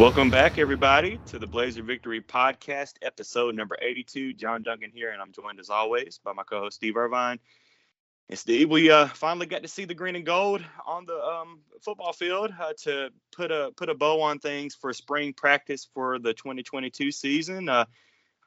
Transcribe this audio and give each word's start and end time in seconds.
Welcome 0.00 0.30
back, 0.30 0.56
everybody, 0.56 1.20
to 1.26 1.38
the 1.38 1.46
Blazer 1.46 1.82
Victory 1.82 2.22
Podcast, 2.22 2.94
episode 3.02 3.54
number 3.54 3.76
82. 3.82 4.32
John 4.32 4.62
Duncan 4.62 4.90
here, 4.94 5.10
and 5.10 5.20
I'm 5.20 5.30
joined 5.30 5.60
as 5.60 5.68
always 5.68 6.18
by 6.24 6.32
my 6.32 6.42
co 6.42 6.60
host, 6.60 6.76
Steve 6.76 6.96
Irvine. 6.96 7.38
And 8.30 8.38
Steve, 8.38 8.70
we 8.70 8.90
uh, 8.90 9.08
finally 9.08 9.44
got 9.44 9.60
to 9.60 9.68
see 9.68 9.84
the 9.84 9.92
green 9.92 10.16
and 10.16 10.24
gold 10.24 10.64
on 10.86 11.04
the 11.04 11.22
um, 11.22 11.60
football 11.82 12.14
field 12.14 12.50
uh, 12.58 12.72
to 12.84 13.10
put 13.36 13.50
a 13.50 13.72
put 13.76 13.90
a 13.90 13.94
bow 13.94 14.22
on 14.22 14.38
things 14.38 14.74
for 14.74 14.90
spring 14.94 15.34
practice 15.34 15.86
for 15.92 16.18
the 16.18 16.32
2022 16.32 17.12
season. 17.12 17.68
Uh, 17.68 17.84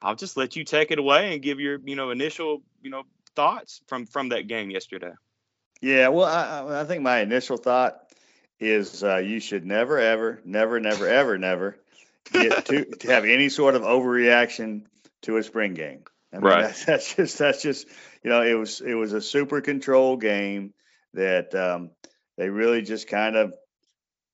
I'll 0.02 0.16
just 0.16 0.36
let 0.36 0.56
you 0.56 0.64
take 0.64 0.90
it 0.90 0.98
away 0.98 1.34
and 1.34 1.40
give 1.40 1.60
your 1.60 1.78
you 1.84 1.94
know 1.94 2.10
initial 2.10 2.64
you 2.82 2.90
know 2.90 3.04
thoughts 3.36 3.80
from 3.86 4.06
from 4.06 4.30
that 4.30 4.48
game 4.48 4.70
yesterday. 4.70 5.12
Yeah, 5.80 6.08
well, 6.08 6.24
I, 6.26 6.80
I 6.80 6.84
think 6.84 7.02
my 7.02 7.20
initial 7.20 7.58
thought 7.58 8.03
is 8.60 9.02
uh, 9.02 9.16
you 9.16 9.40
should 9.40 9.66
never, 9.66 9.98
ever, 9.98 10.40
never, 10.44 10.80
never, 10.80 11.08
ever, 11.08 11.38
never 11.38 11.76
get 12.32 12.66
to, 12.66 12.84
to 13.00 13.08
have 13.08 13.24
any 13.24 13.48
sort 13.48 13.74
of 13.74 13.82
overreaction 13.82 14.82
to 15.22 15.36
a 15.36 15.42
spring 15.42 15.74
game. 15.74 16.04
I 16.32 16.36
mean, 16.36 16.44
Right. 16.44 16.62
That's, 16.62 16.84
that's 16.86 17.14
just 17.14 17.38
that's 17.38 17.62
just 17.62 17.86
you 18.22 18.30
know 18.30 18.42
it 18.42 18.54
was 18.54 18.80
it 18.80 18.94
was 18.94 19.12
a 19.12 19.20
super 19.20 19.60
control 19.60 20.16
game 20.16 20.72
that 21.14 21.54
um, 21.54 21.90
they 22.36 22.48
really 22.48 22.82
just 22.82 23.08
kind 23.08 23.36
of 23.36 23.54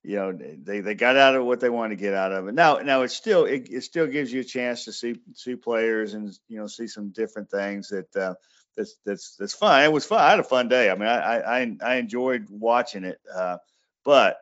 you 0.03 0.17
know 0.17 0.33
they, 0.33 0.81
they 0.81 0.95
got 0.95 1.17
out 1.17 1.37
of 1.37 1.45
what 1.45 1.61
they 1.61 1.69
wanted 1.69 1.97
to 1.97 2.01
get 2.01 2.15
out 2.15 2.33
of 2.33 2.49
it. 2.49 2.55
Now 2.55 2.79
now 2.79 3.03
it's 3.03 3.15
still 3.15 3.45
it, 3.45 3.69
it 3.71 3.83
still 3.83 4.07
gives 4.07 4.33
you 4.33 4.41
a 4.41 4.45
chance 4.45 4.85
to 4.87 4.93
see 4.93 5.17
see 5.35 5.57
players 5.57 6.15
and 6.15 6.33
you 6.49 6.59
know 6.59 6.67
see 6.67 6.87
some 6.87 7.11
different 7.11 7.51
things 7.51 7.89
that 7.89 8.17
uh, 8.17 8.35
that's 8.77 8.97
that's 9.05 9.37
that's 9.37 9.55
fun. 9.55 9.85
It 9.85 9.93
was 9.93 10.07
fun. 10.07 10.21
I 10.21 10.31
had 10.31 10.41
a 10.41 10.45
fun 10.45 10.69
day. 10.69 10.91
I 10.91 10.95
mean 10.95 11.09
I 11.09 11.41
I 11.41 11.77
I 11.83 11.95
enjoyed 11.97 12.47
watching 12.49 13.05
it. 13.05 13.21
Uh, 13.35 13.59
but 14.05 14.39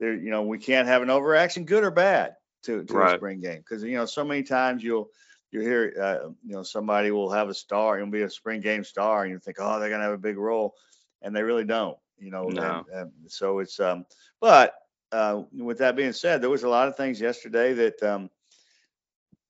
there 0.00 0.14
you 0.14 0.30
know 0.30 0.42
we 0.42 0.58
can't 0.58 0.88
have 0.88 1.02
an 1.02 1.08
overreaction, 1.08 1.66
good 1.66 1.84
or 1.84 1.90
bad, 1.90 2.36
to, 2.64 2.84
to 2.84 2.96
Right. 2.96 3.04
a 3.04 3.08
spring 3.08 3.40
game 3.40 3.58
because 3.58 3.82
you 3.82 3.96
know 3.96 4.06
so 4.06 4.24
many 4.24 4.42
times 4.42 4.82
you'll 4.82 5.08
you 5.50 5.60
hear 5.60 5.92
uh, 6.00 6.28
you 6.44 6.54
know 6.54 6.62
somebody 6.62 7.10
will 7.10 7.30
have 7.30 7.48
a 7.48 7.54
star 7.54 7.98
and 7.98 8.10
be 8.12 8.22
a 8.22 8.30
spring 8.30 8.60
game 8.60 8.84
star 8.84 9.22
and 9.24 9.32
you 9.32 9.38
think 9.38 9.56
oh 9.60 9.78
they're 9.78 9.90
gonna 9.90 10.04
have 10.04 10.12
a 10.12 10.18
big 10.18 10.36
role 10.38 10.74
and 11.22 11.34
they 11.34 11.42
really 11.42 11.64
don't 11.64 11.96
you 12.18 12.30
know 12.30 12.48
No. 12.48 12.60
and, 12.60 12.86
and 12.92 13.12
so 13.28 13.58
it's 13.60 13.80
um 13.80 14.04
but 14.40 14.74
uh, 15.12 15.42
with 15.52 15.78
that 15.78 15.96
being 15.96 16.12
said 16.12 16.40
there 16.42 16.50
was 16.50 16.64
a 16.64 16.68
lot 16.68 16.88
of 16.88 16.96
things 16.96 17.20
yesterday 17.20 17.72
that 17.74 18.02
um 18.02 18.30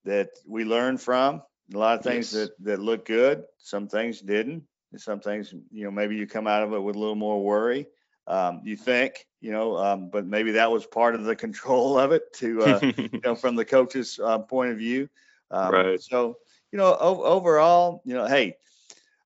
that 0.04 0.30
we 0.46 0.64
learned 0.64 1.00
from 1.00 1.42
a 1.74 1.78
lot 1.78 1.98
of 1.98 2.04
things 2.04 2.30
Yes. 2.30 2.32
that 2.32 2.50
that 2.64 2.78
look 2.80 3.06
good 3.06 3.44
some 3.58 3.88
things 3.88 4.20
didn't 4.20 4.64
and 4.92 5.00
some 5.00 5.20
things 5.20 5.54
you 5.72 5.84
know 5.84 5.90
maybe 5.90 6.16
you 6.16 6.26
come 6.26 6.46
out 6.46 6.62
of 6.62 6.72
it 6.72 6.80
with 6.80 6.96
a 6.96 6.98
little 6.98 7.14
more 7.14 7.42
worry 7.42 7.86
um, 8.26 8.62
you 8.64 8.76
think 8.76 9.26
you 9.40 9.52
know 9.52 9.76
um, 9.76 10.10
but 10.10 10.26
maybe 10.26 10.52
that 10.52 10.70
was 10.70 10.86
part 10.86 11.14
of 11.14 11.24
the 11.24 11.36
control 11.44 11.98
of 11.98 12.12
it 12.12 12.22
to 12.34 12.62
uh, 12.64 12.80
you 13.22 13.30
know, 13.30 13.34
from 13.34 13.56
the 13.56 13.64
coach's 13.64 14.18
uh, 14.22 14.38
point 14.38 14.72
of 14.72 14.78
view. 14.78 15.08
Um, 15.50 15.72
Right. 15.72 15.98
So, 15.98 16.36
you 16.72 16.78
know, 16.78 16.96
o- 16.98 17.22
overall, 17.22 18.02
you 18.04 18.14
know, 18.14 18.26
hey, 18.26 18.56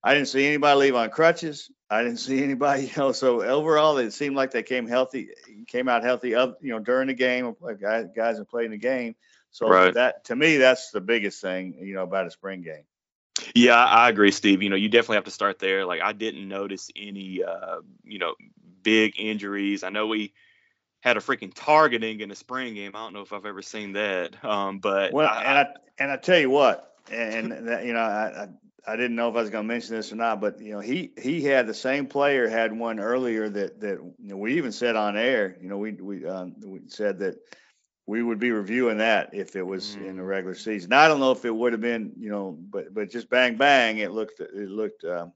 I 0.02 0.14
didn't 0.14 0.28
see 0.28 0.46
anybody 0.46 0.78
leave 0.80 0.94
on 0.94 1.10
crutches. 1.10 1.70
I 1.90 2.02
didn't 2.02 2.18
see 2.26 2.42
anybody, 2.42 2.84
you 2.86 2.92
know, 2.96 3.12
so 3.12 3.42
overall, 3.42 3.98
it 3.98 4.12
seemed 4.12 4.36
like 4.36 4.50
they 4.50 4.62
came 4.62 4.86
healthy, 4.86 5.30
came 5.66 5.88
out 5.88 6.02
healthy, 6.04 6.34
up, 6.34 6.58
you 6.60 6.70
know, 6.70 6.78
during 6.78 7.08
the 7.08 7.14
game, 7.14 7.54
guys, 7.80 8.06
guys 8.14 8.38
that 8.38 8.48
played 8.48 8.66
in 8.66 8.72
the 8.72 8.78
game. 8.78 9.14
So 9.50 9.66
Right. 9.70 9.94
that, 9.94 10.24
to 10.26 10.36
me, 10.36 10.56
that's 10.58 10.90
the 10.90 11.00
biggest 11.00 11.40
thing, 11.40 11.74
you 11.80 11.94
know, 11.94 12.02
about 12.02 12.26
a 12.26 12.30
spring 12.30 12.62
game. 12.62 12.84
Yeah, 13.54 13.74
I 13.76 14.06
I 14.06 14.08
agree, 14.08 14.30
Steve. 14.30 14.62
You 14.62 14.70
know, 14.70 14.76
you 14.76 14.88
definitely 14.88 15.16
have 15.16 15.24
to 15.24 15.30
start 15.30 15.58
there. 15.58 15.84
Like, 15.84 16.00
I 16.02 16.12
didn't 16.12 16.48
notice 16.48 16.90
any, 16.96 17.42
uh, 17.42 17.80
you 18.04 18.18
know, 18.18 18.34
big 18.88 19.20
injuries. 19.20 19.82
I 19.84 19.90
know 19.90 20.06
we 20.06 20.32
had 21.02 21.16
a 21.16 21.20
freaking 21.20 21.52
targeting 21.54 22.20
in 22.20 22.28
the 22.30 22.36
spring 22.36 22.74
game. 22.74 22.92
I 22.94 23.00
don't 23.04 23.12
know 23.14 23.22
if 23.22 23.32
I've 23.32 23.46
ever 23.46 23.62
seen 23.62 23.92
that. 23.94 24.42
Um, 24.44 24.78
but 24.80 25.14
Well, 25.14 25.28
I- 25.28 25.42
and 25.44 25.58
I 25.58 25.74
and 25.98 26.12
I 26.12 26.16
tell 26.16 26.38
you 26.38 26.50
what, 26.50 26.94
and 27.10 27.52
and 27.52 27.68
that, 27.68 27.84
you 27.84 27.92
know, 27.92 28.00
I, 28.00 28.44
I 28.44 28.48
I 28.92 28.96
didn't 28.96 29.16
know 29.16 29.28
if 29.28 29.36
I 29.36 29.40
was 29.40 29.50
going 29.50 29.64
to 29.64 29.74
mention 29.74 29.94
this 29.96 30.12
or 30.12 30.16
not, 30.16 30.40
but 30.40 30.60
you 30.60 30.72
know, 30.72 30.80
he 30.80 31.12
he 31.20 31.42
had 31.42 31.66
the 31.66 31.74
same 31.74 32.06
player 32.06 32.48
had 32.48 32.72
one 32.72 33.00
earlier 33.00 33.48
that 33.48 33.80
that 33.80 33.98
you 33.98 34.28
know, 34.30 34.36
we 34.36 34.56
even 34.56 34.72
said 34.72 34.96
on 34.96 35.16
air. 35.16 35.56
You 35.60 35.68
know, 35.68 35.78
we 35.78 35.92
we 35.92 36.26
um, 36.26 36.54
we 36.64 36.80
said 36.88 37.18
that 37.20 37.36
we 38.06 38.22
would 38.22 38.38
be 38.38 38.50
reviewing 38.52 38.98
that 38.98 39.34
if 39.34 39.56
it 39.56 39.62
was 39.62 39.96
in 39.96 40.16
the 40.16 40.22
Mm. 40.22 40.26
regular 40.26 40.54
season. 40.54 40.90
Now, 40.90 41.02
I 41.02 41.08
don't 41.08 41.20
know 41.20 41.32
if 41.32 41.44
it 41.44 41.54
would 41.54 41.72
have 41.72 41.82
been, 41.82 42.12
you 42.18 42.30
know, 42.30 42.56
but 42.70 42.94
but 42.94 43.10
just 43.10 43.28
bang 43.30 43.56
bang, 43.56 43.98
it 43.98 44.12
looked 44.12 44.40
it 44.40 44.68
looked 44.70 45.04
um, 45.04 45.32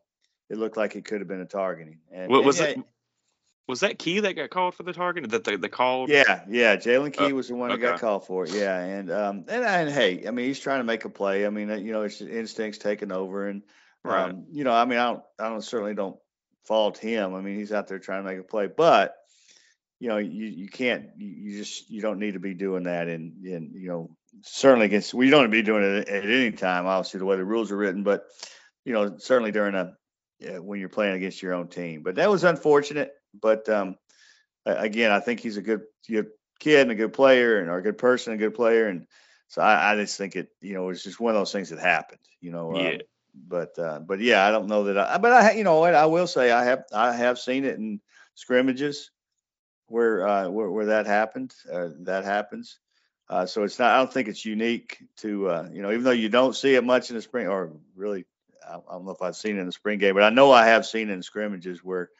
it 0.50 0.58
looked 0.58 0.76
like 0.76 0.96
it 0.96 1.04
could 1.04 1.20
have 1.20 1.28
been 1.28 1.40
a 1.40 1.46
targeting. 1.46 1.98
And, 2.12 2.32
What 2.32 2.44
was 2.44 2.58
yeah, 2.58 2.64
it? 2.64 2.78
Was 3.68 3.80
that 3.80 3.98
Key 3.98 4.20
that 4.20 4.34
got 4.34 4.50
called 4.50 4.74
for 4.74 4.82
the 4.82 4.92
target? 4.92 5.30
That 5.30 5.44
they, 5.44 5.56
they 5.56 5.68
called? 5.68 6.10
Yeah, 6.10 6.42
yeah. 6.48 6.76
Jalen 6.76 7.12
Key 7.12 7.30
Oh, 7.32 7.34
was 7.34 7.48
the 7.48 7.54
one 7.54 7.70
that 7.70 7.78
got 7.78 8.00
called 8.00 8.26
for 8.26 8.44
it. 8.44 8.52
Yeah, 8.52 8.76
and 8.76 9.10
um, 9.10 9.44
and 9.48 9.64
and 9.64 9.88
hey, 9.90 10.26
I 10.26 10.32
mean, 10.32 10.46
he's 10.46 10.58
trying 10.58 10.80
to 10.80 10.84
make 10.84 11.04
a 11.04 11.08
play. 11.08 11.46
I 11.46 11.50
mean, 11.50 11.70
uh, 11.70 11.76
you 11.76 11.92
know, 11.92 12.02
it's 12.02 12.20
instincts 12.20 12.78
taking 12.78 13.12
over, 13.12 13.48
and 13.48 13.62
Right. 14.04 14.30
um, 14.30 14.46
you 14.50 14.64
know, 14.64 14.72
I 14.72 14.84
mean, 14.84 14.98
I 14.98 15.12
don't, 15.12 15.22
I 15.38 15.48
don't 15.48 15.62
certainly 15.62 15.94
don't 15.94 16.16
fault 16.66 16.98
him. 16.98 17.34
I 17.34 17.40
mean, 17.40 17.56
he's 17.56 17.72
out 17.72 17.86
there 17.86 18.00
trying 18.00 18.24
to 18.24 18.28
make 18.28 18.40
a 18.40 18.42
play, 18.42 18.66
but 18.66 19.14
you 20.00 20.08
know, 20.08 20.18
you 20.18 20.46
you 20.46 20.68
can't, 20.68 21.10
you, 21.16 21.28
you 21.28 21.58
just 21.58 21.88
you 21.88 22.00
don't 22.00 22.18
need 22.18 22.32
to 22.34 22.40
be 22.40 22.54
doing 22.54 22.82
that, 22.84 23.06
and 23.06 23.44
and 23.44 23.72
you 23.74 23.86
know, 23.86 24.16
certainly 24.42 24.86
against 24.86 25.14
we 25.14 25.30
don't 25.30 25.50
be 25.50 25.62
doing 25.62 25.84
it 25.84 26.08
at 26.08 26.24
any 26.24 26.50
time. 26.50 26.86
Obviously, 26.86 27.18
the 27.18 27.26
way 27.26 27.36
the 27.36 27.44
rules 27.44 27.70
are 27.70 27.76
written, 27.76 28.02
but 28.02 28.24
you 28.84 28.92
know, 28.92 29.16
certainly 29.18 29.52
during 29.52 29.76
a 29.76 29.94
when 30.60 30.80
you're 30.80 30.88
playing 30.88 31.14
against 31.14 31.40
your 31.40 31.54
own 31.54 31.68
team. 31.68 32.02
But 32.02 32.16
that 32.16 32.28
was 32.28 32.42
unfortunate. 32.42 33.12
But 33.40 33.68
um, 33.68 33.96
again, 34.66 35.10
I 35.10 35.20
think 35.20 35.40
he's 35.40 35.56
a 35.56 35.62
good, 35.62 35.82
good 36.08 36.28
kid 36.60 36.82
and 36.82 36.90
a 36.90 36.96
good 36.96 37.12
player, 37.12 37.58
and 37.60 37.70
or 37.70 37.78
a 37.78 37.82
good 37.82 37.98
person, 37.98 38.32
a 38.32 38.36
good 38.36 38.54
player, 38.54 38.88
and 38.88 39.06
so 39.48 39.60
I, 39.62 39.92
I 39.92 39.96
just 39.96 40.16
think 40.16 40.36
it, 40.36 40.48
you 40.60 40.74
know, 40.74 40.88
it's 40.88 41.02
just 41.02 41.20
one 41.20 41.34
of 41.34 41.40
those 41.40 41.52
things 41.52 41.70
that 41.70 41.78
happened, 41.78 42.20
you 42.40 42.52
know. 42.52 42.74
um, 42.74 42.98
Yeah. 42.98 42.98
but 43.34 43.78
uh, 43.78 44.00
but 44.00 44.20
yeah, 44.20 44.46
I 44.46 44.50
don't 44.50 44.68
know 44.68 44.84
that 44.84 44.98
I, 44.98 45.18
but 45.18 45.32
I, 45.32 45.52
you 45.52 45.64
know 45.64 45.80
what, 45.80 45.94
I 45.94 46.06
will 46.06 46.26
say 46.26 46.50
I 46.50 46.64
have 46.64 46.84
I 46.92 47.12
have 47.12 47.38
seen 47.38 47.64
it 47.64 47.76
in 47.78 48.00
scrimmages 48.34 49.10
where 49.88 50.26
uh, 50.26 50.48
where, 50.48 50.70
where 50.70 50.86
that 50.86 51.06
happened, 51.06 51.54
uh, 51.70 51.88
that 52.00 52.24
happens. 52.24 52.78
Uh, 53.28 53.46
so 53.46 53.62
it's 53.62 53.78
not. 53.78 53.92
I 53.92 53.98
don't 53.98 54.12
think 54.12 54.28
it's 54.28 54.44
unique 54.44 54.98
to 55.18 55.48
uh, 55.48 55.68
you 55.72 55.82
know, 55.82 55.90
even 55.90 56.04
though 56.04 56.10
you 56.10 56.28
don't 56.28 56.56
see 56.56 56.74
it 56.74 56.84
much 56.84 57.10
in 57.10 57.16
the 57.16 57.22
spring, 57.22 57.46
or 57.48 57.72
really, 57.94 58.24
I, 58.66 58.76
I 58.76 58.92
don't 58.92 59.04
know 59.04 59.12
if 59.12 59.22
I've 59.22 59.36
seen 59.36 59.56
it 59.56 59.60
in 59.60 59.66
the 59.66 59.72
spring 59.72 59.98
game, 59.98 60.14
but 60.14 60.24
I 60.24 60.30
know 60.30 60.50
I 60.50 60.66
have 60.66 60.86
seen 60.86 61.10
it 61.10 61.12
in 61.14 61.22
scrimmages 61.22 61.82
where 61.82 62.10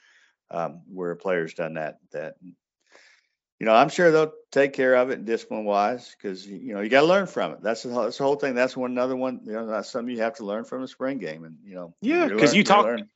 um, 0.53 0.83
where 0.93 1.11
a 1.11 1.17
player's 1.17 1.55
done 1.55 1.75
that. 1.75 1.99
That 2.13 2.35
you 2.43 3.67
know, 3.67 3.75
I'm 3.75 3.89
sure 3.91 4.11
they'll 4.11 4.33
take 4.51 4.73
care 4.73 4.95
of 4.97 5.11
it 5.11 5.25
discipline 5.25 5.65
wise 5.65 6.15
because 6.17 6.47
you 6.47 6.75
know 6.75 6.81
you 6.81 6.89
got 6.89 7.01
to 7.03 7.07
learn 7.07 7.27
from 7.27 7.53
it. 7.53 7.63
That's 7.63 7.83
the, 7.85 7.91
whole- 7.93 8.03
that's 8.05 8.19
the 8.19 8.25
whole 8.25 8.37
thing. 8.37 8.55
That's 8.55 8.77
one 8.77 8.91
another 8.91 9.17
one. 9.17 9.41
You 9.45 9.53
know, 9.53 9.67
that's 9.67 9.89
something 9.91 10.15
you 10.15 10.23
have 10.23 10.37
to 10.37 10.45
learn 10.45 10.65
from 10.65 10.83
the 10.83 10.89
spring 10.89 11.19
game, 11.19 11.45
and 11.45 11.57
you 11.65 11.75
know, 11.75 11.95
Yeah, 12.03 12.27
because 12.29 12.55
you 12.55 12.65
talk- 12.65 12.85
learn- 12.87 13.09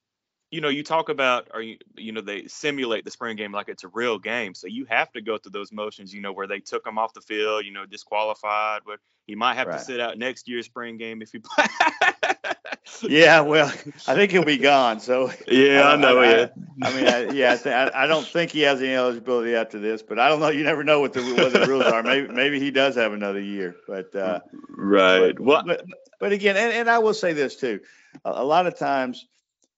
you 0.52 0.60
know, 0.60 0.68
you 0.68 0.84
talk 0.84 1.08
about, 1.08 1.48
or 1.52 1.60
you, 1.60 1.76
you 1.96 2.12
know, 2.12 2.20
they 2.20 2.46
simulate 2.46 3.04
the 3.04 3.10
spring 3.10 3.36
game 3.36 3.50
like 3.50 3.68
it's 3.68 3.82
a 3.82 3.88
real 3.88 4.16
game. 4.16 4.54
So 4.54 4.68
you 4.68 4.84
have 4.88 5.10
to 5.14 5.20
go 5.20 5.36
through 5.38 5.50
those 5.50 5.72
motions, 5.72 6.14
you 6.14 6.20
know, 6.20 6.32
where 6.32 6.46
they 6.46 6.60
took 6.60 6.86
him 6.86 6.98
off 6.98 7.12
the 7.14 7.20
field, 7.20 7.64
you 7.66 7.72
know, 7.72 7.84
disqualified, 7.84 8.82
but 8.86 9.00
he 9.26 9.34
might 9.34 9.54
have 9.54 9.66
to 9.66 9.84
sit 9.84 9.98
out 10.00 10.16
next 10.18 10.46
year's 10.46 10.64
spring 10.66 10.98
game 10.98 11.20
if 11.20 11.32
he. 11.32 11.40
Yeah, 13.02 13.40
well, 13.40 13.66
I 14.06 14.14
think 14.14 14.30
he'll 14.30 14.44
be 14.44 14.58
gone. 14.58 15.00
So 15.00 15.30
yeah, 15.48 15.82
I 15.88 15.92
I- 15.92 15.96
know. 15.96 16.18
I- 16.20 16.30
yeah. 16.30 16.46
I 16.82 16.94
mean, 16.94 17.08
I, 17.08 17.30
yeah, 17.30 17.52
I, 17.52 17.56
th- 17.56 17.74
I, 17.74 18.04
I 18.04 18.06
don't 18.06 18.26
think 18.26 18.50
he 18.50 18.60
has 18.60 18.80
any 18.82 18.94
eligibility 18.94 19.54
after 19.54 19.78
this, 19.78 20.02
but 20.02 20.18
I 20.18 20.28
don't 20.28 20.40
know. 20.40 20.50
You 20.50 20.62
never 20.62 20.84
know 20.84 21.00
what 21.00 21.14
the 21.14 21.22
what 21.34 21.52
the 21.52 21.66
rules 21.66 21.84
are. 21.84 22.02
Maybe 22.02 22.28
maybe 22.28 22.60
he 22.60 22.70
does 22.70 22.94
have 22.96 23.12
another 23.14 23.40
year, 23.40 23.74
but 23.88 24.14
uh, 24.14 24.40
right. 24.76 25.34
But, 25.34 25.40
Well, 25.40 25.62
but, 25.66 25.84
but 26.20 26.32
again, 26.32 26.56
and, 26.56 26.72
and 26.72 26.90
I 26.90 26.98
will 26.98 27.14
say 27.14 27.32
this 27.32 27.56
too, 27.56 27.80
a, 28.26 28.30
a 28.42 28.44
lot 28.44 28.66
of 28.66 28.78
times, 28.78 29.26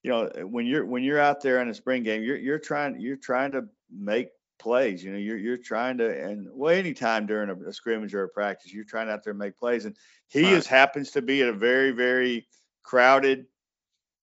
you 0.03 0.11
know, 0.11 0.29
when 0.45 0.67
you're 0.67 0.85
when 0.85 1.05
you're 1.05 1.21
out 1.21 1.41
there 1.41 1.63
in 1.63 1.69
a 1.69 1.75
spring 1.75 2.03
game, 2.03 2.23
you're 2.25 2.37
you're 2.37 2.59
trying 2.59 3.01
you're 3.01 3.17
trying 3.17 3.53
to 3.53 3.67
make 3.97 4.29
plays. 4.59 5.05
You 5.05 5.13
know, 5.13 5.19
you're 5.19 5.39
you're 5.39 5.57
trying 5.57 5.99
to 5.99 6.25
and 6.25 6.49
well, 6.53 6.75
anytime 6.75 7.27
during 7.27 7.49
a, 7.49 7.69
a 7.69 7.73
scrimmage 7.73 8.13
or 8.13 8.25
a 8.25 8.29
practice, 8.29 8.73
you're 8.75 8.85
trying 8.85 9.09
out 9.09 9.23
there 9.23 9.33
to 9.33 9.39
make 9.39 9.57
plays, 9.57 9.85
and 9.85 9.95
he 10.27 10.43
Right. 10.43 10.55
is 10.55 10.67
happens 10.67 11.13
to 11.13 11.23
be 11.23 11.43
at 11.43 11.49
a 11.49 11.53
very 11.53 11.93
very 11.93 12.49
crowded, 12.89 13.45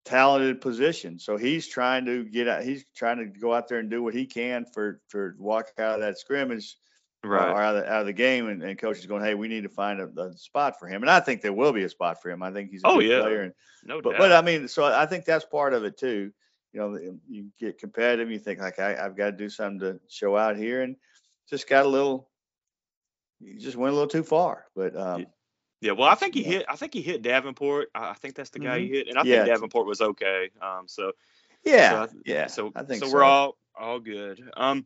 talented 0.06 0.59
position. 0.59 1.19
So 1.19 1.38
he's 1.38 1.67
trying 1.67 2.06
to 2.06 2.23
get 2.23 2.47
out. 2.47 2.63
He's 2.63 2.83
trying 2.95 3.17
to 3.17 3.25
go 3.25 3.53
out 3.53 3.67
there 3.67 3.77
and 3.77 3.91
do 3.91 4.01
what 4.01 4.15
he 4.15 4.25
can 4.25 4.65
for 4.65 5.01
for 5.07 5.35
walk 5.38 5.67
out 5.77 5.95
of 5.95 6.00
that 6.01 6.17
scrimmage 6.17 6.75
or 7.23 7.29
right. 7.29 7.50
out 7.50 7.75
of 7.75 7.83
the, 7.83 7.91
out 7.91 8.01
of 8.01 8.07
the 8.07 8.13
game, 8.13 8.47
and, 8.50 8.63
and 8.63 8.79
coach 8.79 8.97
is 8.97 9.06
going, 9.06 9.23
"Hey, 9.23 9.35
we 9.35 9.47
need 9.47 9.63
to 9.63 9.69
find 9.69 10.00
a, 10.00 10.07
a 10.19 10.35
spot 10.35 10.79
for 10.79 10.88
him." 10.88 11.03
And 11.03 11.12
I 11.12 11.19
think 11.19 11.41
there 11.41 11.53
will 11.53 11.73
be 11.73 11.83
a 11.83 11.89
spot 11.89 12.23
for 12.23 12.31
him. 12.31 12.41
I 12.41 12.51
think 12.51 12.71
he's 12.71 12.83
a 12.83 12.88
Oh, 12.88 13.00
good 13.00 13.09
yeah. 13.09 13.21
player, 13.21 13.44
and, 13.44 13.53
No 13.85 14.01
but 14.01 14.12
doubt. 14.12 14.19
but 14.19 14.31
I 14.31 14.41
mean, 14.41 14.68
so 14.68 14.85
I 14.85 15.06
think 15.06 15.25
that's 15.25 15.45
part 15.45 15.75
of 15.75 15.83
it 15.83 15.97
too. 15.97 16.31
You 16.73 16.79
know, 16.79 17.18
you 17.29 17.45
get 17.59 17.77
competitive. 17.77 18.31
You 18.31 18.39
think 18.39 18.59
like, 18.59 18.79
I, 18.79 18.97
I've 18.97 19.15
got 19.15 19.27
to 19.27 19.31
do 19.38 19.47
something 19.47 19.79
to 19.79 20.00
show 20.09 20.35
out 20.35 20.57
here, 20.57 20.81
and 20.81 20.95
just 21.47 21.69
got 21.69 21.85
a 21.85 21.89
little. 21.89 22.29
You 23.39 23.59
just 23.59 23.77
went 23.77 23.91
a 23.91 23.95
little 23.95 24.09
too 24.09 24.23
far, 24.23 24.65
but 24.75 24.95
um, 24.95 25.27
yeah. 25.81 25.92
Well, 25.92 26.07
I 26.10 26.16
think 26.16 26.33
he 26.33 26.44
hit. 26.44 26.66
I 26.69 26.75
think 26.75 26.94
he 26.94 27.01
hit 27.01 27.22
Davenport. 27.22 27.89
I 27.94 28.13
think 28.13 28.36
that's 28.36 28.50
the 28.51 28.60
guy 28.60 28.80
he 28.80 28.88
hit, 28.89 29.07
and 29.07 29.18
I 29.18 29.24
Yeah. 29.24 29.44
think 29.44 29.48
Davenport 29.48 29.88
was 29.88 30.01
okay. 30.01 30.50
Um. 30.62 30.88
So 30.88 31.13
yeah, 31.63 31.89
so 31.89 31.95
I- 31.98 32.22
yeah. 32.25 32.48
So 32.48 32.72
I 32.75 32.83
think 32.83 33.04
so 33.04 33.10
so. 33.10 33.13
we're 33.13 33.24
all 33.24 33.57
all 33.77 34.00
good. 34.00 34.42
Um. 34.56 34.86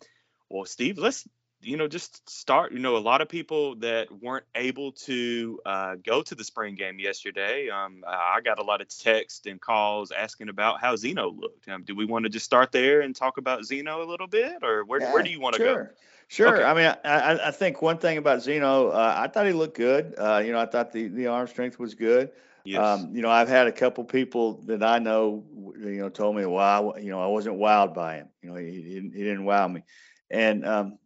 Well, 0.50 0.66
Steve, 0.66 0.98
let's 0.98 1.28
you 1.62 1.76
know, 1.76 1.88
just 1.88 2.28
start. 2.30 2.72
You 2.72 2.80
know, 2.80 2.96
a 2.96 3.00
lot 3.00 3.20
of 3.20 3.28
people 3.28 3.76
that 3.78 4.08
weren't 4.12 4.46
able 4.56 4.94
to 4.94 5.60
uh, 5.66 5.96
go 5.96 6.22
to 6.22 6.34
the 6.34 6.44
spring 6.44 6.76
game 6.76 7.00
yesterday. 7.00 7.70
Um, 7.70 8.04
I 8.08 8.40
got 8.42 8.60
a 8.60 8.64
lot 8.64 8.80
of 8.80 8.88
texts 8.88 9.46
and 9.46 9.60
calls 9.60 10.12
asking 10.12 10.48
about 10.48 10.80
how 10.80 10.96
Zeno 10.96 11.30
looked. 11.30 11.68
Um, 11.68 11.84
do 11.84 11.96
we 11.96 12.06
want 12.06 12.24
to 12.24 12.30
just 12.30 12.46
start 12.46 12.72
there 12.72 13.02
and 13.02 13.14
talk 13.14 13.38
about 13.38 13.66
Zeno 13.66 14.02
a 14.02 14.08
little 14.08 14.28
bit, 14.28 14.64
or 14.64 14.86
where 14.86 15.02
Yeah, 15.02 15.14
where 15.14 15.22
do 15.22 15.30
you 15.30 15.42
want 15.42 15.56
to 15.56 15.62
sure. 15.62 15.84
go? 15.84 15.90
Sure. 16.30 16.58
Okay. 16.58 16.64
I 16.64 16.74
mean, 16.76 16.96
I, 17.04 17.48
I, 17.48 17.52
think 17.52 17.82
one 17.82 17.98
thing 17.98 18.20
about 18.20 18.44
Zeno, 18.44 18.90
uh, 18.90 19.14
I 19.18 19.28
thought 19.28 19.48
he 19.48 19.52
looked 19.52 19.76
good. 19.76 20.14
Uh, 20.16 20.44
you 20.46 20.52
know, 20.52 20.60
I 20.60 20.68
thought 20.68 20.92
the, 20.92 21.08
the 21.08 21.26
arm 21.26 21.48
strength 21.48 21.80
was 21.80 21.96
good. 21.96 22.30
Yes. 22.64 22.80
Um, 22.80 23.16
you 23.16 23.24
know, 23.24 23.32
I've 23.32 23.48
had 23.48 23.66
a 23.66 23.72
couple 23.72 24.04
people 24.04 24.62
that 24.68 24.84
I 24.84 25.00
know, 25.00 25.44
you 25.80 25.98
know, 25.98 26.10
told 26.10 26.36
me, 26.36 26.46
wow, 26.46 26.94
you 27.02 27.10
know, 27.10 27.20
I 27.20 27.26
wasn't 27.26 27.58
wowed 27.58 27.96
by 27.96 28.18
him. 28.18 28.28
You 28.44 28.50
know, 28.52 28.56
he, 28.58 28.72
he 28.72 28.94
didn't, 28.94 29.14
he 29.14 29.24
didn't 29.24 29.44
wow 29.44 29.68
me. 29.68 29.82
And 30.30 30.64
um, 30.68 31.00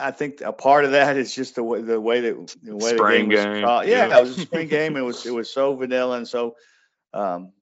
I 0.00 0.12
think 0.12 0.40
a 0.40 0.52
part 0.52 0.86
of 0.86 0.92
that 0.92 1.18
is 1.18 1.34
just 1.34 1.56
the 1.56 1.62
way 1.62 1.82
the 1.82 2.00
way 2.00 2.20
that 2.22 2.56
the 2.62 2.74
way 2.74 2.94
Spring 2.94 3.28
the 3.28 3.34
game, 3.34 3.44
game, 3.44 3.52
was 3.52 3.60
called. 3.62 3.86
Yeah, 3.86 4.06
yeah. 4.06 4.18
it 4.18 4.22
was 4.22 4.38
a 4.38 4.40
spring 4.40 4.68
game. 4.68 4.96
It 4.96 5.02
was 5.02 5.26
it 5.26 5.34
was 5.34 5.50
so 5.50 5.74
vanilla 5.76 6.16
and 6.16 6.26
so 6.26 6.56
um, 7.12 7.52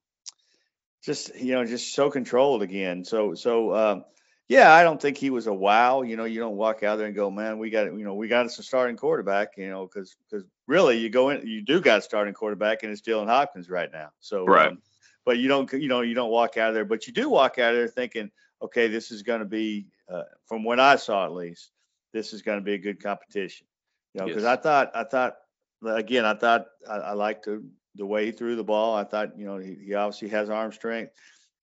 just 1.02 1.34
you 1.34 1.54
know 1.54 1.64
just 1.64 1.94
so 1.94 2.10
controlled 2.10 2.62
again. 2.62 3.04
So 3.04 3.34
so 3.34 3.74
um, 3.74 4.04
yeah, 4.50 4.74
I 4.74 4.82
don't 4.82 5.00
think 5.00 5.16
he 5.16 5.30
was 5.30 5.46
a 5.46 5.54
wow. 5.54 6.02
You 6.02 6.16
know, 6.16 6.24
you 6.24 6.40
don't 6.40 6.56
walk 6.56 6.82
out 6.82 6.96
there 6.96 7.06
and 7.06 7.14
go, 7.14 7.30
man, 7.30 7.58
we 7.58 7.70
got 7.70 7.84
you 7.84 8.04
know 8.04 8.14
we 8.14 8.26
got 8.26 8.46
us 8.46 8.58
a 8.58 8.64
starting 8.64 8.96
quarterback. 8.96 9.56
You 9.56 9.70
know, 9.70 9.86
because 9.86 10.16
because 10.28 10.44
really 10.66 10.98
you 10.98 11.08
go 11.08 11.30
in 11.30 11.46
you 11.46 11.62
do 11.62 11.80
got 11.80 12.00
a 12.00 12.02
starting 12.02 12.34
quarterback 12.34 12.82
and 12.82 12.90
it's 12.90 13.00
Dylan 13.00 13.28
Hopkins 13.28 13.70
right 13.70 13.92
now. 13.92 14.08
So 14.18 14.44
Right. 14.48 14.72
um, 14.72 14.82
but 15.24 15.38
you 15.38 15.46
don't 15.46 15.72
you 15.74 15.86
know 15.86 16.00
you 16.00 16.14
don't 16.14 16.32
walk 16.32 16.56
out 16.56 16.70
of 16.70 16.74
there, 16.74 16.84
but 16.84 17.06
you 17.06 17.12
do 17.12 17.30
walk 17.30 17.60
out 17.60 17.70
of 17.70 17.76
there 17.76 17.86
thinking, 17.86 18.28
okay, 18.60 18.88
this 18.88 19.12
is 19.12 19.22
going 19.22 19.38
to 19.38 19.46
be 19.46 19.86
uh, 20.12 20.24
from 20.46 20.64
what 20.64 20.80
I 20.80 20.96
saw 20.96 21.26
at 21.26 21.32
least, 21.32 21.70
this 22.12 22.32
is 22.32 22.42
going 22.42 22.58
to 22.58 22.64
be 22.64 22.74
a 22.74 22.78
good 22.78 23.00
competition. 23.00 23.68
You 24.14 24.22
know, 24.22 24.26
because 24.26 24.42
Yes. 24.42 24.58
I 24.58 24.60
thought 24.60 24.90
I 24.96 25.04
thought 25.04 25.36
again 25.86 26.24
I 26.24 26.34
thought 26.34 26.66
I, 26.90 26.96
I 26.96 27.12
liked 27.12 27.44
the 27.44 27.62
the 27.94 28.04
way 28.04 28.26
he 28.26 28.32
threw 28.32 28.56
the 28.56 28.64
ball. 28.64 28.96
I 28.96 29.04
thought 29.04 29.38
you 29.38 29.46
know 29.46 29.58
he, 29.58 29.76
he 29.76 29.94
obviously 29.94 30.30
has 30.30 30.50
arm 30.50 30.72
strength. 30.72 31.12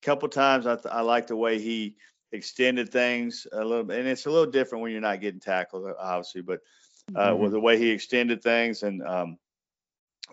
A 0.02 0.06
couple 0.06 0.26
times 0.30 0.66
I 0.66 0.76
th- 0.76 0.86
I 0.90 1.02
liked 1.02 1.28
the 1.28 1.36
way 1.36 1.58
he 1.58 1.96
extended 2.32 2.90
things 2.90 3.46
a 3.50 3.64
little 3.64 3.84
bit, 3.84 4.00
and 4.00 4.08
it's 4.08 4.26
a 4.26 4.30
little 4.30 4.50
different 4.50 4.82
when 4.82 4.92
you're 4.92 5.00
not 5.00 5.20
getting 5.20 5.40
tackled, 5.40 5.90
obviously, 5.98 6.42
but 6.42 6.60
uh, 7.14 7.30
Mm-hmm. 7.30 7.42
with 7.42 7.52
the 7.52 7.60
way 7.60 7.78
he 7.78 7.90
extended 7.90 8.42
things 8.42 8.82
and 8.82 9.02
um, 9.02 9.38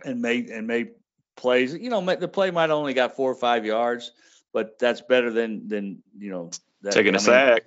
and 0.03 0.21
made 0.21 0.49
and 0.49 0.67
made 0.67 0.89
plays. 1.37 1.73
You 1.73 1.89
know, 1.89 2.01
the 2.01 2.27
play 2.27 2.51
might 2.51 2.69
only 2.69 2.93
got 2.93 3.15
four 3.15 3.31
or 3.31 3.35
five 3.35 3.65
yards, 3.65 4.11
but 4.53 4.77
that's 4.79 5.01
better 5.01 5.31
than 5.31 5.67
than 5.67 6.03
you 6.17 6.31
know 6.31 6.51
that, 6.81 6.93
Taking 6.93 7.15
a 7.15 7.17
I 7.17 7.21
mean, 7.21 7.25
sack. 7.25 7.63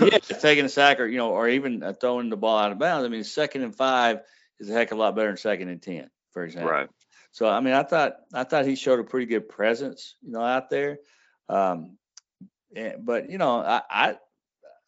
yeah, 0.12 0.18
taking 0.18 0.64
a 0.64 0.68
sack 0.68 1.00
or 1.00 1.06
you 1.06 1.18
know, 1.18 1.30
or 1.30 1.48
even 1.48 1.82
uh, 1.82 1.92
throwing 1.92 2.30
the 2.30 2.36
ball 2.36 2.58
out 2.58 2.72
of 2.72 2.78
bounds. 2.78 3.04
I 3.04 3.08
mean, 3.08 3.24
second 3.24 3.62
and 3.62 3.74
five 3.76 4.20
is 4.58 4.70
a 4.70 4.72
heck 4.72 4.90
of 4.90 4.98
a 4.98 5.00
lot 5.00 5.14
better 5.14 5.28
than 5.28 5.36
second 5.36 5.68
and 5.68 5.82
ten, 5.82 6.10
for 6.32 6.44
example. 6.44 6.70
right. 6.70 6.88
So 7.32 7.46
I 7.48 7.60
mean, 7.60 7.74
I 7.74 7.82
thought 7.82 8.16
I 8.32 8.44
thought 8.44 8.64
he 8.64 8.74
showed 8.74 9.00
a 9.00 9.04
pretty 9.04 9.26
good 9.26 9.48
presence, 9.48 10.16
you 10.22 10.32
know, 10.32 10.40
out 10.40 10.70
there. 10.70 10.98
Um, 11.48 11.98
and, 12.76 13.04
but 13.04 13.30
you 13.30 13.38
know, 13.38 13.58
I, 13.58 13.82
I 13.90 14.16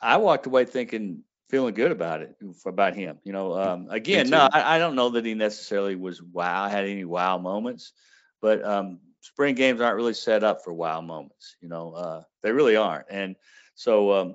I 0.00 0.16
walked 0.18 0.46
away 0.46 0.64
thinking 0.64 1.22
feeling 1.48 1.74
good 1.74 1.90
about 1.92 2.20
it 2.20 2.36
about 2.66 2.94
him. 2.94 3.18
You 3.24 3.32
know, 3.32 3.54
um, 3.54 3.88
again, 3.90 4.30
no, 4.30 4.48
I, 4.52 4.76
I 4.76 4.78
don't 4.78 4.94
know 4.94 5.10
that 5.10 5.24
he 5.24 5.34
necessarily 5.34 5.96
was 5.96 6.22
wow, 6.22 6.68
had 6.68 6.84
any 6.84 7.04
wow 7.04 7.38
moments, 7.38 7.92
but 8.40 8.64
um, 8.64 9.00
spring 9.20 9.54
games 9.54 9.80
aren't 9.80 9.96
really 9.96 10.14
set 10.14 10.44
up 10.44 10.62
for 10.62 10.72
wow 10.72 11.00
moments. 11.00 11.56
You 11.60 11.68
know, 11.68 11.92
uh, 11.92 12.22
they 12.42 12.52
really 12.52 12.76
aren't. 12.76 13.06
And 13.10 13.36
so 13.74 14.12
um, 14.12 14.34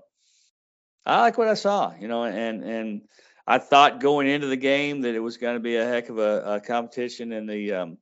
I 1.06 1.22
like 1.22 1.38
what 1.38 1.48
I 1.48 1.54
saw. 1.54 1.94
You 2.00 2.08
know, 2.08 2.26
and 2.26 2.64
and 2.64 3.02
I 3.46 3.60
thought 3.60 4.00
going 4.00 4.28
into 4.28 4.48
the 4.48 4.58
game 4.58 5.02
that 5.02 5.16
it 5.16 5.20
was 5.20 5.38
going 5.38 5.56
to 5.56 5.62
be 5.62 5.76
a 5.78 5.86
heck 5.86 6.10
of 6.10 6.18
a, 6.18 6.56
a 6.56 6.62
competition 6.62 7.32
in 7.32 7.46
the 7.46 7.74
um, 7.74 7.98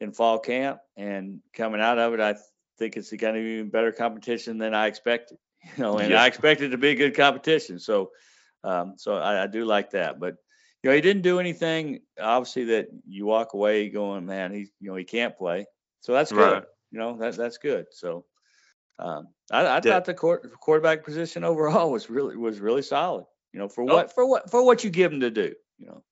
in 0.00 0.12
fall 0.12 0.38
camp, 0.38 0.78
and 0.96 1.40
coming 1.52 1.80
out 1.80 1.98
of 1.98 2.14
it, 2.14 2.20
I 2.20 2.36
think 2.78 2.96
it's 2.96 3.10
going 3.10 3.34
to 3.34 3.40
be 3.40 3.46
even 3.54 3.70
better 3.70 3.92
competition 3.92 4.58
than 4.58 4.74
I 4.74 4.86
expected. 4.86 5.38
You 5.76 5.82
know, 5.82 5.98
and 5.98 6.10
Yeah. 6.10 6.22
I 6.22 6.26
expected 6.26 6.66
it 6.66 6.70
to 6.70 6.78
be 6.78 6.94
good 6.94 7.16
competition. 7.16 7.78
So, 7.78 8.10
um, 8.62 8.94
so 8.96 9.16
I, 9.16 9.44
I 9.44 9.46
do 9.46 9.64
like 9.64 9.90
that. 9.90 10.20
But 10.20 10.36
you 10.82 10.90
know, 10.90 10.94
he 10.94 11.00
didn't 11.00 11.22
do 11.22 11.40
anything 11.40 12.00
obviously 12.20 12.64
that 12.66 12.88
you 13.06 13.26
walk 13.26 13.54
away 13.54 13.88
going, 13.88 14.26
man, 14.26 14.52
he 14.52 14.68
you 14.80 14.90
know 14.90 14.94
he 14.94 15.04
can't 15.04 15.36
play. 15.36 15.66
So 16.00 16.12
that's 16.12 16.30
good. 16.30 16.52
Right. 16.52 16.64
You 16.92 16.98
know, 16.98 17.16
that 17.18 17.36
that's 17.36 17.58
good. 17.58 17.86
So. 17.90 18.24
Um, 18.98 19.28
I, 19.50 19.76
I 19.76 19.80
thought 19.80 20.06
the 20.06 20.14
court, 20.14 20.50
quarterback 20.58 21.04
position 21.04 21.44
overall 21.44 21.90
was 21.90 22.08
really 22.08 22.34
was 22.34 22.60
really 22.60 22.80
solid. 22.80 23.26
You 23.52 23.60
know, 23.60 23.68
for 23.68 23.82
Oh. 23.82 23.94
what 23.94 24.14
for 24.14 24.26
what 24.26 24.50
for 24.50 24.64
what 24.64 24.84
you 24.84 24.90
give 24.90 25.12
him 25.12 25.20
to 25.20 25.30
do. 25.30 25.52
You 25.78 25.86
know. 25.88 26.02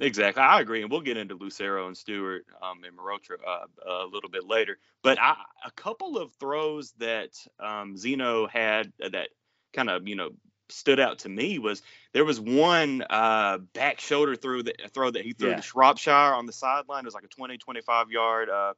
Exactly, 0.00 0.42
I 0.42 0.60
agree, 0.60 0.82
and 0.82 0.90
we'll 0.90 1.02
get 1.02 1.16
into 1.16 1.36
Lucero 1.36 1.86
and 1.86 1.96
Stewart 1.96 2.44
um, 2.60 2.82
and 2.82 2.98
Marotra 2.98 3.36
uh, 3.46 3.66
a 3.86 4.06
little 4.06 4.28
bit 4.28 4.44
later. 4.44 4.78
But 5.04 5.20
I, 5.20 5.36
a 5.64 5.70
couple 5.70 6.18
of 6.18 6.32
throws 6.34 6.92
that 6.98 7.30
um, 7.60 7.96
Zeno 7.96 8.48
had 8.48 8.92
that 8.98 9.28
kind 9.72 9.88
of 9.88 10.08
you 10.08 10.16
know 10.16 10.30
stood 10.68 10.98
out 10.98 11.20
to 11.20 11.28
me 11.28 11.60
was 11.60 11.82
there 12.12 12.24
was 12.24 12.40
one 12.40 13.04
uh, 13.08 13.58
back 13.58 14.00
shoulder 14.00 14.34
through 14.34 14.64
that 14.64 14.92
throw 14.92 15.10
that 15.12 15.24
he 15.24 15.32
threw 15.32 15.50
Yeah. 15.50 15.54
to 15.54 15.62
Shropshire 15.62 16.34
on 16.34 16.46
the 16.46 16.52
sideline. 16.52 17.04
It 17.04 17.06
was 17.06 17.14
like 17.14 17.24
a 17.24 17.28
20, 17.28 17.58
25 17.58 18.10
yard 18.10 18.50
uh, 18.50 18.74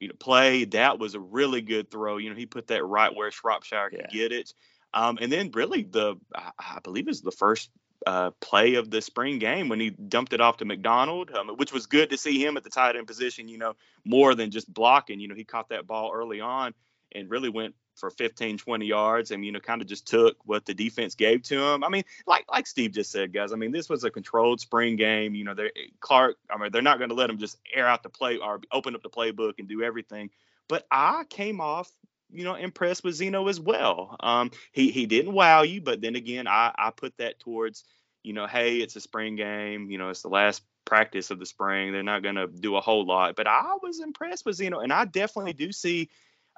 you 0.00 0.08
know 0.08 0.14
play. 0.18 0.64
That 0.66 0.98
was 0.98 1.14
a 1.14 1.20
really 1.20 1.62
good 1.62 1.90
throw. 1.90 2.18
You 2.18 2.30
know, 2.30 2.36
he 2.36 2.46
put 2.46 2.68
that 2.68 2.84
right 2.84 3.14
where 3.14 3.30
Shropshire 3.30 3.90
could 3.90 4.00
Yeah. 4.00 4.08
get 4.08 4.32
it. 4.32 4.52
Um, 4.94 5.18
and 5.20 5.32
then 5.32 5.50
really 5.52 5.84
the 5.84 6.16
I, 6.34 6.52
I 6.58 6.78
believe 6.84 7.06
it 7.06 7.10
was 7.10 7.22
the 7.22 7.32
first 7.32 7.70
uh, 8.06 8.30
play 8.40 8.74
of 8.74 8.90
the 8.90 9.00
spring 9.02 9.38
game 9.38 9.68
when 9.68 9.80
he 9.80 9.90
dumped 9.90 10.32
it 10.32 10.40
off 10.40 10.58
to 10.58 10.64
McDonald, 10.64 11.30
um, 11.32 11.48
which 11.56 11.72
was 11.72 11.86
good 11.86 12.10
to 12.10 12.18
see 12.18 12.42
him 12.42 12.56
at 12.56 12.64
the 12.64 12.70
tight 12.70 12.96
end 12.96 13.06
position, 13.06 13.48
you 13.48 13.58
know, 13.58 13.74
more 14.04 14.34
than 14.34 14.50
just 14.50 14.72
blocking. 14.72 15.20
You 15.20 15.28
know, 15.28 15.34
he 15.34 15.44
caught 15.44 15.68
that 15.70 15.86
ball 15.86 16.12
early 16.14 16.40
on 16.40 16.74
and 17.14 17.30
really 17.30 17.48
went 17.48 17.74
for 17.96 18.10
15, 18.10 18.58
20 18.58 18.86
yards 18.86 19.30
and, 19.30 19.44
you 19.44 19.52
know, 19.52 19.60
kind 19.60 19.82
of 19.82 19.88
just 19.88 20.06
took 20.06 20.36
what 20.44 20.64
the 20.64 20.74
defense 20.74 21.14
gave 21.14 21.42
to 21.44 21.62
him. 21.62 21.84
I 21.84 21.88
mean, 21.88 22.04
like 22.26 22.44
like 22.50 22.66
Steve 22.66 22.92
just 22.92 23.10
said, 23.10 23.32
guys, 23.32 23.52
I 23.52 23.56
mean, 23.56 23.72
this 23.72 23.88
was 23.88 24.04
a 24.04 24.10
controlled 24.10 24.60
spring 24.60 24.96
game. 24.96 25.34
You 25.34 25.44
know, 25.44 25.54
they're 25.54 25.72
Clark, 26.00 26.36
I 26.50 26.58
mean, 26.58 26.72
they're 26.72 26.82
not 26.82 26.98
going 26.98 27.10
to 27.10 27.16
let 27.16 27.30
him 27.30 27.38
just 27.38 27.58
air 27.72 27.86
out 27.86 28.02
the 28.02 28.08
play 28.08 28.38
or 28.38 28.60
open 28.72 28.94
up 28.94 29.02
the 29.02 29.10
playbook 29.10 29.54
and 29.58 29.68
do 29.68 29.82
everything. 29.82 30.30
But 30.68 30.86
I 30.90 31.24
came 31.28 31.60
off 31.60 31.90
you 32.32 32.44
know, 32.44 32.54
impressed 32.54 33.04
with 33.04 33.14
Zeno 33.14 33.48
as 33.48 33.60
well. 33.60 34.16
Um, 34.20 34.50
he 34.72 34.90
he 34.90 35.06
didn't 35.06 35.32
wow 35.32 35.62
you, 35.62 35.80
but 35.80 36.00
then 36.00 36.16
again, 36.16 36.46
I 36.46 36.72
I 36.76 36.90
put 36.90 37.16
that 37.18 37.38
towards, 37.40 37.84
you 38.22 38.32
know, 38.32 38.46
hey, 38.46 38.78
it's 38.78 38.96
a 38.96 39.00
spring 39.00 39.36
game. 39.36 39.90
You 39.90 39.98
know, 39.98 40.08
it's 40.08 40.22
the 40.22 40.28
last 40.28 40.62
practice 40.84 41.30
of 41.30 41.38
the 41.38 41.46
spring. 41.46 41.92
They're 41.92 42.02
not 42.02 42.22
going 42.22 42.34
to 42.34 42.46
do 42.46 42.76
a 42.76 42.80
whole 42.80 43.06
lot, 43.06 43.36
but 43.36 43.46
I 43.46 43.76
was 43.82 44.00
impressed 44.00 44.44
with 44.44 44.56
Zeno, 44.56 44.80
and 44.80 44.92
I 44.92 45.04
definitely 45.04 45.52
do 45.52 45.72
see. 45.72 46.10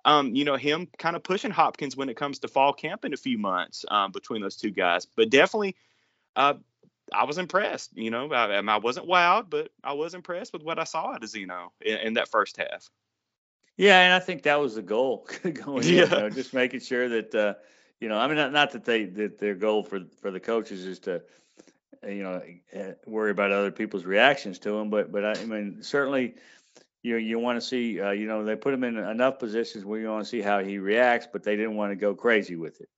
Um, 0.06 0.34
you 0.34 0.44
know 0.44 0.56
him 0.56 0.86
kind 0.98 1.16
of 1.16 1.22
pushing 1.22 1.50
Hopkins 1.50 1.96
when 1.96 2.10
it 2.10 2.16
comes 2.18 2.40
to 2.40 2.48
fall 2.48 2.74
camp 2.74 3.06
in 3.06 3.14
a 3.14 3.16
few 3.16 3.38
months 3.38 3.86
um, 3.88 4.12
between 4.12 4.42
those 4.42 4.56
two 4.56 4.70
guys, 4.70 5.06
but 5.06 5.30
definitely, 5.30 5.76
uh, 6.36 6.54
I 7.12 7.24
was 7.24 7.38
impressed. 7.38 7.96
You 7.96 8.10
know, 8.10 8.30
I, 8.32 8.58
I 8.58 8.76
wasn't 8.78 9.08
wowed, 9.08 9.50
but 9.50 9.70
I 9.82 9.94
was 9.94 10.12
impressed 10.12 10.52
with 10.52 10.62
what 10.62 10.78
I 10.78 10.84
saw 10.84 11.12
out 11.12 11.24
of 11.24 11.28
Zeno 11.30 11.72
in, 11.80 11.96
in 11.98 12.14
that 12.14 12.28
first 12.28 12.58
half. 12.58 12.90
Yeah, 13.76 14.00
and 14.00 14.12
I 14.12 14.20
think 14.20 14.42
that 14.42 14.60
was 14.60 14.76
the 14.76 14.82
goal 14.82 15.26
going 15.42 15.84
in. 15.84 15.94
Yeah. 15.94 16.02
You 16.04 16.08
know, 16.08 16.30
just 16.30 16.54
making 16.54 16.80
sure 16.80 17.08
that 17.08 17.34
uh, 17.34 17.54
you 18.00 18.08
know, 18.08 18.18
I 18.18 18.26
mean, 18.26 18.36
not, 18.36 18.52
not 18.52 18.72
that 18.72 18.84
they 18.84 19.04
that 19.04 19.38
their 19.38 19.54
goal 19.54 19.82
for 19.82 20.00
for 20.20 20.30
the 20.30 20.40
coaches 20.40 20.84
is 20.84 20.98
to 21.00 21.22
uh, 22.04 22.08
you 22.08 22.22
know 22.22 22.42
uh, 22.76 22.92
worry 23.06 23.30
about 23.30 23.50
other 23.50 23.70
people's 23.70 24.04
reactions 24.04 24.58
to 24.60 24.76
him, 24.78 24.90
but 24.90 25.10
but 25.10 25.24
I, 25.24 25.32
I 25.32 25.44
mean, 25.44 25.82
certainly. 25.82 26.34
You, 27.06 27.16
you 27.16 27.38
want 27.38 27.60
to 27.60 27.60
see, 27.60 28.00
uh, 28.00 28.12
you 28.12 28.26
know, 28.26 28.46
they 28.46 28.56
put 28.56 28.72
him 28.72 28.82
in 28.82 28.96
enough 28.96 29.38
positions 29.38 29.84
where 29.84 30.00
you 30.00 30.08
want 30.08 30.24
to 30.24 30.30
see 30.30 30.40
how 30.40 30.60
he 30.60 30.78
reacts, 30.78 31.28
but 31.30 31.42
they 31.42 31.54
didn't 31.54 31.76
want 31.76 31.92
to 31.92 31.96
go 31.96 32.14
crazy 32.14 32.56
with 32.56 32.80
it. 32.80 32.88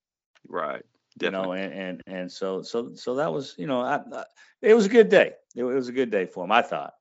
Right. 0.48 0.84
you 1.20 1.30
know, 1.30 1.52
and, 1.52 1.72
and 1.72 2.02
and 2.06 2.32
so 2.32 2.62
so 2.62 2.94
so 2.94 3.16
that 3.16 3.32
was 3.32 3.54
you 3.58 3.66
know 3.66 3.80
I, 3.80 3.96
I, 3.96 4.24
it 4.62 4.74
was 4.74 4.86
a 4.86 4.90
good 4.90 5.08
day. 5.08 5.32
It, 5.54 5.64
was 5.64 5.88
a 5.88 5.92
good 5.92 6.10
day 6.10 6.26
for 6.26 6.44
him, 6.44 6.52
I 6.52 6.62
thought. 6.62 6.94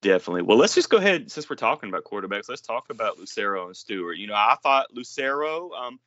Definitely. 0.00 0.42
Well, 0.42 0.58
let's 0.58 0.74
just 0.74 0.90
go 0.90 0.98
ahead 0.98 1.30
since 1.30 1.50
we're 1.50 1.56
talking 1.56 1.88
about 1.88 2.04
quarterbacks. 2.04 2.48
Let's 2.48 2.60
talk 2.60 2.90
about 2.90 3.18
Lucero 3.18 3.66
and 3.66 3.76
Stewart. 3.76 4.16
You 4.16 4.28
know, 4.28 4.34
I 4.34 4.56
thought 4.62 4.94
Lucero 4.94 5.72
um, 5.72 5.98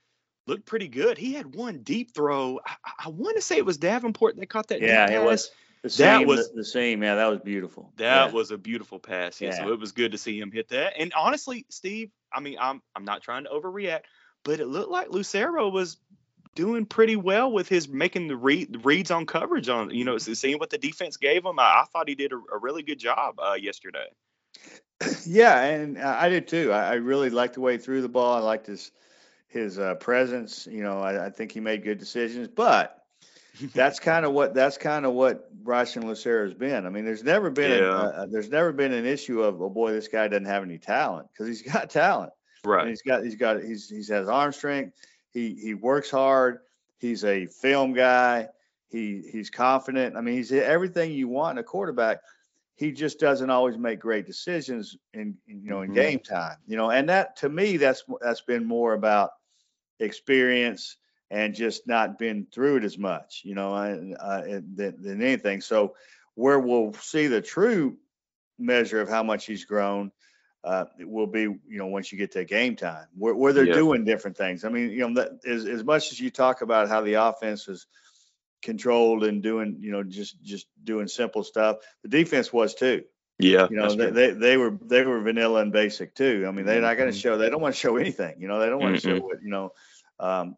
looked 0.48 0.66
pretty 0.66 0.88
good. 0.88 1.18
He 1.18 1.34
had 1.34 1.56
one 1.56 1.80
deep 1.80 2.14
throw. 2.14 2.60
I, 2.66 2.76
I 3.06 3.10
want 3.10 3.36
to 3.36 3.42
say 3.42 3.58
it 3.58 3.66
was 3.66 3.78
Davenport 3.78 4.38
that 4.38 4.46
caught 4.48 4.70
that. 4.70 4.82
Yeah, 4.82 5.12
it 5.12 5.24
was. 5.24 5.52
The 5.84 5.90
That 5.90 6.28
was- 6.28 6.50
the, 6.52 6.58
the 6.58 6.66
same. 6.66 7.02
Yeah, 7.04 7.16
that 7.16 7.28
was 7.28 7.40
beautiful. 7.40 7.92
That 7.98 8.28
yeah. 8.28 8.32
was 8.32 8.52
a 8.52 8.58
beautiful 8.58 9.00
pass. 9.00 9.42
Yeah. 9.42 9.58
So 9.58 9.74
it 9.74 9.80
was 9.80 9.92
good 9.92 10.12
to 10.12 10.18
see 10.18 10.40
him 10.40 10.52
hit 10.52 10.70
that. 10.70 10.94
And 10.98 11.12
honestly, 11.14 11.66
Steve, 11.70 12.12
I 12.32 12.40
mean, 12.40 12.58
I'm 12.62 12.82
I'm 12.96 13.04
not 13.04 13.24
trying 13.24 13.46
to 13.46 13.50
overreact, 13.50 14.02
but 14.44 14.60
it 14.60 14.68
looked 14.68 14.92
like 14.92 15.10
Lucero 15.10 15.70
was 15.70 15.98
doing 16.56 16.86
pretty 16.86 17.16
well 17.16 17.52
with 17.52 17.68
his 17.70 17.88
making 17.88 18.28
the 18.28 18.36
read, 18.36 18.86
reads 18.86 19.12
on 19.12 19.26
coverage 19.26 19.70
on 19.70 19.90
you 19.92 20.04
know 20.04 20.18
seeing 20.18 20.60
what 20.60 20.70
the 20.70 20.78
defense 20.78 21.18
gave 21.18 21.46
him. 21.46 21.60
I, 21.60 21.64
I 21.64 21.86
thought 21.92 22.10
he 22.10 22.16
did 22.16 22.34
a, 22.34 22.42
a 22.54 22.58
really 22.60 22.84
good 22.84 23.00
job 23.00 23.40
uh, 23.40 23.54
yesterday. 23.54 24.08
Yeah, 25.26 25.60
and 25.64 25.98
uh, 25.98 26.18
I 26.20 26.30
did 26.30 26.48
too. 26.48 26.72
I, 26.72 26.92
I 26.92 26.94
really 26.94 27.30
liked 27.30 27.56
the 27.56 27.62
way 27.62 27.74
he 27.74 27.78
threw 27.80 28.02
the 28.02 28.10
ball. 28.10 28.36
I 28.36 28.40
liked 28.40 28.68
his 28.68 28.92
his 29.48 29.80
uh, 29.80 29.96
presence. 29.96 30.68
You 30.70 30.84
know, 30.84 31.00
I, 31.00 31.28
I 31.28 31.30
think 31.30 31.52
he 31.52 31.60
made 31.60 31.84
good 31.84 31.98
decisions. 31.98 32.48
But 32.48 33.04
that's 33.74 34.00
kind 34.00 34.26
of 34.26 34.34
what 34.34 34.54
that's 34.54 34.78
kind 34.78 35.06
of 35.06 35.14
what 35.14 35.52
Bryson 35.64 36.08
Lucero 36.08 36.46
has 36.46 36.54
been. 36.54 36.86
I 36.86 36.90
mean, 36.90 37.06
there's 37.06 37.24
never 37.24 37.50
been 37.50 37.72
Yeah. 37.72 38.12
a, 38.16 38.28
there's 38.28 38.50
never 38.50 38.72
been 38.72 38.94
an 38.94 39.06
issue 39.06 39.42
of 39.42 39.62
oh 39.62 39.70
boy, 39.70 39.92
this 39.92 40.08
guy 40.08 40.28
doesn't 40.28 40.46
have 40.46 40.64
any 40.64 40.78
talent 40.78 41.30
because 41.32 41.48
he's 41.48 41.62
got 41.62 41.90
talent. 41.90 42.32
And 42.64 42.72
Right. 42.72 42.88
he's 42.88 43.02
got 43.02 43.24
he's 43.24 43.36
got 43.36 43.64
he's 43.64 43.90
he's 43.90 44.10
has 44.10 44.30
arm 44.30 44.52
strength. 44.54 44.96
He 45.32 45.56
he 45.56 45.74
works 45.74 46.10
hard. 46.12 46.60
He's 46.98 47.24
a 47.24 47.48
film 47.48 47.94
guy. 47.94 48.50
He 48.90 49.22
he's 49.32 49.50
confident. 49.50 50.16
I 50.18 50.22
mean, 50.22 50.36
he's 50.36 50.52
everything 50.52 51.12
you 51.12 51.28
want 51.28 51.58
in 51.58 51.64
a 51.64 51.68
quarterback. 51.68 52.20
He 52.76 52.92
just 52.92 53.20
doesn't 53.20 53.50
always 53.50 53.78
make 53.78 54.00
great 54.00 54.26
decisions 54.26 54.98
in 55.14 55.38
you 55.48 55.70
know 55.70 55.82
in 55.82 55.92
Mhm. 55.92 55.92
game 55.92 56.20
time. 56.20 56.58
You 56.68 56.78
know, 56.78 56.92
and 56.92 57.10
that 57.10 57.38
to 57.38 57.50
me 57.50 57.78
that's 57.78 58.04
that's 58.22 58.42
been 58.42 58.66
more 58.66 58.94
about 58.94 59.32
experience 60.00 60.98
and 61.30 61.56
just 61.56 61.88
not 61.88 62.20
been 62.20 62.48
through 62.52 62.78
it 62.78 62.84
as 62.84 62.98
much. 62.98 63.42
You 63.44 63.56
know, 63.56 63.76
and, 63.76 64.16
uh, 64.20 64.42
than, 64.42 65.02
than 65.02 65.22
anything. 65.22 65.62
So 65.62 65.96
where 66.36 66.60
we'll 66.60 66.94
see 66.94 67.28
the 67.28 67.42
true 67.42 67.98
measure 68.60 69.02
of 69.02 69.10
how 69.10 69.24
much 69.24 69.46
he's 69.46 69.66
grown 69.66 70.12
uh, 70.64 70.86
will 71.00 71.28
be, 71.28 71.42
you 71.42 71.60
know, 71.70 71.88
once 71.88 72.12
you 72.12 72.18
get 72.18 72.32
to 72.34 72.46
game 72.46 72.76
time, 72.76 73.08
where, 73.18 73.34
where 73.34 73.54
they're 73.54 73.66
Yeah. 73.66 73.74
doing 73.74 74.04
different 74.06 74.38
things. 74.38 74.64
I 74.64 74.70
mean, 74.70 74.92
you 74.92 75.08
know, 75.08 75.14
that, 75.16 75.46
as 75.46 75.66
as 75.66 75.84
much 75.84 76.12
as 76.12 76.20
you 76.20 76.30
talk 76.30 76.62
about 76.62 76.88
how 76.88 77.02
the 77.02 77.16
offense 77.16 77.68
is 77.68 77.88
controlled 78.62 79.24
and 79.24 79.42
doing, 79.42 79.78
you 79.80 79.92
know, 79.92 80.04
just 80.04 80.42
just 80.44 80.68
doing 80.84 81.08
simple 81.08 81.44
stuff, 81.44 81.78
the 82.04 82.10
defense 82.10 82.54
was 82.54 82.76
too. 82.76 83.04
Yeah. 83.40 83.68
You 83.72 83.78
know, 83.78 83.96
they, 83.96 84.12
they 84.12 84.32
they 84.32 84.58
were 84.58 84.78
they 84.82 85.04
were 85.04 85.20
vanilla 85.22 85.62
and 85.62 85.72
basic 85.72 86.14
too. 86.14 86.46
I 86.48 86.52
mean, 86.52 86.66
they're 86.66 86.82
not 86.82 86.98
going 86.98 87.12
to 87.12 87.18
show. 87.18 87.38
They 87.38 87.50
don't 87.50 87.62
want 87.62 87.74
to 87.74 87.80
show 87.82 87.98
anything. 87.98 88.40
You 88.40 88.48
know, 88.48 88.60
they 88.60 88.70
don't 88.70 88.82
want 88.82 88.96
to 88.96 89.02
show 89.02 89.20
what 89.20 89.42
you 89.42 89.50
know. 89.50 89.74
Um, 90.20 90.58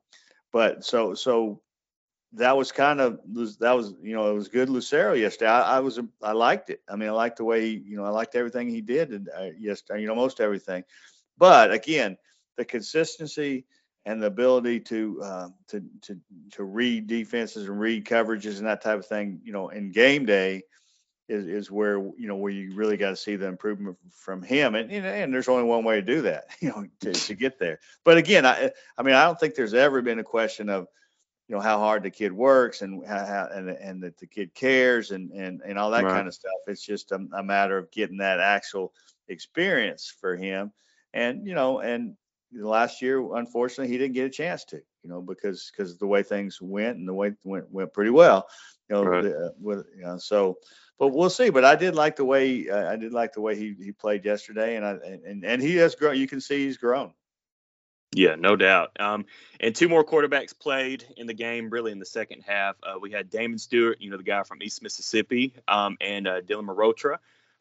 but 0.52 0.84
so 0.84 1.14
so 1.14 1.62
that 2.36 2.58
was 2.58 2.72
kind 2.72 3.00
of 3.00 3.20
that 3.60 3.74
was 3.74 3.94
you 4.02 4.16
know 4.16 4.32
it 4.32 4.34
was 4.34 4.48
good 4.48 4.70
Lucero 4.70 5.14
yesterday. 5.14 5.50
I, 5.50 5.78
I 5.78 5.80
was 5.80 6.00
I 6.22 6.32
liked 6.32 6.70
it. 6.70 6.82
I 6.90 6.96
mean, 6.96 7.10
I 7.10 7.12
liked 7.12 7.38
the 7.38 7.44
way 7.44 7.62
he 7.62 7.84
you 7.86 7.98
know 7.98 8.06
I 8.06 8.10
liked 8.10 8.36
everything 8.36 8.70
he 8.70 8.82
did 8.82 9.12
and, 9.12 9.30
uh, 9.38 9.50
yesterday. 9.58 10.02
You 10.02 10.08
know, 10.08 10.16
most 10.16 10.40
everything. 10.40 10.84
But 11.38 11.72
again, 11.72 12.18
the 12.58 12.66
consistency 12.66 13.66
and 14.06 14.22
the 14.22 14.28
ability 14.28 14.80
to 14.82 15.22
uh, 15.24 15.50
to 15.70 15.84
to 16.02 16.20
to 16.54 16.64
read 16.64 17.08
defenses 17.08 17.68
and 17.68 17.80
read 17.80 18.06
coverages 18.06 18.58
and 18.58 18.68
that 18.68 18.82
type 18.82 19.00
of 19.00 19.06
thing. 19.06 19.40
You 19.44 19.54
know, 19.54 19.70
in 19.70 19.92
game 19.92 20.26
day 20.26 20.64
is, 21.28 21.46
is 21.46 21.72
where 21.72 21.98
you 21.98 22.28
know 22.28 22.36
where 22.36 22.52
you 22.52 22.76
really 22.76 22.98
got 22.98 23.12
to 23.12 23.16
see 23.16 23.36
the 23.36 23.48
improvement 23.48 23.98
from 24.12 24.42
him 24.42 24.76
and, 24.76 24.92
and 24.92 25.06
and 25.06 25.34
there's 25.34 25.48
only 25.48 25.64
one 25.64 25.84
way 25.84 25.96
to 25.96 26.02
do 26.02 26.22
that 26.24 26.46
you 26.60 26.70
know 26.70 26.86
to, 27.00 27.14
to 27.14 27.34
get 27.34 27.58
there 27.60 27.80
but 28.04 28.18
again 28.18 28.46
i 28.46 28.72
i 28.98 29.04
mean 29.04 29.16
i 29.16 29.24
don't 29.24 29.40
think 29.40 29.56
there's 29.56 29.74
ever 29.74 30.02
been 30.02 30.20
a 30.20 30.24
question 30.24 30.68
of 30.68 30.88
you 31.48 31.56
know 31.56 31.62
how 31.62 31.78
hard 31.78 32.04
the 32.04 32.10
kid 32.12 32.32
works 32.32 32.82
and 32.82 33.06
how, 33.06 33.50
and 33.52 33.70
and 33.70 34.04
that 34.04 34.18
the 34.18 34.28
kid 34.28 34.54
cares 34.54 35.12
and 35.12 35.32
and 35.32 35.62
and 35.66 35.78
all 35.78 35.92
that 35.92 36.08
Right. 36.08 36.10
kind 36.10 36.28
of 36.28 36.34
stuff 36.34 36.54
it's 36.68 36.86
just 36.86 37.12
a, 37.12 37.20
a 37.34 37.44
matter 37.44 37.78
of 37.78 37.92
getting 37.92 38.18
that 38.18 38.40
actual 38.40 38.94
experience 39.28 40.14
for 40.20 40.36
him 40.36 40.72
and 41.14 41.48
you 41.48 41.56
know 41.56 41.80
and 41.80 42.16
last 42.54 43.02
year 43.02 43.36
unfortunately 43.36 43.92
he 43.92 43.98
didn't 43.98 44.14
get 44.14 44.26
a 44.28 44.30
chance 44.30 44.64
to 44.66 44.78
you 45.02 45.10
know 45.10 45.22
because 45.22 45.72
because 45.72 45.98
the 45.98 46.08
way 46.08 46.22
things 46.24 46.62
went 46.62 46.98
and 46.98 47.08
the 47.08 47.14
way 47.14 47.34
went 47.44 47.70
went 47.72 47.92
pretty 47.94 48.12
well 48.12 48.48
you 48.90 48.96
know 48.96 49.06
Right. 49.06 49.20
the, 49.20 49.48
uh, 49.48 49.50
with 49.60 49.86
you 49.96 50.04
know 50.04 50.18
so 50.18 50.58
but 51.00 51.08
we'll 51.10 51.30
see. 51.32 51.50
But 51.50 51.66
I 51.66 51.76
did 51.76 51.96
like 51.96 52.16
the 52.16 52.24
way 52.26 52.70
uh, 52.70 52.92
I 52.92 52.96
did 52.96 53.14
like 53.14 53.34
the 53.34 53.42
way 53.42 53.56
he, 53.56 53.74
he 53.80 53.92
played 53.92 54.24
yesterday, 54.24 54.76
and 54.76 54.86
I 54.86 54.92
and 54.94 55.44
and 55.44 55.62
he 55.62 55.76
has 55.78 55.96
grown. 55.96 56.18
You 56.18 56.28
can 56.28 56.40
see 56.40 56.66
he's 56.66 56.78
grown. 56.78 57.14
Yeah, 58.16 58.36
no 58.36 58.56
doubt. 58.56 58.92
Um, 59.00 59.26
and 59.60 59.76
two 59.76 59.90
more 59.90 60.04
quarterbacks 60.04 60.58
played 60.58 61.06
in 61.18 61.26
the 61.28 61.34
game, 61.34 61.70
really 61.70 61.92
in 61.92 62.00
the 62.00 62.06
second 62.06 62.42
half. 62.46 62.76
Uh, 62.84 63.00
we 63.00 63.12
had 63.12 63.30
Damon 63.30 63.58
Stewart, 63.58 64.00
you 64.02 64.10
know, 64.12 64.18
the 64.18 64.24
guy 64.24 64.44
from 64.44 64.62
East 64.62 64.84
Mississippi, 64.84 65.54
um, 65.68 65.98
and 66.02 66.28
uh, 66.28 66.42
Dylan 66.42 66.66
Marotra. 66.66 67.18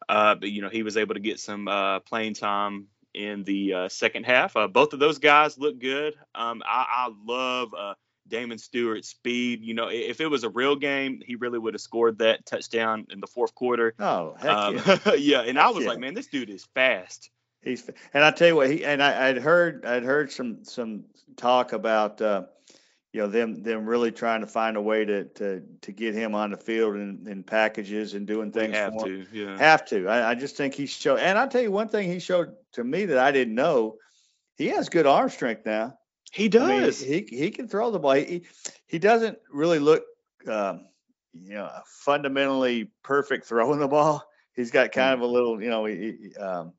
Uh, 0.07 0.35
but 0.35 0.49
you 0.51 0.61
know, 0.61 0.69
he 0.69 0.83
was 0.83 0.97
able 0.97 1.13
to 1.15 1.19
get 1.21 1.39
some 1.39 1.67
uh, 1.67 1.99
playing 2.01 2.33
time 2.33 2.87
in 3.13 3.43
the 3.43 3.73
uh, 3.73 3.89
second 3.89 4.25
half. 4.25 4.55
Uh, 4.55 4.67
both 4.67 4.93
of 4.93 4.99
those 4.99 5.17
guys 5.19 5.57
look 5.57 5.79
good. 5.79 6.13
Um, 6.35 6.61
I, 6.65 7.07
I 7.07 7.11
love 7.25 7.73
uh, 7.73 7.93
Damon 8.27 8.57
Stewart's 8.57 9.07
speed. 9.09 9.61
You 9.63 9.73
know, 9.75 9.87
if 9.89 10.19
it 10.19 10.27
was 10.27 10.43
a 10.43 10.49
real 10.49 10.75
game, 10.75 11.21
he 11.25 11.35
really 11.35 11.59
would 11.59 11.73
have 11.73 11.81
scored 11.81 12.19
that 12.19 12.45
touchdown 12.45 13.07
in 13.11 13.19
the 13.21 13.27
fourth 13.27 13.55
quarter. 13.55 13.93
Oh 13.99 14.35
heck 14.37 14.51
Um, 14.51 14.75
yeah, 14.75 15.13
yeah, 15.17 15.41
and 15.41 15.57
I 15.57 15.69
was 15.69 15.83
Yeah. 15.83 15.89
like, 15.91 15.99
man, 15.99 16.13
this 16.15 16.27
dude 16.27 16.49
is 16.49 16.65
fast. 16.75 17.29
He's. 17.63 17.89
And 18.13 18.23
I 18.23 18.31
tell 18.31 18.47
you 18.47 18.55
what, 18.55 18.69
he 18.69 18.85
and 18.85 19.01
I, 19.01 19.29
I'd 19.29 19.37
heard 19.37 19.85
I'd 19.85 20.03
heard 20.03 20.31
some 20.31 20.63
some 20.63 21.05
talk 21.35 21.73
about 21.73 22.21
uh, 22.21 22.43
you 23.11 23.21
know 23.21 23.27
them 23.27 23.63
them 23.63 23.85
really 23.85 24.11
trying 24.11 24.41
to 24.41 24.47
find 24.47 24.77
a 24.77 24.81
way 24.81 25.05
to 25.05 25.25
to 25.25 25.63
to 25.81 25.91
get 25.91 26.13
him 26.13 26.35
on 26.35 26.51
the 26.51 26.57
field 26.57 26.95
in, 26.95 27.25
in 27.27 27.43
packages 27.43 28.13
and 28.13 28.27
doing 28.27 28.51
We 28.53 28.61
things 28.61 28.75
have 28.75 28.93
for 28.93 29.07
him. 29.07 29.25
to, 29.25 29.25
yeah. 29.31 29.57
Have 29.57 29.85
to. 29.85 30.07
I, 30.07 30.31
I 30.31 30.35
just 30.35 30.55
think 30.57 30.73
he 30.73 30.85
showed. 30.85 31.19
And 31.19 31.37
I'll 31.37 31.47
tell 31.47 31.61
you 31.61 31.71
one 31.71 31.89
thing 31.89 32.11
he 32.11 32.19
showed 32.19 32.53
to 32.73 32.83
me 32.83 33.05
that 33.05 33.17
I 33.17 33.31
didn't 33.31 33.55
know. 33.55 33.95
He 34.55 34.67
has 34.67 34.89
good 34.89 35.07
arm 35.07 35.29
strength 35.29 35.65
now. 35.65 35.97
He 36.31 36.45
I 36.45 36.67
mean, 36.67 36.81
does. 36.83 36.99
he 36.99 37.25
he 37.29 37.51
can 37.51 37.67
throw 37.67 37.91
the 37.91 37.99
ball. 37.99 38.13
He 38.13 38.43
he 38.87 38.99
doesn't 38.99 39.37
really 39.51 39.79
look, 39.79 40.03
um, 40.47 40.87
you 41.33 41.53
know, 41.55 41.69
fundamentally 41.85 42.91
perfect 43.03 43.45
throwing 43.45 43.79
the 43.79 43.87
ball. 43.87 44.23
He's 44.55 44.71
got 44.71 44.91
kind 44.91 45.13
of 45.13 45.21
a 45.21 45.25
little, 45.25 45.61
you 45.61 45.69
know, 45.69 45.85
he, 45.85 45.95
he, 45.95 46.35
um, 46.35 46.73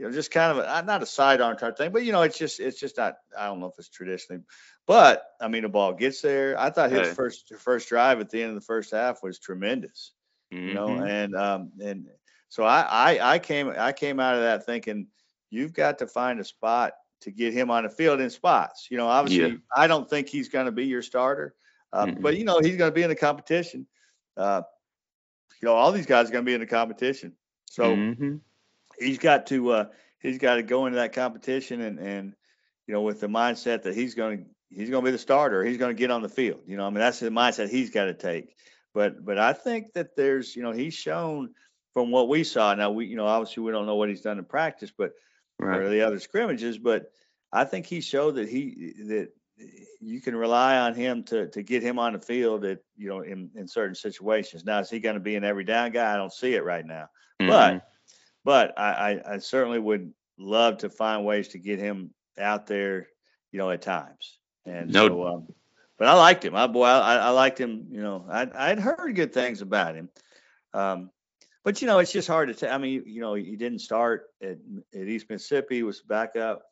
you 0.00 0.06
know, 0.06 0.12
just 0.12 0.30
kind 0.32 0.58
of 0.58 0.64
a, 0.64 0.86
not 0.86 1.02
a 1.02 1.06
sidearm 1.06 1.58
type 1.58 1.76
thing, 1.76 1.92
but 1.92 2.04
you 2.04 2.12
know, 2.12 2.22
it's 2.22 2.38
just 2.38 2.60
it's 2.60 2.80
just 2.80 2.96
not. 2.96 3.16
I 3.38 3.46
don't 3.46 3.60
know 3.60 3.66
if 3.66 3.78
it's 3.78 3.90
traditionally, 3.90 4.42
but 4.86 5.22
I 5.40 5.48
mean, 5.48 5.62
the 5.62 5.68
ball 5.68 5.92
gets 5.94 6.22
there. 6.22 6.58
I 6.58 6.70
thought 6.70 6.90
his 6.90 7.08
Hey. 7.08 7.14
first 7.14 7.52
first 7.58 7.88
drive 7.88 8.20
at 8.20 8.30
the 8.30 8.42
end 8.42 8.50
of 8.50 8.54
the 8.56 8.66
first 8.66 8.92
half 8.92 9.22
was 9.22 9.38
tremendous 9.38 10.12
you 10.64 10.74
know 10.74 10.98
Mhm. 10.98 11.06
and 11.06 11.34
um 11.36 11.72
and 11.82 12.06
so 12.48 12.64
I, 12.64 12.80
I 12.82 13.34
i 13.34 13.38
came 13.38 13.72
i 13.78 13.92
came 13.92 14.20
out 14.20 14.34
of 14.34 14.42
that 14.42 14.66
thinking 14.66 15.08
you've 15.50 15.72
got 15.72 15.98
to 15.98 16.06
find 16.06 16.40
a 16.40 16.44
spot 16.44 16.92
to 17.22 17.30
get 17.30 17.54
him 17.54 17.70
on 17.70 17.84
the 17.84 17.90
field 17.90 18.20
in 18.20 18.30
spots 18.30 18.88
you 18.90 18.98
know 18.98 19.06
obviously 19.08 19.58
i 19.74 19.86
don't 19.86 20.08
think 20.10 20.28
he's 20.28 20.48
going 20.48 20.66
to 20.66 20.72
be 20.72 20.86
your 20.86 21.02
starter 21.02 21.54
uh, 21.92 22.06
Mm-mm. 22.06 22.22
but 22.22 22.36
you 22.36 22.44
know 22.44 22.60
he's 22.60 22.76
going 22.76 22.90
to 22.90 22.94
be 22.94 23.02
in 23.02 23.08
the 23.08 23.16
competition 23.16 23.86
uh 24.36 24.62
you 25.60 25.66
know 25.66 25.74
all 25.74 25.92
these 25.92 26.06
guys 26.06 26.28
are 26.28 26.32
going 26.32 26.44
to 26.44 26.48
be 26.48 26.54
in 26.54 26.60
the 26.60 26.66
competition 26.66 27.34
so 27.64 27.96
Mhm. 27.96 28.40
He's 29.00 29.18
got 29.18 29.46
to 29.48 29.70
uh 29.70 29.84
he's 30.20 30.38
got 30.38 30.56
to 30.56 30.62
go 30.62 30.86
into 30.86 30.96
that 30.96 31.12
competition 31.12 31.80
and 31.80 31.98
and 31.98 32.34
you 32.86 32.94
know 32.94 33.02
with 33.02 33.20
the 33.20 33.26
mindset 33.26 33.82
that 33.82 33.94
he's 33.94 34.14
going 34.14 34.38
to 34.38 34.44
he's 34.74 34.90
going 34.90 35.04
to 35.04 35.08
be 35.08 35.12
the 35.12 35.18
starter 35.18 35.64
he's 35.64 35.78
going 35.78 35.94
to 35.94 35.98
get 35.98 36.10
on 36.10 36.22
the 36.22 36.28
field 36.28 36.60
you 36.66 36.76
know 36.76 36.86
i 36.86 36.90
mean 36.90 36.98
that's 37.00 37.18
the 37.20 37.28
mindset 37.28 37.68
he's 37.68 37.90
got 37.90 38.04
to 38.04 38.14
take 38.14 38.54
but 38.94 39.24
but 39.24 39.38
i 39.38 39.52
think 39.52 39.92
that 39.94 40.14
there's 40.16 40.54
you 40.54 40.62
know 40.62 40.72
he's 40.72 40.94
shown 40.94 41.50
from 41.92 42.10
what 42.10 42.28
we 42.28 42.44
saw 42.44 42.74
now 42.74 42.90
we 42.90 43.06
you 43.06 43.16
know 43.16 43.26
obviously 43.26 43.62
we 43.62 43.72
don't 43.72 43.86
know 43.86 43.96
what 43.96 44.08
he's 44.08 44.20
done 44.22 44.38
in 44.38 44.44
practice 44.44 44.92
but 44.96 45.12
right. 45.58 45.80
or 45.80 45.88
the 45.88 46.02
other 46.02 46.20
scrimmages 46.20 46.78
but 46.78 47.10
i 47.52 47.64
think 47.64 47.86
he 47.86 48.00
showed 48.00 48.36
that 48.36 48.48
he 48.48 48.92
that 49.06 49.28
you 50.00 50.20
can 50.20 50.34
rely 50.34 50.78
on 50.78 50.94
him 50.94 51.22
to 51.22 51.48
to 51.48 51.62
get 51.62 51.82
him 51.82 51.98
on 51.98 52.12
the 52.12 52.18
field 52.18 52.64
at 52.64 52.78
you 52.96 53.08
know 53.08 53.20
in 53.20 53.50
in 53.54 53.66
certain 53.66 53.94
situations 53.94 54.64
now 54.64 54.78
is 54.78 54.88
he 54.88 55.00
going 55.00 55.14
to 55.14 55.20
be 55.20 55.36
an 55.36 55.44
every 55.44 55.64
down 55.64 55.90
guy 55.90 56.14
i 56.14 56.16
don't 56.16 56.32
see 56.32 56.54
it 56.54 56.64
right 56.64 56.86
now 56.86 57.08
Mhm. 57.40 57.48
but 57.48 57.86
but 58.44 58.78
I, 58.78 58.90
I 59.24 59.34
I 59.34 59.38
certainly 59.38 59.78
would 59.78 60.12
love 60.38 60.78
to 60.78 60.90
find 60.90 61.24
ways 61.24 61.48
to 61.48 61.58
get 61.58 61.78
him 61.78 62.10
out 62.38 62.66
there, 62.66 63.08
you 63.52 63.58
know, 63.58 63.70
at 63.70 63.82
times. 63.82 64.38
And 64.66 64.92
No- 64.92 65.08
so, 65.08 65.26
um, 65.26 65.48
but 65.98 66.08
I 66.08 66.14
liked 66.14 66.44
him. 66.44 66.56
I 66.56 66.66
boy, 66.66 66.84
I, 66.86 67.16
I 67.16 67.28
liked 67.30 67.58
him. 67.60 67.88
You 67.90 68.02
know, 68.02 68.26
I 68.30 68.48
I'd 68.54 68.78
heard 68.80 69.14
good 69.14 69.32
things 69.34 69.60
about 69.60 69.94
him. 69.96 70.08
Um, 70.72 71.10
but 71.62 71.82
you 71.82 71.86
know, 71.86 71.98
it's 71.98 72.12
just 72.12 72.28
hard 72.28 72.48
to 72.48 72.54
tell. 72.54 72.72
I 72.74 72.78
mean, 72.78 73.02
you 73.06 73.20
know, 73.20 73.34
he 73.34 73.56
didn't 73.56 73.80
start 73.80 74.28
at, 74.42 74.56
at 74.94 75.08
East 75.08 75.28
Mississippi. 75.28 75.82
Was 75.82 76.00
back 76.00 76.36
up. 76.36 76.62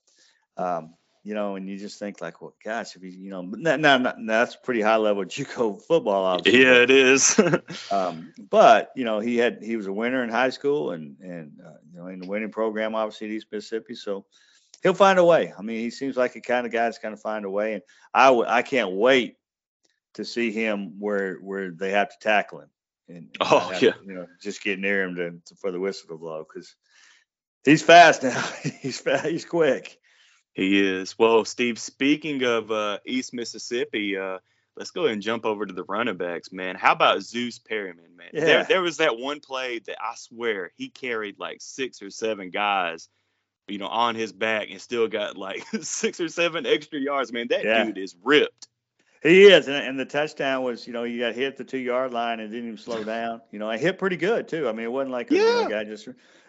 Um, 0.57 0.95
you 1.29 1.35
know, 1.35 1.57
and 1.57 1.69
you 1.69 1.77
just 1.77 1.99
think 1.99 2.23
like, 2.23 2.41
well, 2.41 2.55
gosh, 2.65 2.97
if 2.97 3.03
he, 3.03 3.11
you 3.11 3.29
know, 3.29 3.43
but 3.43 3.61
now, 3.61 3.77
now, 3.77 3.99
now 3.99 4.15
that's 4.19 4.57
pretty 4.57 4.81
high 4.81 4.97
level 4.97 5.25
JUCO 5.37 5.83
football, 5.83 6.25
obviously. 6.25 6.63
yeah, 6.63 6.83
it 6.83 6.91
is. 6.91 7.39
Um, 7.93 8.33
but 8.51 8.91
you 8.97 9.05
know, 9.05 9.21
he 9.21 9.37
had 9.37 9.59
he 9.63 9.77
was 9.77 9.87
a 9.87 9.93
winner 9.93 10.23
in 10.25 10.31
high 10.31 10.51
school 10.51 10.93
and 10.93 11.17
and 11.21 11.53
uh, 11.65 11.79
you 11.93 11.99
know 11.99 12.07
in 12.07 12.19
the 12.21 12.27
winning 12.27 12.51
program, 12.51 12.95
obviously 12.95 13.27
at 13.29 13.33
East 13.35 13.47
Mississippi. 13.53 13.95
So 13.95 14.25
he'll 14.83 14.95
find 14.95 15.19
a 15.19 15.25
way. 15.25 15.53
I 15.59 15.63
mean, 15.63 15.79
he 15.81 15.91
seems 15.91 16.17
like 16.17 16.33
the 16.33 16.41
kind 16.41 16.67
of 16.67 16.73
guy 16.73 16.85
that's 16.85 16.99
going 16.99 17.15
to 17.15 17.21
find 17.21 17.45
a 17.45 17.51
way, 17.51 17.75
and 17.75 17.83
I 18.15 18.27
w- 18.27 18.47
I 18.49 18.63
can't 18.63 18.93
wait 18.93 19.37
to 20.15 20.25
see 20.25 20.51
him 20.51 20.99
where 20.99 21.35
where 21.37 21.71
they 21.71 21.91
have 21.91 22.09
to 22.11 22.17
tackle 22.21 22.61
him. 22.61 22.71
And, 23.09 23.17
and 23.17 23.37
Oh, 23.41 23.71
yeah. 23.73 23.93
to, 23.93 23.95
you 24.07 24.15
know, 24.15 24.27
just 24.43 24.63
get 24.63 24.79
near 24.79 25.03
him 25.05 25.15
to, 25.17 25.31
to- 25.47 25.55
for 25.57 25.71
the 25.73 25.81
whistle 25.81 26.09
to 26.09 26.17
blow 26.19 26.45
because 26.47 26.75
he's 27.65 27.83
fast 27.83 28.23
now. 28.23 28.43
he's 28.81 29.01
fast. 29.01 29.27
He's 29.27 29.45
quick. 29.47 29.99
He 30.59 30.81
is. 30.81 31.17
Well, 31.17 31.45
Steve, 31.45 31.79
speaking 31.79 32.43
of 32.43 32.73
uh, 32.73 32.99
East 33.07 33.33
Mississippi, 33.33 34.17
uh, 34.17 34.39
let's 34.77 34.91
go 34.91 35.03
ahead 35.03 35.13
and 35.13 35.23
jump 35.23 35.47
over 35.47 35.65
to 35.65 35.73
the 35.73 35.85
running 35.85 36.17
backs, 36.17 36.51
man. 36.51 36.75
How 36.75 36.93
about 36.93 37.23
Zeus 37.23 37.61
Perryman, 37.61 38.17
man? 38.17 38.31
Yeah. 38.33 38.45
There, 38.45 38.65
there 38.65 38.83
was 38.83 38.97
that 38.97 39.17
one 39.17 39.39
play 39.39 39.79
that 39.87 39.99
I 40.03 40.15
swear 40.17 40.73
he 40.77 40.89
carried 40.89 41.39
like 41.39 41.59
six 41.61 42.03
or 42.03 42.11
seven 42.11 42.51
guys, 42.51 43.09
you 43.69 43.79
know, 43.79 43.87
on 43.87 44.17
his 44.17 44.33
back 44.33 44.69
and 44.71 44.81
still 44.81 45.07
got 45.07 45.37
like 45.37 45.65
six 45.83 46.21
or 46.21 46.29
seven 46.29 46.67
extra 46.67 46.99
yards, 46.99 47.33
man. 47.33 47.47
That 47.51 47.65
Yeah. 47.65 47.85
dude 47.85 47.99
is 47.99 48.17
ripped. 48.25 48.67
He 49.23 49.47
is, 49.47 49.69
and, 49.69 49.77
and 49.77 49.99
the 49.99 50.05
touchdown 50.05 50.65
was, 50.65 50.87
you 50.87 50.93
know, 50.93 51.05
he 51.05 51.19
got 51.19 51.35
hit 51.35 51.57
the 51.57 51.65
two 51.65 51.79
yard 51.79 52.13
line 52.13 52.41
and 52.41 52.51
didn't 52.51 52.67
even 52.67 52.79
slow 52.79 53.05
down. 53.05 53.43
You 53.53 53.61
know, 53.61 53.71
I 53.71 53.77
hit 53.77 53.99
pretty 53.99 54.17
good 54.17 54.49
too. 54.49 54.69
I 54.69 54.73
mean, 54.73 54.85
it 54.87 54.93
wasn't 54.93 55.13
like 55.13 55.31
a 55.31 55.35
you 55.35 55.41
Yeah. 55.41 55.69
guy 55.69 55.85
just, 55.85 56.09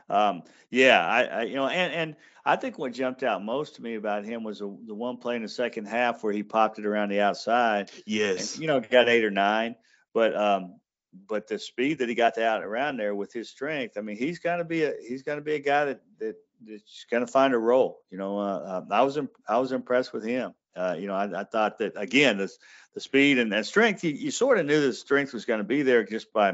um, 0.10 0.44
yeah, 0.70 1.06
I, 1.06 1.24
I, 1.24 1.42
you 1.44 1.56
know, 1.56 1.68
and 1.68 1.94
and 1.94 2.16
I 2.46 2.56
think 2.56 2.78
what 2.80 2.94
jumped 2.94 3.24
out 3.24 3.44
most 3.44 3.76
to 3.76 3.82
me 3.82 3.96
about 3.96 4.26
him 4.26 4.44
was 4.44 4.60
the, 4.60 4.76
the 4.88 4.94
one 4.96 5.18
play 5.18 5.36
in 5.36 5.42
the 5.44 5.50
second 5.50 5.86
half 5.88 6.24
where 6.24 6.34
he 6.34 6.44
popped 6.44 6.80
it 6.80 6.86
around 6.86 7.10
the 7.10 7.22
outside. 7.22 7.90
And, 7.92 8.04
Yes. 8.06 8.60
you 8.60 8.68
know, 8.68 8.80
got 8.80 9.10
eight 9.10 9.24
or 9.24 9.32
nine, 9.32 9.76
but 10.14 10.36
um, 10.36 10.80
but 11.28 11.48
the 11.48 11.60
speed 11.60 12.00
that 12.00 12.10
he 12.10 12.16
got 12.16 12.38
out 12.38 12.64
around 12.64 12.98
there 12.98 13.16
with 13.16 13.34
his 13.34 13.50
strength, 13.50 13.98
I 13.98 14.02
mean, 14.02 14.18
he's 14.18 14.40
gonna 14.40 14.64
be 14.64 14.84
a 14.84 14.94
he's 15.08 15.24
gonna 15.24 15.42
be 15.42 15.56
a 15.56 15.60
guy 15.60 15.86
that 15.86 16.02
that 16.20 16.36
that's 16.66 17.06
gonna 17.12 17.28
find 17.28 17.54
a 17.54 17.58
role. 17.60 18.00
You 18.12 18.18
know, 18.18 18.38
uh, 18.40 18.58
uh, 18.58 18.86
I 18.92 19.02
was 19.04 19.18
imp- 19.18 19.38
I 19.48 19.58
was 19.60 19.72
impressed 19.72 20.14
with 20.14 20.24
him. 20.24 20.54
Uh, 20.76 20.96
you 20.98 21.08
know, 21.08 21.16
I, 21.16 21.42
I 21.42 21.44
thought 21.44 21.80
that 21.80 21.94
again, 21.96 22.38
this 22.38 22.58
the 22.94 23.02
speed 23.02 23.38
and, 23.40 23.54
and 23.54 23.66
strength, 23.66 24.04
you, 24.04 24.12
you 24.12 24.32
sort 24.32 24.60
of 24.60 24.66
knew 24.66 24.80
the 24.82 24.94
strength 24.94 25.34
was 25.34 25.46
going 25.46 25.60
to 25.60 25.64
be 25.66 25.82
there 25.82 26.04
just 26.04 26.32
by 26.32 26.54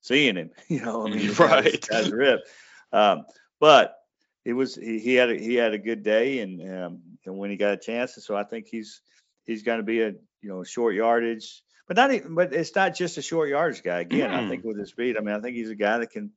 seeing 0.00 0.36
him. 0.36 0.50
You 0.68 0.80
know, 0.80 1.06
I 1.06 1.10
mean, 1.10 1.26
the 1.26 1.34
guy 1.34 1.56
Right. 1.56 1.88
guy's 1.90 2.10
ripped. 2.12 2.48
Um, 2.92 3.24
but 3.60 3.96
it 4.44 4.52
was 4.52 4.74
he, 4.74 4.98
he 4.98 5.14
had 5.14 5.30
a, 5.30 5.38
he 5.38 5.54
had 5.54 5.74
a 5.74 5.78
good 5.78 6.02
day, 6.02 6.40
and 6.40 6.60
um, 6.62 7.02
and 7.26 7.36
when 7.36 7.50
he 7.50 7.56
got 7.56 7.74
a 7.74 7.78
chance, 7.78 8.16
and 8.16 8.24
so 8.24 8.36
I 8.36 8.44
think 8.44 8.66
he's 8.66 9.00
he's 9.44 9.62
going 9.62 9.78
to 9.78 9.84
be 9.84 10.02
a 10.02 10.08
you 10.08 10.48
know 10.48 10.64
short 10.64 10.94
yardage, 10.94 11.62
but 11.86 11.96
not 11.96 12.12
even, 12.12 12.34
but 12.34 12.52
it's 12.52 12.74
not 12.74 12.94
just 12.94 13.18
a 13.18 13.22
short 13.22 13.48
yardage 13.48 13.82
guy. 13.82 14.00
Again, 14.00 14.30
I 14.30 14.48
think 14.48 14.64
with 14.64 14.78
his 14.78 14.90
speed, 14.90 15.16
I 15.16 15.20
mean, 15.20 15.34
I 15.34 15.40
think 15.40 15.56
he's 15.56 15.70
a 15.70 15.74
guy 15.74 15.98
that 15.98 16.10
can 16.10 16.30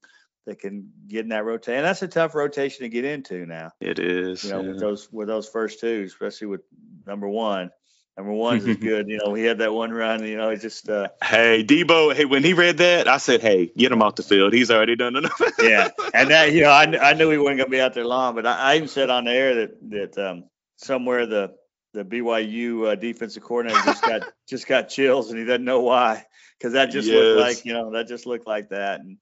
that 0.46 0.60
can 0.60 0.91
get 1.08 1.22
in 1.22 1.29
that 1.29 1.46
rotation, 1.46 1.77
and 1.77 1.86
that's 1.86 2.01
a 2.01 2.08
tough 2.08 2.36
rotation 2.36 2.84
to 2.84 2.89
get 2.89 3.05
into 3.05 3.46
now. 3.46 3.72
It 3.79 4.00
is. 4.00 4.43
You 4.43 4.51
know, 4.51 4.62
yeah. 4.62 4.67
with 4.70 4.79
those 4.79 5.12
with 5.12 5.27
those 5.27 5.48
first 5.48 5.79
two, 5.79 6.03
especially 6.05 6.48
with 6.48 6.62
number 7.05 7.27
one. 7.27 7.72
Number 8.18 8.34
one's 8.34 8.65
is 8.65 8.77
good. 8.80 9.08
You 9.08 9.20
know, 9.24 9.34
he 9.34 9.44
had 9.44 9.60
that 9.60 9.74
one 9.74 9.91
run. 9.91 10.24
You 10.24 10.38
know, 10.38 10.50
it 10.50 10.62
just 10.62 10.89
uh, 10.89 11.10
Hey, 11.24 11.63
Debo. 11.63 12.13
Hey, 12.13 12.25
when 12.25 12.44
he 12.44 12.53
read 12.53 12.77
that, 12.77 13.08
I 13.08 13.18
said, 13.18 13.41
"Hey, 13.41 13.72
get 13.77 13.91
him 13.91 14.01
off 14.01 14.15
the 14.15 14.24
field. 14.24 14.53
He's 14.53 14.70
already 14.72 14.96
done 14.96 15.15
enough." 15.15 15.41
yeah, 15.62 15.89
and 16.13 16.30
that 16.30 16.51
you 16.53 16.62
know, 16.62 16.70
I, 16.72 16.84
I 16.84 17.13
knew 17.13 17.30
he 17.30 17.38
wasn't 17.38 17.58
going 17.58 17.70
to 17.70 17.72
be 17.72 17.82
out 17.82 17.94
there 17.94 18.06
long, 18.06 18.36
but 18.36 18.46
I, 18.46 18.74
I 18.74 18.75
even 18.75 18.88
said 18.88 19.10
on 19.10 19.25
the 19.25 19.32
air 19.32 19.56
that 19.56 19.89
that 19.89 20.18
um, 20.18 20.44
somewhere 20.77 21.25
the 21.25 21.56
the 21.94 22.03
BYU 22.03 22.91
uh, 22.91 22.96
defensive 22.96 23.44
coordinator 23.44 23.82
just 23.84 24.03
got 24.03 24.22
just 24.50 24.68
got 24.68 24.89
chills, 24.89 25.30
and 25.30 25.39
he 25.39 25.46
doesn't 25.46 25.65
know 25.65 25.82
why, 25.82 26.25
because 26.58 26.74
that 26.74 26.91
just 26.91 27.10
looked 27.10 27.39
like 27.39 27.65
you 27.65 27.74
know 27.74 27.91
that 27.91 28.08
just 28.08 28.25
looked 28.25 28.48
like 28.48 28.70
that, 28.70 29.00
and 29.00 29.18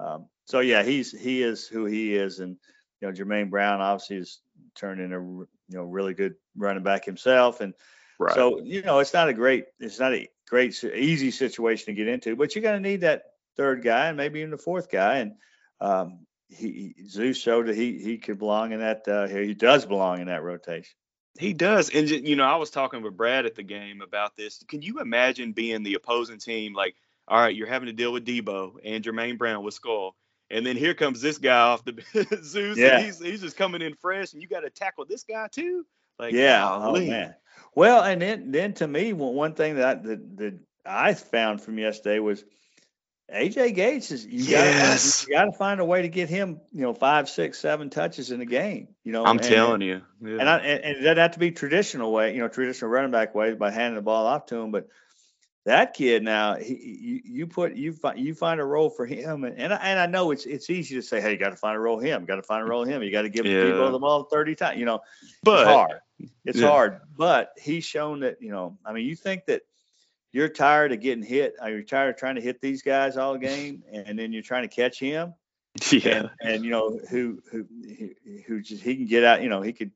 um, 0.00 0.26
so 0.46 0.60
yeah, 0.60 0.82
he's 0.82 1.12
he 1.12 1.42
is 1.42 1.66
who 1.66 1.84
he 1.84 2.14
is, 2.14 2.40
and 2.40 2.56
you 3.00 3.08
know 3.08 3.14
Jermaine 3.14 3.50
Brown 3.50 3.80
obviously 3.80 4.16
has 4.16 4.40
turned 4.74 5.00
into 5.00 5.46
you 5.68 5.78
know 5.78 5.84
really 5.84 6.14
good 6.14 6.34
running 6.56 6.82
back 6.82 7.04
himself, 7.04 7.60
and 7.60 7.74
right. 8.22 8.34
so 8.34 8.60
you 8.62 8.82
know, 8.82 8.98
it's 8.98 9.14
not 9.14 9.28
a 9.28 9.34
great, 9.34 9.66
it's 9.80 9.98
not 9.98 10.14
a 10.14 10.28
great, 10.48 10.82
easy 10.84 11.30
situation 11.30 11.86
to 11.86 11.92
get 11.94 12.08
into, 12.08 12.36
but 12.36 12.54
you're 12.54 12.62
going 12.62 12.82
to 12.82 12.88
need 12.88 13.02
that 13.02 13.22
third 13.56 13.82
guy 13.82 14.08
and 14.08 14.16
maybe 14.16 14.40
even 14.40 14.50
the 14.50 14.58
fourth 14.58 14.90
guy. 14.90 15.18
And 15.18 15.32
um, 15.80 16.26
he, 16.48 16.94
he 16.96 17.08
Zeus 17.08 17.38
showed 17.38 17.66
that 17.66 17.76
he 17.76 18.02
he 18.02 18.18
could 18.18 18.38
belong 18.38 18.72
in 18.72 18.80
that. 18.80 19.06
Uh, 19.08 19.26
he 19.26 19.54
does 19.54 19.86
belong 19.86 20.20
in 20.20 20.26
that 20.26 20.42
rotation. 20.42 20.94
He 21.38 21.54
does. 21.54 21.88
And, 21.90 22.08
you 22.10 22.36
know, 22.36 22.44
I 22.44 22.56
was 22.56 22.70
talking 22.70 23.02
with 23.02 23.16
Brad 23.16 23.46
at 23.46 23.54
the 23.54 23.62
game 23.62 24.02
about 24.02 24.36
this. 24.36 24.62
Can 24.68 24.82
you 24.82 25.00
imagine 25.00 25.52
being 25.52 25.82
the 25.82 25.94
opposing 25.94 26.38
team? 26.38 26.74
Like, 26.74 26.94
all 27.26 27.40
right, 27.40 27.54
you're 27.54 27.68
having 27.68 27.86
to 27.86 27.92
deal 27.92 28.12
with 28.12 28.26
Debo 28.26 28.74
and 28.84 29.02
Jermaine 29.02 29.38
Brown 29.38 29.64
with 29.64 29.74
Skull. 29.74 30.14
And 30.50 30.66
then 30.66 30.76
here 30.76 30.92
comes 30.92 31.22
this 31.22 31.38
guy 31.38 31.58
off 31.58 31.84
the 31.84 32.02
Zeus. 32.42 32.76
Yeah. 32.76 32.96
And 32.96 33.06
he's, 33.06 33.18
he's 33.18 33.40
just 33.40 33.56
coming 33.56 33.80
in 33.80 33.94
fresh, 33.94 34.34
and 34.34 34.42
you 34.42 34.48
got 34.48 34.60
to 34.60 34.70
tackle 34.70 35.06
this 35.06 35.22
guy, 35.22 35.48
too? 35.50 35.86
Like, 36.18 36.34
yeah. 36.34 36.68
Oh 36.70 36.92
man. 36.92 37.34
Well, 37.74 38.02
and 38.02 38.20
then 38.20 38.50
then 38.50 38.74
to 38.74 38.86
me, 38.86 39.12
one 39.12 39.54
thing 39.54 39.76
that 39.76 39.86
I, 39.86 39.94
that, 39.94 40.36
that 40.38 40.58
I 40.84 41.14
found 41.14 41.60
from 41.62 41.78
yesterday 41.78 42.18
was. 42.18 42.44
AJ 43.32 43.74
Gates 43.74 44.10
is 44.10 44.26
you 44.26 44.42
Yes. 44.44 45.24
gotta 45.24 45.30
you 45.30 45.36
gotta 45.38 45.56
find 45.56 45.80
a 45.80 45.86
way 45.86 46.02
to 46.02 46.08
get 46.08 46.28
him, 46.28 46.60
you 46.70 46.82
know, 46.82 46.92
five, 46.92 47.30
six, 47.30 47.58
seven 47.58 47.88
touches 47.88 48.30
in 48.30 48.42
a 48.42 48.44
game. 48.44 48.88
You 49.04 49.12
know, 49.12 49.24
I'm 49.24 49.38
and- 49.38 49.46
telling 49.46 49.80
you. 49.80 50.02
Yeah. 50.20 50.36
And, 50.38 50.50
I, 50.50 50.58
and, 50.58 50.84
and 50.84 50.96
it 50.98 51.00
doesn't 51.00 51.16
have 51.16 51.30
to 51.32 51.38
be 51.38 51.50
traditional 51.50 52.12
way, 52.12 52.34
you 52.34 52.40
know, 52.40 52.48
traditional 52.48 52.90
running 52.90 53.10
back 53.10 53.34
way 53.34 53.54
by 53.54 53.70
handing 53.70 53.94
the 53.94 54.02
ball 54.02 54.26
off 54.26 54.46
to 54.46 54.56
him. 54.60 54.70
But 54.70 54.88
that 55.64 55.94
kid 55.94 56.22
now, 56.24 56.56
he, 56.56 56.74
you, 56.74 57.20
you 57.24 57.46
put 57.46 57.74
you 57.74 57.92
find 57.92 58.18
you 58.18 58.34
find 58.34 58.60
a 58.60 58.64
role 58.64 58.90
for 58.90 59.06
him, 59.06 59.44
and 59.44 59.56
and 59.58 59.72
I, 59.72 59.76
and 59.76 60.00
I 60.00 60.06
know 60.06 60.32
it's 60.32 60.44
it's 60.44 60.68
easy 60.70 60.94
to 60.96 61.02
say, 61.02 61.20
hey, 61.20 61.32
you 61.32 61.38
got 61.38 61.50
to 61.50 61.56
find 61.56 61.76
a 61.76 61.80
role 61.80 61.98
him, 62.00 62.24
got 62.24 62.36
to 62.36 62.42
find 62.42 62.62
a 62.62 62.66
role 62.66 62.84
him, 62.84 63.02
you 63.02 63.12
got 63.12 63.22
to 63.22 63.28
give 63.28 63.46
Yeah. 63.46 63.70
people 63.70 63.90
the 63.92 63.98
ball 63.98 64.24
thirty 64.24 64.54
times. 64.54 64.78
You 64.78 64.86
know, 64.86 65.00
but 65.42 65.60
it's 65.60 65.68
hard. 65.68 66.00
It's 66.44 66.58
Yeah. 66.60 66.68
hard, 66.68 67.00
but 67.16 67.52
he's 67.60 67.84
shown 67.84 68.20
that 68.20 68.40
you 68.40 68.50
know. 68.50 68.76
I 68.84 68.92
mean, 68.92 69.06
you 69.06 69.14
think 69.14 69.46
that 69.46 69.62
you're 70.32 70.48
tired 70.48 70.92
of 70.92 71.00
getting 71.00 71.22
hit? 71.22 71.54
Are 71.60 71.70
you 71.70 71.84
tired 71.84 72.10
of 72.10 72.16
trying 72.16 72.34
to 72.34 72.40
hit 72.40 72.60
these 72.60 72.82
guys 72.82 73.16
all 73.16 73.36
game, 73.36 73.84
and 73.92 74.18
then 74.18 74.32
you're 74.32 74.42
trying 74.42 74.68
to 74.68 74.74
catch 74.74 74.98
him? 74.98 75.34
yeah. 75.90 76.16
and, 76.16 76.30
and 76.40 76.64
you 76.64 76.70
know 76.70 76.98
who 77.08 77.40
who 77.50 77.66
who, 77.98 78.10
who 78.46 78.60
just 78.60 78.82
he 78.82 78.96
can 78.96 79.06
get 79.06 79.24
out. 79.24 79.42
You 79.42 79.48
know 79.48 79.62
he 79.62 79.72
could 79.72 79.92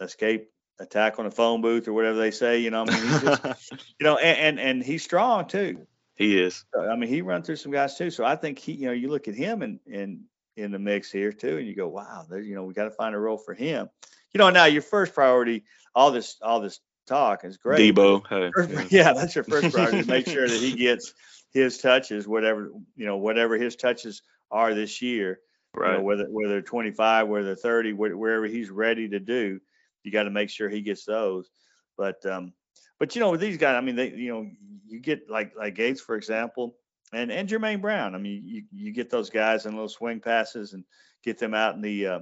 escape 0.00 0.50
attack 0.78 1.18
on 1.18 1.26
a 1.26 1.30
phone 1.30 1.60
booth 1.62 1.88
or 1.88 1.92
whatever 1.92 2.18
they 2.18 2.30
say. 2.30 2.58
You 2.60 2.70
know, 2.70 2.82
I 2.82 2.84
mean, 2.84 3.20
just, 3.20 3.72
you 4.00 4.04
know, 4.04 4.16
and, 4.18 4.58
and 4.58 4.60
and 4.60 4.82
he's 4.82 5.02
strong 5.04 5.46
too. 5.46 5.86
he 6.16 6.40
is. 6.40 6.64
So, 6.74 6.88
I 6.88 6.96
mean, 6.96 7.08
he 7.08 7.22
run 7.22 7.42
through 7.42 7.56
some 7.56 7.72
guys 7.72 7.96
too. 7.96 8.10
So 8.10 8.24
I 8.24 8.36
think 8.36 8.58
he, 8.58 8.72
you 8.72 8.86
know, 8.86 8.92
you 8.92 9.08
look 9.08 9.28
at 9.28 9.34
him 9.34 9.62
and 9.62 9.80
in 9.86 10.24
in 10.56 10.72
the 10.72 10.78
mix 10.78 11.10
here 11.12 11.32
too, 11.32 11.58
and 11.58 11.66
you 11.66 11.74
go, 11.76 11.88
wow, 11.88 12.24
there, 12.28 12.40
you 12.40 12.54
know, 12.54 12.64
we 12.64 12.72
got 12.74 12.84
to 12.84 12.90
find 12.90 13.14
a 13.14 13.18
role 13.18 13.38
for 13.38 13.52
him. 13.54 13.88
You 14.32 14.38
know, 14.38 14.50
now 14.50 14.64
your 14.64 14.82
first 14.82 15.14
priority, 15.14 15.64
all 15.94 16.10
this 16.10 16.36
all 16.42 16.60
this 16.60 16.80
talk 17.06 17.44
is 17.44 17.56
great. 17.56 17.94
Debo. 17.94 18.22
Hey, 18.28 18.50
First- 18.54 18.70
yeah. 18.70 19.04
yeah, 19.04 19.12
that's 19.12 19.34
your 19.34 19.44
first 19.44 19.72
priority 19.74 20.02
make 20.04 20.26
sure 20.28 20.48
that 20.48 20.60
he 20.60 20.72
gets 20.76 21.14
his 21.52 21.78
touches, 21.78 22.26
whatever 22.28 22.70
you 22.96 23.06
know, 23.06 23.16
whatever 23.16 23.56
his 23.56 23.76
touches 23.76 24.22
are 24.50 24.74
this 24.74 25.00
year. 25.02 25.40
you 25.74 25.82
know, 25.82 25.88
Right. 25.96 26.02
whether 26.02 26.24
whether 26.30 26.62
25, 26.62 27.28
whether 27.28 27.54
30, 27.54 27.92
wherever 27.92 28.46
he's 28.46 28.70
ready 28.70 29.08
to 29.10 29.20
do, 29.20 29.60
you 30.06 30.12
got 30.12 30.24
to 30.24 30.30
make 30.30 30.50
sure 30.50 30.70
he 30.70 30.82
gets 30.82 31.04
those. 31.04 31.50
But 31.98 32.24
um, 32.26 32.54
but 32.98 33.14
you 33.16 33.20
know, 33.20 33.30
with 33.32 33.40
these 33.40 33.58
guys, 33.58 33.76
I 33.76 33.80
mean, 33.80 33.96
they 33.96 34.10
you 34.10 34.32
know, 34.32 34.50
you 34.86 35.00
get 35.00 35.28
like 35.30 35.54
like 35.56 35.74
Gates 35.74 36.00
for 36.00 36.16
example, 36.16 36.76
and 37.12 37.30
and 37.32 37.48
Jermaine 37.48 37.82
Brown. 37.82 38.14
I 38.14 38.18
mean, 38.18 38.42
you 38.44 38.64
you 38.72 38.92
get 38.92 39.10
those 39.10 39.30
guys 39.30 39.66
in 39.66 39.72
little 39.72 39.88
swing 39.88 40.20
passes 40.20 40.72
and 40.74 40.84
get 41.22 41.38
them 41.38 41.54
out 41.54 41.74
in 41.74 41.82
the 41.82 42.06
uh, 42.06 42.20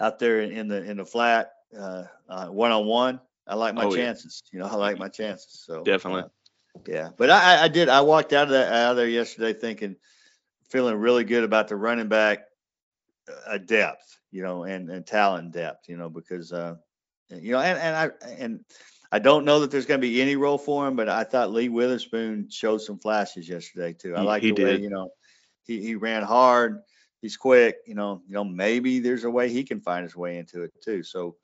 out 0.00 0.18
there 0.18 0.40
in 0.40 0.68
the 0.68 0.82
in 0.82 0.96
the 0.98 1.04
flat 1.06 1.52
uh, 1.78 2.04
one 2.48 2.72
on 2.72 2.86
one. 2.86 3.20
I 3.46 3.54
like 3.54 3.74
my 3.74 3.86
Oh, 3.86 3.94
yeah. 3.94 4.12
chances. 4.12 4.42
You 4.52 4.60
know, 4.60 4.66
I 4.66 4.74
like 4.76 4.98
my 4.98 5.08
chances. 5.08 5.62
So 5.66 5.82
Definitely. 5.84 6.22
uh, 6.22 6.28
yeah, 6.86 7.10
but 7.16 7.30
I, 7.30 7.56
I- 7.56 7.62
I 7.64 7.68
did. 7.68 7.88
I 7.88 8.00
walked 8.02 8.32
out 8.32 8.44
of 8.44 8.50
that 8.50 8.72
out 8.72 8.92
of 8.92 8.96
there 8.96 9.08
yesterday 9.08 9.52
thinking, 9.52 9.96
feeling 10.70 10.96
really 10.96 11.24
good 11.24 11.44
about 11.44 11.68
the 11.68 11.76
running 11.76 12.08
back 12.08 12.40
uh, 13.46 13.58
depth, 13.58 14.11
you 14.32 14.42
know, 14.42 14.64
and 14.64 14.90
and 14.90 15.06
talent 15.06 15.52
depth, 15.52 15.88
you 15.88 15.96
know, 15.96 16.10
because 16.10 16.52
uh, 16.52 16.74
you 17.30 17.52
know, 17.52 17.60
and 17.60 17.78
and 17.78 17.96
I 17.96 18.26
and 18.38 18.64
I 19.12 19.18
don't 19.18 19.44
know 19.44 19.60
that 19.60 19.70
there's 19.70 19.86
going 19.86 20.00
to 20.00 20.06
be 20.06 20.20
any 20.20 20.36
role 20.36 20.58
for 20.58 20.88
him, 20.88 20.96
but 20.96 21.08
I 21.08 21.22
thought 21.22 21.52
Lee 21.52 21.68
Witherspoon 21.68 22.48
showed 22.50 22.78
some 22.78 22.98
flashes 22.98 23.48
yesterday 23.48 23.92
too. 23.92 24.16
I 24.16 24.22
like 24.22 24.42
he 24.42 24.48
the 24.48 24.62
way 24.62 24.72
did. 24.72 24.82
you 24.82 24.90
know 24.90 25.10
he 25.64 25.80
he 25.80 25.94
ran 25.94 26.22
hard. 26.22 26.82
He's 27.20 27.36
quick, 27.36 27.76
you 27.86 27.94
know. 27.94 28.22
You 28.26 28.34
know, 28.34 28.44
maybe 28.44 28.98
there's 28.98 29.24
a 29.24 29.30
way 29.30 29.48
he 29.48 29.64
can 29.64 29.80
find 29.80 30.02
his 30.02 30.16
way 30.16 30.38
into 30.38 30.62
it 30.62 30.72
too. 30.82 31.02
So, 31.02 31.36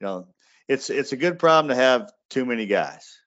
you 0.00 0.06
know, 0.06 0.26
it's 0.68 0.90
it's 0.90 1.12
a 1.12 1.16
good 1.16 1.38
problem 1.38 1.68
to 1.68 1.74
have 1.74 2.12
too 2.28 2.44
many 2.44 2.66
guys. 2.66 3.18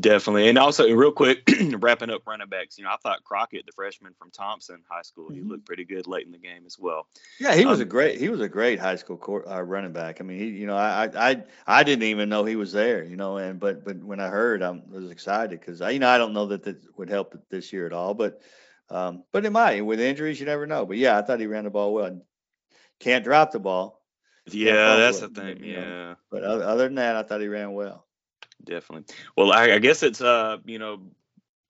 Definitely. 0.00 0.48
And 0.48 0.58
also, 0.58 0.90
real 0.92 1.12
quick, 1.12 1.48
wrapping 1.78 2.10
up 2.10 2.26
running 2.26 2.48
backs, 2.48 2.78
you 2.78 2.84
know, 2.84 2.90
I 2.90 2.96
thought 2.96 3.24
Crockett, 3.24 3.66
the 3.66 3.72
freshman 3.72 4.12
from 4.14 4.30
Thompson 4.30 4.82
High 4.88 5.02
School, 5.02 5.30
he 5.30 5.40
Mhm. 5.40 5.48
looked 5.48 5.64
pretty 5.66 5.84
good 5.84 6.06
late 6.06 6.26
in 6.26 6.32
the 6.32 6.38
game 6.38 6.64
as 6.66 6.78
well. 6.78 7.06
Yeah, 7.38 7.54
he 7.54 7.66
was 7.66 7.80
a 7.80 7.84
Um, 7.84 7.88
great 7.88 8.18
he 8.20 8.28
was 8.28 8.40
a 8.40 8.48
great 8.48 8.78
high 8.78 8.96
school 8.96 9.16
court, 9.16 9.46
uh, 9.48 9.62
running 9.62 9.92
back. 9.92 10.20
I 10.20 10.24
mean, 10.24 10.38
he 10.38 10.46
you 10.48 10.66
know 10.66 10.76
I, 10.76 11.08
I 11.16 11.44
I 11.66 11.82
didn't 11.82 12.04
even 12.04 12.28
know 12.28 12.44
he 12.44 12.56
was 12.56 12.72
there, 12.72 13.04
you 13.04 13.16
know, 13.16 13.36
and 13.38 13.58
but 13.60 13.84
but 13.84 13.96
when 14.02 14.20
I 14.20 14.28
heard, 14.28 14.62
I 14.62 14.70
was 14.90 15.10
excited 15.10 15.58
because 15.60 15.80
I 15.80 15.90
you 15.90 15.98
know 15.98 16.08
I 16.08 16.18
don't 16.18 16.32
know 16.34 16.46
that 16.46 16.64
that 16.64 16.78
would 16.98 17.10
help 17.10 17.36
this 17.50 17.72
year 17.72 17.86
at 17.86 17.92
all, 17.92 18.14
but 18.14 18.40
um 18.90 19.24
but 19.32 19.44
it 19.44 19.50
might 19.50 19.80
with 19.82 20.00
injuries 20.00 20.38
you 20.40 20.46
never 20.46 20.66
know. 20.66 20.86
But 20.86 20.98
yeah, 20.98 21.18
I 21.18 21.22
thought 21.22 21.40
he 21.40 21.46
ran 21.46 21.64
the 21.64 21.70
ball 21.70 21.94
well. 21.94 22.20
Can't 23.00 23.24
drop 23.24 23.52
the 23.52 23.60
ball, 23.60 24.02
Yeah, 24.46 24.96
that's 24.96 25.20
the 25.20 25.28
thing. 25.28 25.62
you 25.64 25.72
know. 25.72 25.86
Yeah, 25.88 26.14
but 26.30 26.42
other 26.44 26.84
than 26.84 26.96
that, 26.96 27.16
I 27.16 27.22
thought 27.22 27.40
he 27.40 27.48
ran 27.48 27.72
well. 27.72 28.06
Definitely. 28.64 29.14
Well, 29.36 29.52
I, 29.52 29.72
I 29.72 29.78
guess 29.78 30.02
it's, 30.02 30.20
uh, 30.20 30.58
you 30.64 30.78
know, 30.78 31.00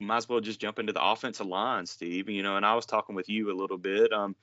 might 0.01 0.17
as 0.19 0.29
well 0.29 0.41
just 0.41 0.61
jump 0.61 0.79
into 0.79 0.93
the 0.93 1.05
offensive 1.05 1.47
line, 1.47 1.87
Steve. 1.87 2.29
You 2.29 2.43
know, 2.43 2.57
and 2.57 2.67
I 2.67 2.75
was 2.75 2.87
talking 2.87 3.15
with 3.15 3.29
you 3.29 3.51
a 3.53 3.57
little 3.57 3.79
bit. 3.79 4.13
Um, 4.13 4.35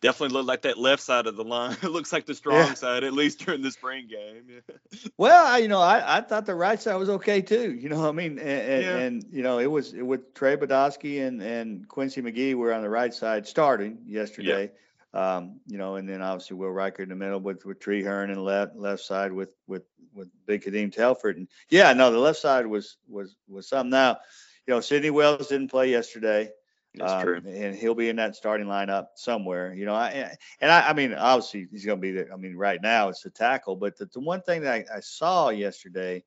definitely 0.00 0.32
looked 0.34 0.48
like 0.48 0.62
that 0.62 0.78
left 0.78 1.02
side 1.02 1.26
of 1.26 1.36
the 1.36 1.44
line. 1.44 1.76
it 1.82 1.88
looks 1.88 2.12
like 2.12 2.26
the 2.26 2.34
strong 2.34 2.68
Yeah. 2.68 2.74
side, 2.74 3.04
at 3.04 3.12
least 3.12 3.40
during 3.40 3.62
the 3.62 3.70
spring 3.70 4.08
game. 4.08 4.44
Yeah. 4.48 4.76
Well, 5.16 5.46
I, 5.46 5.58
you 5.58 5.68
know, 5.68 5.80
I, 5.80 6.18
I 6.18 6.20
thought 6.22 6.46
the 6.46 6.54
right 6.54 6.80
side 6.80 6.94
was 6.96 7.10
okay 7.10 7.42
too. 7.42 7.72
You 7.74 7.90
know, 7.90 8.00
what 8.00 8.08
I 8.08 8.12
mean, 8.12 8.38
and, 8.38 8.48
and, 8.48 8.82
Yeah. 8.82 8.96
and 8.96 9.24
you 9.30 9.42
know, 9.42 9.58
it 9.58 9.66
was 9.66 9.92
with 9.92 10.32
Trey 10.34 10.56
Bodowski 10.56 11.26
and 11.26 11.42
and 11.42 11.86
Quincy 11.88 12.22
McGee 12.22 12.54
were 12.54 12.72
on 12.72 12.82
the 12.82 12.88
right 12.88 13.12
side 13.12 13.46
starting 13.46 13.98
yesterday. 14.06 14.70
Um, 15.12 15.60
you 15.66 15.76
know, 15.76 15.96
and 15.96 16.08
then 16.08 16.22
obviously 16.22 16.56
Will 16.56 16.70
Riker 16.70 17.02
in 17.02 17.08
the 17.08 17.16
middle 17.16 17.40
with 17.40 17.64
with 17.64 17.80
Tree 17.80 18.02
Hearn 18.02 18.30
and 18.30 18.44
left 18.44 18.76
left 18.76 19.02
side 19.02 19.32
with 19.32 19.54
with 19.66 19.82
with 20.14 20.28
Big 20.46 20.62
Kadeem 20.62 20.92
Telford. 20.92 21.36
And 21.36 21.48
yeah, 21.68 21.92
no, 21.92 22.12
the 22.12 22.18
left 22.18 22.38
side 22.38 22.66
was 22.66 22.96
was 23.08 23.34
was 23.48 23.68
something. 23.68 23.90
Now, 23.90 24.18
you 24.66 24.74
know, 24.74 24.80
Sidney 24.80 25.10
Wells 25.10 25.48
didn't 25.48 25.70
play 25.70 25.90
yesterday. 25.90 26.50
That's 26.94 27.12
um, 27.12 27.22
true. 27.22 27.40
And 27.46 27.74
he'll 27.74 27.94
be 27.94 28.08
in 28.08 28.16
that 28.16 28.36
starting 28.36 28.66
lineup 28.66 29.06
somewhere. 29.16 29.72
You 29.74 29.86
know, 29.86 29.94
I, 29.94 30.36
and 30.60 30.70
I, 30.70 30.88
I 30.88 30.92
mean, 30.92 31.14
obviously 31.14 31.68
he's 31.70 31.84
going 31.84 31.98
to 31.98 32.02
be 32.02 32.12
there. 32.12 32.32
I 32.32 32.36
mean, 32.36 32.56
right 32.56 32.80
now 32.82 33.08
it's 33.08 33.22
the 33.22 33.30
tackle, 33.30 33.76
but 33.76 33.96
the, 33.96 34.06
the 34.06 34.20
one 34.20 34.42
thing 34.42 34.62
that 34.62 34.72
I, 34.72 34.96
I 34.96 35.00
saw 35.00 35.50
yesterday 35.50 36.24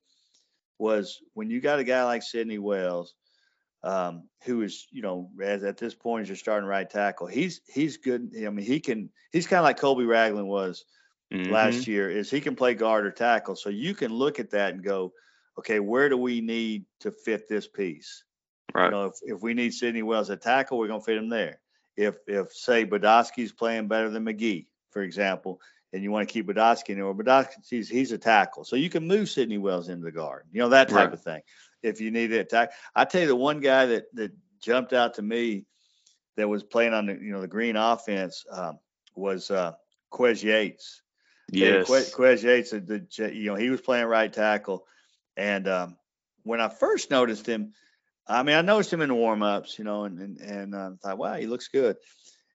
was 0.80 1.22
when 1.34 1.50
you 1.50 1.60
got 1.60 1.80
a 1.80 1.84
guy 1.84 2.04
like 2.06 2.24
Sidney 2.24 2.60
Wells, 2.60 3.14
um, 3.84 4.30
who 4.44 4.62
is, 4.62 4.88
you 4.92 5.02
know, 5.02 5.30
as 5.42 5.64
at 5.64 5.78
this 5.78 5.94
point 5.94 6.24
is 6.24 6.30
your 6.30 6.36
starting 6.38 6.68
right 6.68 6.90
tackle. 6.90 7.28
He's 7.28 7.62
he's 7.68 7.98
good. 7.98 8.32
I 8.36 8.50
mean, 8.50 8.66
he 8.66 8.80
can. 8.80 9.10
He's 9.32 9.48
kind 9.48 9.60
of 9.60 9.64
like 9.66 9.78
Colby 9.80 10.06
Ragland 10.06 10.48
was 10.48 10.86
Mhm. 11.32 11.50
last 11.50 11.88
year. 11.88 12.10
Is 12.10 12.30
he 12.30 12.40
can 12.42 12.56
play 12.56 12.74
guard 12.76 13.06
or 13.06 13.12
tackle. 13.12 13.56
So 13.56 13.70
you 13.70 13.94
can 13.94 14.14
look 14.14 14.40
at 14.40 14.52
that 14.52 14.74
and 14.74 14.84
go, 14.84 15.14
okay, 15.58 15.80
where 15.80 16.10
do 16.10 16.18
we 16.18 16.42
need 16.42 16.86
to 17.02 17.12
fit 17.12 17.48
this 17.48 17.68
piece? 17.68 18.24
Right. 18.74 18.86
You 18.86 18.92
know, 18.92 19.06
if, 19.06 19.16
if 19.24 19.42
we 19.42 19.54
need 19.54 19.74
Sidney 19.74 20.04
Wells 20.04 20.30
at 20.30 20.42
tackle, 20.42 20.78
we're 20.78 20.88
gonna 20.88 21.02
fit 21.02 21.18
him 21.18 21.30
there. 21.30 21.60
If 21.98 22.16
if 22.28 22.52
say 22.54 22.86
Badowski's 22.86 23.52
playing 23.52 23.88
better 23.88 24.10
than 24.10 24.26
McGee, 24.26 24.68
for 24.92 25.02
example, 25.04 25.60
and 25.92 26.02
you 26.02 26.12
want 26.12 26.28
to 26.28 26.34
keep 26.34 26.48
Badowski 26.48 26.90
in 26.90 26.96
there, 26.96 27.06
or 27.06 27.14
Badowski's 27.14 27.90
he's 27.90 28.12
a 28.12 28.18
tackle, 28.18 28.64
so 28.64 28.76
you 28.76 28.90
can 28.90 29.08
move 29.08 29.30
Sidney 29.30 29.58
Wells 29.60 29.90
into 29.90 30.06
the 30.06 30.12
guard. 30.12 30.46
You 30.52 30.62
know 30.62 30.70
that 30.70 30.90
type 30.90 31.06
Right. 31.10 31.14
of 31.14 31.22
thing. 31.22 31.42
If 31.84 32.02
you 32.02 32.12
need 32.12 32.32
it 32.32 32.40
attack, 32.40 32.72
I 32.96 33.06
tell 33.06 33.22
you 33.22 33.28
the 33.28 33.36
one 33.36 33.60
guy 33.60 33.86
that 33.88 34.06
that 34.16 34.32
jumped 34.62 34.94
out 34.94 35.16
to 35.16 35.22
me 35.22 35.66
that 36.38 36.48
was 36.48 36.64
playing 36.64 36.94
on 36.94 37.06
the 37.06 37.14
you 37.14 37.32
know 37.32 37.42
the 37.42 37.48
green 37.48 37.76
offense 37.76 38.46
um, 38.52 38.80
was 39.16 39.52
uh, 39.52 39.74
Quez 40.12 40.44
Yates. 40.44 41.02
Yes. 41.52 41.90
Quez, 41.90 42.14
Quez 42.16 42.42
Yates, 42.42 42.72
the, 42.72 42.80
the 42.80 43.36
you 43.36 43.46
know 43.46 43.56
he 43.56 43.70
was 43.70 43.82
playing 43.82 44.08
right 44.08 44.32
tackle, 44.32 44.86
and 45.38 45.68
um, 45.68 45.98
when 46.44 46.62
I 46.62 46.70
first 46.70 47.12
noticed 47.12 47.46
him, 47.46 47.74
I 48.28 48.44
mean 48.44 48.56
I 48.56 48.62
noticed 48.62 48.94
him 48.94 49.02
in 49.02 49.10
the 49.10 49.16
warm-ups, 49.16 49.78
you 49.78 49.86
know, 49.86 50.06
and 50.06 50.20
and, 50.20 50.40
and 50.40 50.76
uh, 50.76 50.92
thought, 51.02 51.18
wow, 51.18 51.36
he 51.36 51.48
looks 51.48 51.68
good. 51.68 51.98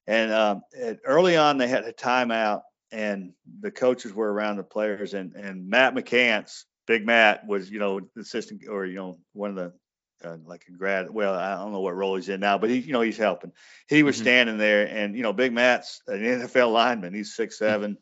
And 0.06 0.32
um, 0.32 0.62
early 1.04 1.36
on, 1.36 1.58
they 1.58 1.68
had 1.68 1.84
a 1.84 1.92
timeout, 1.92 2.62
and 2.90 3.34
the 3.60 3.70
coaches 3.70 4.14
were 4.14 4.32
around 4.32 4.56
the 4.56 4.64
players, 4.64 5.12
and 5.12 5.34
and 5.34 5.68
Matt 5.68 5.94
McCants, 5.94 6.64
Big 6.88 7.06
Matt, 7.06 7.46
was 7.46 7.70
you 7.70 7.80
know 7.80 8.00
the 8.00 8.22
assistant 8.22 8.62
or 8.68 8.86
you 8.86 8.96
know 8.96 9.18
one 9.34 9.50
of 9.50 9.56
the 9.56 10.28
uh, 10.28 10.38
like 10.46 10.64
a 10.68 10.72
grad. 10.72 11.10
Well, 11.10 11.34
I 11.34 11.54
don't 11.56 11.72
know 11.72 11.80
what 11.80 11.96
role 11.96 12.16
he's 12.16 12.28
in 12.28 12.40
now, 12.40 12.58
but 12.58 12.70
he 12.70 12.78
you 12.78 12.92
know 12.92 13.02
he's 13.02 13.18
helping. 13.18 13.52
He 13.88 14.02
was 14.02 14.16
Mhm. 14.16 14.20
standing 14.22 14.58
there, 14.58 14.88
and 14.88 15.16
you 15.16 15.22
know 15.22 15.32
Big 15.32 15.52
Matt's 15.52 16.02
an 16.08 16.24
NFL 16.24 16.72
lineman. 16.72 17.14
He's 17.14 17.36
six 17.36 17.58
seven 17.58 17.98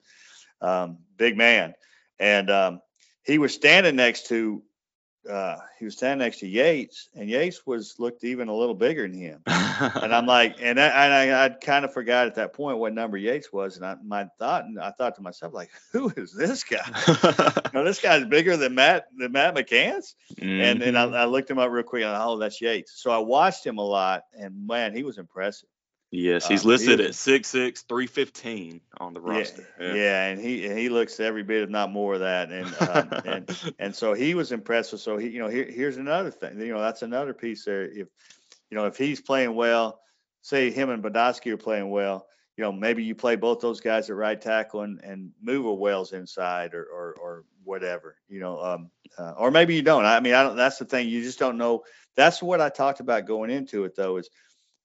um, 0.62 0.98
big 1.18 1.36
man, 1.36 1.74
and 2.18 2.50
um, 2.50 2.80
he 3.24 3.38
was 3.38 3.54
standing 3.54 3.96
next 3.96 4.28
to 4.28 4.62
uh, 5.28 5.56
he 5.78 5.84
was 5.84 5.96
standing 5.96 6.24
next 6.24 6.40
to 6.40 6.46
Yates, 6.48 7.08
and 7.14 7.28
Yates 7.28 7.66
was 7.66 7.96
looked 7.98 8.24
even 8.24 8.48
a 8.48 8.54
little 8.54 8.74
bigger 8.74 9.02
than 9.08 9.14
him. 9.18 9.42
And 10.02 10.14
I'm 10.14 10.26
like, 10.26 10.56
and 10.60 10.80
I, 10.80 10.86
and 10.86 11.12
I, 11.32 11.44
I 11.44 11.48
kind 11.50 11.84
of 11.84 11.92
forgot 11.92 12.26
at 12.26 12.36
that 12.36 12.54
point 12.54 12.78
what 12.78 12.94
number 12.94 13.16
Yates 13.18 13.52
was, 13.52 13.76
and 13.76 13.84
I 13.84 13.96
my 14.04 14.26
thought, 14.38 14.64
and 14.64 14.78
I 14.80 14.90
thought 14.90 15.16
to 15.16 15.22
myself, 15.22 15.52
like, 15.52 15.70
who 15.92 16.10
is 16.16 16.32
this 16.34 16.64
guy? 16.64 16.78
You 17.72 17.80
know, 17.80 17.84
this 17.84 18.00
guy's 18.00 18.24
bigger 18.24 18.56
than 18.56 18.74
Matt 18.74 19.06
than 19.18 19.32
Matt 19.32 19.54
McCants. 19.54 20.14
And 20.40 20.82
and 20.82 20.96
I, 20.98 21.06
Mhm. 21.06 21.16
I 21.16 21.24
looked 21.26 21.50
him 21.50 21.58
up 21.58 21.70
real 21.70 21.82
quick, 21.84 22.02
and 22.04 22.10
I, 22.12 22.24
oh, 22.24 22.38
that's 22.38 22.60
Yates. 22.60 22.92
So 23.02 23.10
I 23.10 23.18
watched 23.18 23.66
him 23.66 23.78
a 23.78 23.82
lot, 23.86 24.22
and 24.38 24.66
man, 24.66 24.94
he 24.94 25.02
was 25.02 25.18
impressive. 25.18 25.68
Yes, 26.16 26.48
he's 26.48 26.64
uh, 26.64 26.68
listed 26.68 26.98
he- 27.00 27.06
at 27.06 27.12
6'6", 27.12 27.84
315 27.86 28.80
on 28.98 29.14
the 29.14 29.20
roster. 29.20 29.66
Yeah, 29.80 29.94
yeah, 29.94 30.24
and 30.26 30.40
he 30.40 30.68
he 30.68 30.88
looks 30.88 31.20
every 31.20 31.42
bit, 31.42 31.62
if 31.62 31.70
not 31.70 31.90
more, 31.90 32.14
of 32.14 32.20
that. 32.20 32.50
And 32.50 32.74
um, 32.88 33.20
and 33.24 33.74
and 33.78 33.94
so 33.94 34.14
he 34.14 34.34
was 34.34 34.52
impressive. 34.52 35.00
So 35.00 35.16
he, 35.16 35.28
you 35.28 35.38
know, 35.38 35.48
here, 35.48 35.64
here's 35.70 35.96
another 35.96 36.30
thing. 36.30 36.60
You 36.60 36.74
know, 36.74 36.80
that's 36.80 37.02
another 37.02 37.34
piece 37.34 37.64
there. 37.64 37.82
If 37.82 38.08
you 38.70 38.76
know, 38.76 38.86
if 38.86 38.96
he's 38.96 39.20
playing 39.20 39.54
well, 39.54 40.00
say 40.42 40.70
him 40.70 40.90
and 40.90 41.02
Badowski 41.02 41.52
are 41.52 41.56
playing 41.56 41.90
well, 41.90 42.26
you 42.56 42.64
know, 42.64 42.72
maybe 42.72 43.04
you 43.04 43.14
play 43.14 43.36
both 43.36 43.60
those 43.60 43.80
guys 43.80 44.08
at 44.08 44.16
right 44.16 44.40
tackle 44.40 44.82
and 44.82 45.00
and 45.02 45.32
move 45.42 45.66
a 45.66 45.74
Wells 45.74 46.12
inside 46.12 46.74
or 46.74 46.84
or 46.84 47.14
or 47.20 47.44
whatever. 47.64 48.16
You 48.28 48.40
know, 48.40 48.60
um, 48.60 48.90
uh, 49.18 49.32
or 49.36 49.50
maybe 49.50 49.74
you 49.74 49.82
don't. 49.82 50.04
I 50.04 50.20
mean, 50.20 50.34
I 50.34 50.42
don't. 50.42 50.56
That's 50.56 50.78
the 50.78 50.84
thing. 50.86 51.08
You 51.08 51.22
just 51.22 51.38
don't 51.38 51.58
know. 51.58 51.84
That's 52.16 52.42
what 52.42 52.60
I 52.62 52.70
talked 52.70 53.00
about 53.00 53.26
going 53.26 53.50
into 53.50 53.84
it, 53.84 53.94
though. 53.94 54.16
Is 54.16 54.30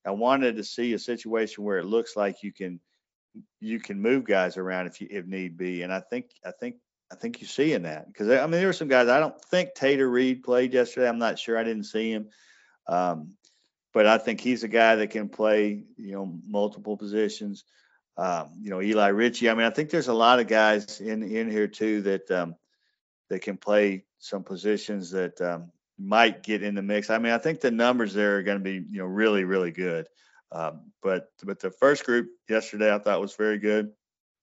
I 0.05 0.11
wanted 0.11 0.57
to 0.57 0.63
see 0.63 0.93
a 0.93 0.99
situation 0.99 1.63
where 1.63 1.77
it 1.77 1.85
looks 1.85 2.15
like 2.15 2.43
you 2.43 2.51
can 2.51 2.79
you 3.59 3.79
can 3.79 4.01
move 4.01 4.25
guys 4.25 4.57
around 4.57 4.87
if 4.87 4.99
you 5.01 5.07
if 5.09 5.25
need 5.25 5.57
be. 5.57 5.83
And 5.83 5.93
I 5.93 5.99
think 5.99 6.31
I 6.45 6.51
think 6.51 6.75
I 7.11 7.15
think 7.15 7.41
you're 7.41 7.47
seeing 7.47 7.83
that 7.83 8.07
because 8.07 8.29
I 8.29 8.41
mean 8.41 8.51
there 8.51 8.67
were 8.67 8.73
some 8.73 8.87
guys 8.87 9.07
I 9.07 9.19
don't 9.19 9.39
think 9.45 9.73
Tater 9.73 10.09
Reed 10.09 10.43
played 10.43 10.73
yesterday. 10.73 11.07
I'm 11.07 11.19
not 11.19 11.39
sure. 11.39 11.57
I 11.57 11.63
didn't 11.63 11.85
see 11.85 12.11
him. 12.11 12.29
Um, 12.87 13.35
but 13.93 14.07
I 14.07 14.17
think 14.17 14.39
he's 14.39 14.63
a 14.63 14.69
guy 14.69 14.95
that 14.95 15.09
can 15.09 15.29
play, 15.29 15.83
you 15.97 16.13
know, 16.13 16.39
multiple 16.47 16.95
positions. 16.95 17.65
Um, 18.17 18.51
you 18.61 18.69
know, 18.69 18.81
Eli 18.81 19.07
Ritchie. 19.07 19.49
I 19.49 19.53
mean, 19.53 19.65
I 19.65 19.69
think 19.69 19.89
there's 19.89 20.07
a 20.07 20.13
lot 20.13 20.39
of 20.39 20.47
guys 20.47 20.99
in 21.01 21.23
in 21.23 21.49
here 21.49 21.67
too 21.67 22.01
that 22.03 22.31
um, 22.31 22.55
that 23.29 23.41
can 23.41 23.57
play 23.57 24.05
some 24.19 24.43
positions 24.43 25.11
that 25.11 25.39
um, 25.41 25.71
might 26.01 26.43
get 26.43 26.63
in 26.63 26.75
the 26.75 26.81
mix. 26.81 27.09
I 27.09 27.17
mean, 27.17 27.31
I 27.31 27.37
think 27.37 27.61
the 27.61 27.71
numbers 27.71 28.13
there 28.13 28.37
are 28.37 28.43
going 28.43 28.57
to 28.57 28.63
be, 28.63 28.83
you 28.89 28.99
know, 28.99 29.05
really 29.05 29.43
really 29.43 29.71
good. 29.71 30.07
Um, 30.51 30.91
but 31.01 31.29
but 31.43 31.59
the 31.59 31.71
first 31.71 32.05
group 32.05 32.29
yesterday 32.49 32.93
I 32.93 32.99
thought 32.99 33.21
was 33.21 33.35
very 33.35 33.57
good. 33.57 33.93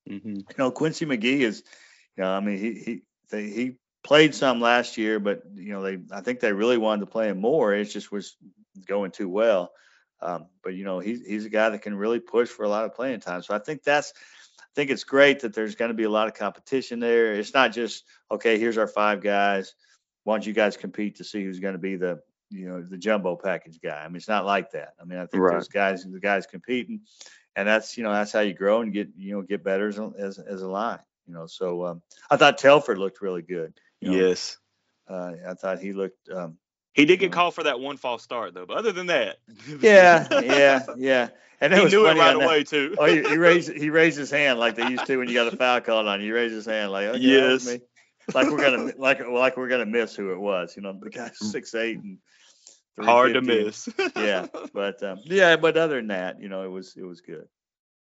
Mhm. 0.08 0.36
You 0.38 0.54
know, 0.56 0.70
Quincy 0.70 1.04
McGee 1.04 1.40
is, 1.40 1.62
you 2.16 2.22
know, 2.22 2.30
I 2.30 2.40
mean, 2.40 2.58
he 2.58 2.72
he 2.74 3.02
they, 3.30 3.50
he 3.50 3.76
played 4.02 4.34
some 4.34 4.60
last 4.60 4.96
year, 4.96 5.20
but 5.20 5.42
you 5.54 5.72
know, 5.72 5.82
they 5.82 5.98
I 6.12 6.22
think 6.22 6.40
they 6.40 6.52
really 6.52 6.78
wanted 6.78 7.00
to 7.00 7.10
play 7.10 7.28
him 7.28 7.40
more. 7.40 7.74
It 7.74 7.84
just 7.84 8.10
was 8.10 8.36
going 8.86 9.10
too 9.10 9.28
well. 9.28 9.72
Um, 10.20 10.46
but 10.62 10.74
you 10.74 10.84
know, 10.84 10.98
he's 10.98 11.24
he's 11.26 11.44
a 11.44 11.50
guy 11.50 11.70
that 11.70 11.82
can 11.82 11.94
really 11.94 12.20
push 12.20 12.48
for 12.48 12.64
a 12.64 12.68
lot 12.68 12.84
of 12.84 12.94
playing 12.94 13.20
time. 13.20 13.42
So 13.42 13.54
I 13.54 13.58
think 13.58 13.82
that's 13.82 14.12
I 14.60 14.64
think 14.74 14.90
it's 14.90 15.04
great 15.04 15.40
that 15.40 15.54
there's 15.54 15.74
going 15.74 15.90
to 15.90 15.96
be 15.96 16.04
a 16.04 16.10
lot 16.10 16.28
of 16.28 16.34
competition 16.34 17.00
there. 17.00 17.34
It's 17.34 17.54
not 17.54 17.72
just 17.72 18.04
okay, 18.30 18.58
here's 18.58 18.78
our 18.78 18.88
five 18.88 19.20
guys. 19.20 19.74
Why 20.28 20.34
don't 20.34 20.46
you 20.46 20.52
guys 20.52 20.76
compete 20.76 21.16
to 21.16 21.24
see 21.24 21.42
who's 21.42 21.58
going 21.58 21.72
to 21.72 21.78
be 21.78 21.96
the 21.96 22.20
you 22.50 22.68
know 22.68 22.82
the 22.82 22.98
jumbo 22.98 23.34
package 23.34 23.80
guy? 23.82 23.96
I 24.04 24.06
mean, 24.08 24.16
it's 24.16 24.28
not 24.28 24.44
like 24.44 24.72
that. 24.72 24.92
I 25.00 25.04
mean, 25.04 25.18
I 25.18 25.24
think 25.24 25.42
Right. 25.42 25.52
there's 25.52 25.68
guys 25.68 26.04
the 26.04 26.20
guys 26.20 26.46
competing, 26.46 27.00
and 27.56 27.66
that's 27.66 27.96
you 27.96 28.04
know 28.04 28.12
that's 28.12 28.30
how 28.32 28.40
you 28.40 28.52
grow 28.52 28.82
and 28.82 28.92
get 28.92 29.08
you 29.16 29.36
know 29.36 29.40
get 29.40 29.64
better 29.64 29.88
as 29.88 29.98
a, 29.98 30.12
as, 30.18 30.38
as 30.38 30.60
a 30.60 30.68
line. 30.68 30.98
You 31.26 31.32
know, 31.32 31.46
so 31.46 31.86
um, 31.86 32.02
I 32.30 32.36
thought 32.36 32.58
Telford 32.58 32.98
looked 32.98 33.22
really 33.22 33.40
good. 33.40 33.72
You 34.02 34.10
know, 34.10 34.18
Yes. 34.18 34.58
uh, 35.08 35.32
I 35.48 35.54
thought 35.54 35.78
he 35.80 35.94
looked. 35.94 36.28
Um, 36.30 36.58
He 36.92 37.06
did 37.06 37.20
get 37.20 37.32
called 37.32 37.54
for 37.54 37.62
that 37.62 37.80
one 37.80 37.96
false 37.96 38.22
start 38.22 38.52
though, 38.52 38.66
but 38.66 38.76
other 38.76 38.92
than 38.92 39.06
that, 39.06 39.38
yeah, 39.80 40.28
yeah, 40.42 40.84
yeah. 40.98 41.28
And 41.62 41.72
it 41.72 41.78
he 41.78 41.84
was 41.84 41.92
knew 41.94 42.04
it 42.06 42.18
right 42.18 42.36
away 42.36 42.64
too. 42.64 42.96
Oh, 42.98 43.06
he, 43.06 43.26
he 43.26 43.36
raised 43.38 43.72
he 43.82 43.88
raised 43.88 44.18
his 44.18 44.30
hand 44.30 44.58
like 44.58 44.74
they 44.74 44.90
used 44.90 45.06
to 45.06 45.16
when 45.16 45.28
you 45.28 45.34
got 45.34 45.50
a 45.50 45.56
foul 45.56 45.80
called 45.80 46.06
on 46.06 46.20
you. 46.20 46.26
He 46.26 46.32
raised 46.32 46.54
his 46.54 46.66
hand 46.66 46.92
like, 46.92 47.08
oh, 47.08 47.14
yeah, 47.16 47.40
that 47.40 47.52
was 47.52 47.64
Yes. 47.64 47.80
Me. 48.28 48.34
Like 48.34 48.50
we're 48.50 48.58
gonna 48.58 48.92
like 48.98 49.26
like 49.26 49.56
we're 49.56 49.68
gonna 49.68 49.86
miss 49.86 50.14
who 50.14 50.32
it 50.32 50.40
was. 50.40 50.76
You 50.76 50.82
know, 50.82 50.98
the 51.00 51.10
guy's 51.10 51.38
six 51.38 51.74
eight 51.74 51.98
and 51.98 52.18
Hard 53.00 53.34
to 53.34 53.42
miss. 53.42 53.88
Yeah, 54.16 54.46
but 54.72 55.02
um, 55.02 55.20
yeah, 55.24 55.56
but 55.56 55.76
other 55.76 55.96
than 55.96 56.08
that, 56.08 56.40
you 56.40 56.48
know, 56.48 56.64
it 56.64 56.70
was 56.70 56.96
it 56.96 57.04
was 57.04 57.20
good. 57.20 57.48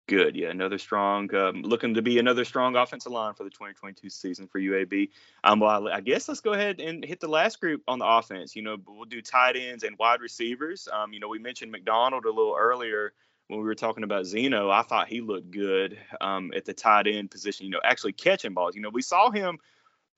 Good. 0.08 0.34
Yeah, 0.36 0.50
another 0.50 0.78
strong, 0.78 1.32
um, 1.34 1.62
looking 1.62 1.94
to 1.94 2.02
be 2.02 2.18
another 2.18 2.44
strong 2.44 2.74
offensive 2.76 3.12
line 3.12 3.34
for 3.34 3.44
the 3.44 3.50
2022 3.50 4.10
season 4.10 4.48
for 4.48 4.60
UAB. 4.60 5.10
Um, 5.44 5.60
well, 5.60 5.88
I 5.88 6.00
guess 6.00 6.28
let's 6.28 6.40
go 6.40 6.52
ahead 6.52 6.80
and 6.80 7.04
hit 7.04 7.20
the 7.20 7.28
last 7.28 7.60
group 7.60 7.82
on 7.86 8.00
the 8.00 8.06
offense. 8.06 8.56
You 8.56 8.62
know, 8.62 8.76
we'll 8.86 9.04
do 9.04 9.22
tight 9.22 9.56
ends 9.56 9.84
and 9.84 9.96
wide 9.98 10.20
receivers. 10.20 10.88
Um, 10.92 11.12
you 11.12 11.20
know, 11.20 11.28
we 11.28 11.38
mentioned 11.38 11.70
McDonald 11.70 12.24
a 12.24 12.30
little 12.30 12.56
earlier 12.58 13.12
when 13.46 13.60
we 13.60 13.64
were 13.64 13.76
talking 13.76 14.02
about 14.02 14.26
Zeno. 14.26 14.70
I 14.70 14.82
thought 14.82 15.08
he 15.08 15.20
looked 15.20 15.50
good 15.52 15.96
um, 16.20 16.52
at 16.54 16.64
the 16.64 16.74
tight 16.74 17.06
end 17.06 17.30
position. 17.30 17.66
You 17.66 17.70
know, 17.72 17.80
actually 17.84 18.12
catching 18.12 18.54
balls. 18.54 18.74
You 18.74 18.82
know, 18.82 18.90
we 18.90 19.02
saw 19.02 19.30
him 19.30 19.58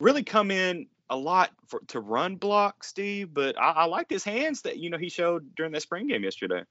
really 0.00 0.22
come 0.22 0.50
in 0.50 0.86
a 1.10 1.16
lot 1.16 1.50
for, 1.68 1.80
to 1.88 2.00
run 2.00 2.36
block, 2.36 2.84
Steve. 2.84 3.32
But 3.34 3.58
I, 3.58 3.70
I 3.70 3.84
liked 3.84 4.10
his 4.10 4.24
hands 4.24 4.62
that 4.62 4.78
you 4.78 4.90
know 4.90 4.98
he 4.98 5.08
showed 5.08 5.54
during 5.54 5.72
that 5.72 5.82
spring 5.82 6.06
game 6.08 6.24
yesterday. 6.24 6.62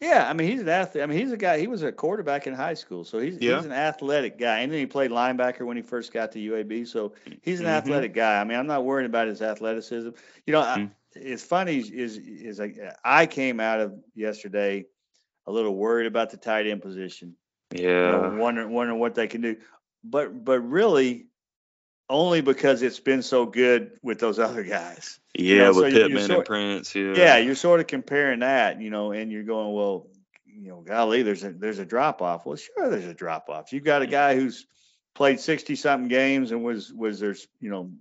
Yeah, 0.00 0.28
I 0.28 0.32
mean 0.32 0.48
he's 0.48 0.60
an 0.60 0.68
athlete. 0.68 1.02
I 1.02 1.06
mean 1.06 1.18
he's 1.18 1.32
a 1.32 1.36
guy. 1.36 1.58
He 1.58 1.66
was 1.66 1.82
a 1.82 1.90
quarterback 1.90 2.46
in 2.46 2.54
high 2.54 2.74
school, 2.74 3.04
so 3.04 3.18
he's 3.18 3.38
Yeah. 3.40 3.56
he's 3.56 3.64
an 3.64 3.72
athletic 3.72 4.38
guy. 4.38 4.60
And 4.60 4.70
then 4.70 4.78
he 4.78 4.86
played 4.86 5.10
linebacker 5.10 5.62
when 5.62 5.76
he 5.76 5.82
first 5.82 6.12
got 6.12 6.30
to 6.32 6.38
UAB, 6.38 6.86
so 6.86 7.14
he's 7.42 7.60
an 7.60 7.66
Mhm. 7.66 7.70
athletic 7.70 8.14
guy. 8.14 8.40
I 8.40 8.44
mean 8.44 8.58
I'm 8.58 8.66
not 8.68 8.84
worried 8.84 9.06
about 9.06 9.26
his 9.26 9.42
athleticism. 9.42 10.10
You 10.46 10.52
know, 10.52 10.60
I, 10.60 10.78
Mhm. 10.78 10.90
it's 11.16 11.42
funny 11.42 11.78
is 11.78 12.18
is 12.18 12.58
like 12.60 12.78
I 13.04 13.26
came 13.26 13.58
out 13.58 13.80
of 13.80 13.94
yesterday 14.14 14.86
a 15.46 15.50
little 15.52 15.74
worried 15.74 16.06
about 16.06 16.30
the 16.30 16.36
tight 16.36 16.66
end 16.66 16.82
position. 16.82 17.34
you 17.72 17.80
know, 17.80 18.22
Yeah. 18.22 18.38
wondering 18.38 18.70
wondering 18.70 19.00
what 19.00 19.14
they 19.14 19.26
can 19.26 19.40
do. 19.40 19.56
But 20.04 20.44
but 20.44 20.60
really 20.60 21.27
only 22.10 22.40
because 22.40 22.82
it's 22.82 23.00
been 23.00 23.22
so 23.22 23.46
good 23.46 23.98
with 24.02 24.18
those 24.18 24.38
other 24.38 24.62
guys. 24.62 25.18
Yeah, 25.34 25.58
know, 25.58 25.72
so 25.72 25.82
with 25.82 25.92
you- 25.92 25.98
you 25.98 26.04
Pittman 26.06 26.26
sort- 26.26 26.38
and 26.38 26.46
Prince. 26.46 26.94
Yeah. 26.94 27.12
Yeah, 27.14 27.36
you're 27.38 27.54
sort 27.54 27.80
of 27.80 27.86
comparing 27.86 28.40
that, 28.40 28.80
you 28.80 28.90
know, 28.90 29.12
and 29.12 29.30
you're 29.30 29.44
going, 29.44 29.72
well, 29.72 30.08
you 30.46 30.70
know, 30.70 30.80
golly, 30.80 31.22
there's 31.22 31.44
a 31.44 31.52
there's 31.52 31.78
a 31.78 31.84
drop 31.84 32.20
off. 32.20 32.44
Well, 32.44 32.56
sure, 32.56 32.90
there's 32.90 33.06
a 33.06 33.14
drop 33.14 33.48
off. 33.48 33.72
You've 33.72 33.84
got 33.84 34.02
a 34.02 34.06
mm. 34.06 34.10
guy 34.10 34.34
who's 34.34 34.66
played 35.14 35.40
60 35.40 35.76
something 35.76 36.08
games 36.08 36.50
and 36.50 36.64
was 36.64 36.92
was 36.92 37.20
there's 37.20 37.46
you 37.60 37.70
know 37.70 37.92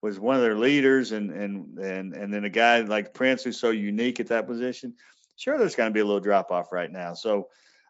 was 0.00 0.18
one 0.20 0.36
of 0.36 0.42
their 0.42 0.56
leaders 0.56 1.12
and 1.12 1.30
and 1.30 1.78
and 1.78 2.14
and 2.14 2.32
then 2.32 2.44
a 2.44 2.50
guy 2.50 2.80
like 2.80 3.14
Prince 3.14 3.44
who's 3.44 3.58
so 3.58 3.70
unique 3.70 4.20
at 4.20 4.28
that 4.28 4.46
position. 4.46 4.94
Sure, 5.36 5.58
there's 5.58 5.74
going 5.74 5.90
to 5.90 5.94
be 5.94 6.00
a 6.00 6.04
little 6.04 6.20
drop 6.20 6.50
off 6.50 6.72
right 6.72 6.90
now. 6.90 7.14
So 7.14 7.48